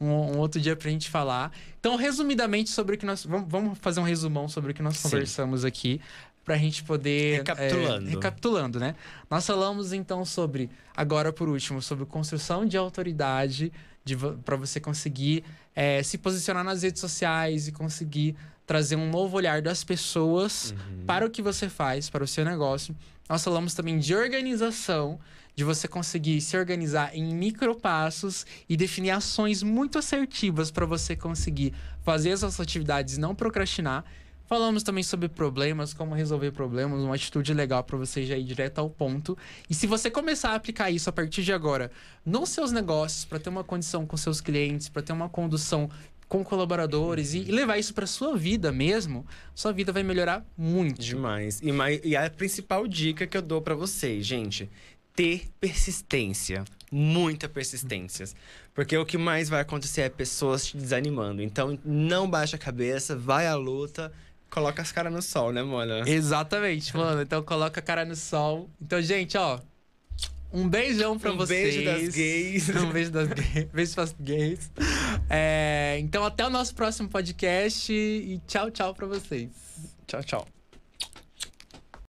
Uhum. 0.00 0.08
Um, 0.08 0.34
um, 0.34 0.38
outro 0.38 0.58
dia 0.58 0.74
pra 0.74 0.90
gente 0.90 1.10
falar. 1.10 1.52
Então, 1.78 1.94
resumidamente, 1.94 2.70
sobre 2.70 2.96
o 2.96 2.98
que 2.98 3.04
nós. 3.04 3.24
Vamos, 3.26 3.46
vamos 3.46 3.78
fazer 3.78 4.00
um 4.00 4.02
resumão 4.02 4.48
sobre 4.48 4.72
o 4.72 4.74
que 4.74 4.82
nós 4.82 4.96
Sim. 4.96 5.02
conversamos 5.02 5.64
aqui 5.64 6.00
para 6.46 6.54
a 6.54 6.58
gente 6.58 6.84
poder. 6.84 7.38
Recapitulando. 7.38 8.06
É, 8.06 8.10
recapitulando, 8.10 8.80
né? 8.80 8.94
Nós 9.28 9.44
falamos 9.44 9.92
então 9.92 10.24
sobre, 10.24 10.70
agora 10.96 11.32
por 11.32 11.48
último, 11.48 11.82
sobre 11.82 12.06
construção 12.06 12.64
de 12.64 12.76
autoridade 12.76 13.72
para 14.44 14.54
você 14.54 14.78
conseguir 14.78 15.42
é, 15.74 16.00
se 16.04 16.16
posicionar 16.16 16.62
nas 16.62 16.84
redes 16.84 17.00
sociais 17.00 17.66
e 17.66 17.72
conseguir 17.72 18.36
trazer 18.64 18.94
um 18.94 19.10
novo 19.10 19.36
olhar 19.36 19.60
das 19.60 19.82
pessoas 19.82 20.70
uhum. 20.70 21.04
para 21.04 21.26
o 21.26 21.30
que 21.30 21.42
você 21.42 21.68
faz, 21.68 22.08
para 22.08 22.22
o 22.22 22.26
seu 22.28 22.44
negócio. 22.44 22.96
Nós 23.28 23.42
falamos 23.42 23.74
também 23.74 23.98
de 23.98 24.14
organização, 24.14 25.18
de 25.56 25.64
você 25.64 25.88
conseguir 25.88 26.40
se 26.40 26.56
organizar 26.56 27.12
em 27.12 27.34
micropassos 27.34 28.46
e 28.68 28.76
definir 28.76 29.10
ações 29.10 29.64
muito 29.64 29.98
assertivas 29.98 30.70
para 30.70 30.86
você 30.86 31.16
conseguir 31.16 31.72
fazer 32.02 32.30
as 32.30 32.40
suas 32.40 32.60
atividades 32.60 33.16
e 33.16 33.20
não 33.20 33.34
procrastinar. 33.34 34.04
Falamos 34.46 34.82
também 34.82 35.02
sobre 35.02 35.28
problemas, 35.28 35.92
como 35.92 36.14
resolver 36.14 36.52
problemas, 36.52 37.00
uma 37.00 37.14
atitude 37.14 37.52
legal 37.52 37.82
para 37.82 37.96
você 37.96 38.24
já 38.24 38.36
ir 38.36 38.44
direto 38.44 38.78
ao 38.78 38.88
ponto. 38.88 39.36
E 39.68 39.74
se 39.74 39.86
você 39.86 40.10
começar 40.10 40.50
a 40.50 40.54
aplicar 40.54 40.90
isso 40.90 41.10
a 41.10 41.12
partir 41.12 41.42
de 41.42 41.52
agora 41.52 41.90
nos 42.24 42.50
seus 42.50 42.70
negócios, 42.70 43.24
para 43.24 43.40
ter 43.40 43.48
uma 43.48 43.64
condição 43.64 44.06
com 44.06 44.16
seus 44.16 44.40
clientes, 44.40 44.88
para 44.88 45.02
ter 45.02 45.12
uma 45.12 45.28
condução 45.28 45.90
com 46.28 46.44
colaboradores 46.44 47.34
e, 47.34 47.40
levar 47.40 47.78
isso 47.78 47.94
para 47.94 48.06
sua 48.06 48.36
vida 48.36 48.72
mesmo, 48.72 49.26
sua 49.54 49.72
vida 49.72 49.92
vai 49.92 50.02
melhorar 50.02 50.44
muito. 50.56 51.00
Demais. 51.00 51.60
E, 51.60 51.70
e 52.08 52.16
a 52.16 52.28
principal 52.30 52.86
dica 52.86 53.26
que 53.26 53.36
eu 53.36 53.42
dou 53.42 53.60
para 53.60 53.74
vocês, 53.74 54.26
gente, 54.26 54.68
ter 55.14 55.48
persistência, 55.60 56.64
muita 56.90 57.48
persistência. 57.48 58.26
Porque 58.74 58.96
o 58.96 59.06
que 59.06 59.16
mais 59.16 59.48
vai 59.48 59.60
acontecer 59.60 60.02
é 60.02 60.08
pessoas 60.08 60.66
te 60.66 60.76
desanimando. 60.76 61.42
Então, 61.42 61.78
não 61.84 62.28
baixa 62.28 62.56
a 62.56 62.58
cabeça, 62.58 63.16
vai 63.16 63.46
à 63.46 63.54
luta 63.54 64.12
Coloca 64.50 64.80
as 64.80 64.92
caras 64.92 65.12
no 65.12 65.20
sol, 65.20 65.52
né, 65.52 65.62
mano? 65.62 66.08
Exatamente, 66.08 66.96
mano. 66.96 67.22
Então 67.22 67.42
coloca 67.42 67.80
a 67.80 67.82
cara 67.82 68.04
no 68.04 68.16
sol. 68.16 68.70
Então, 68.80 69.00
gente, 69.02 69.36
ó. 69.36 69.60
Um 70.52 70.68
beijão 70.68 71.18
pra 71.18 71.32
um 71.32 71.36
vocês. 71.36 71.76
Um 71.76 71.84
beijo 71.84 72.04
das 72.04 72.14
gays. 72.14 72.68
Um 72.68 72.92
beijo 72.92 73.10
das 73.10 73.28
gays. 73.28 73.68
beijo 73.72 73.94
pras 73.94 74.16
gays. 74.18 74.70
É, 75.28 75.98
então, 76.00 76.24
até 76.24 76.46
o 76.46 76.50
nosso 76.50 76.74
próximo 76.74 77.08
podcast. 77.08 77.92
E 77.92 78.40
tchau, 78.46 78.70
tchau 78.70 78.94
pra 78.94 79.06
vocês. 79.06 79.50
Tchau, 80.06 80.22
tchau. 80.22 80.55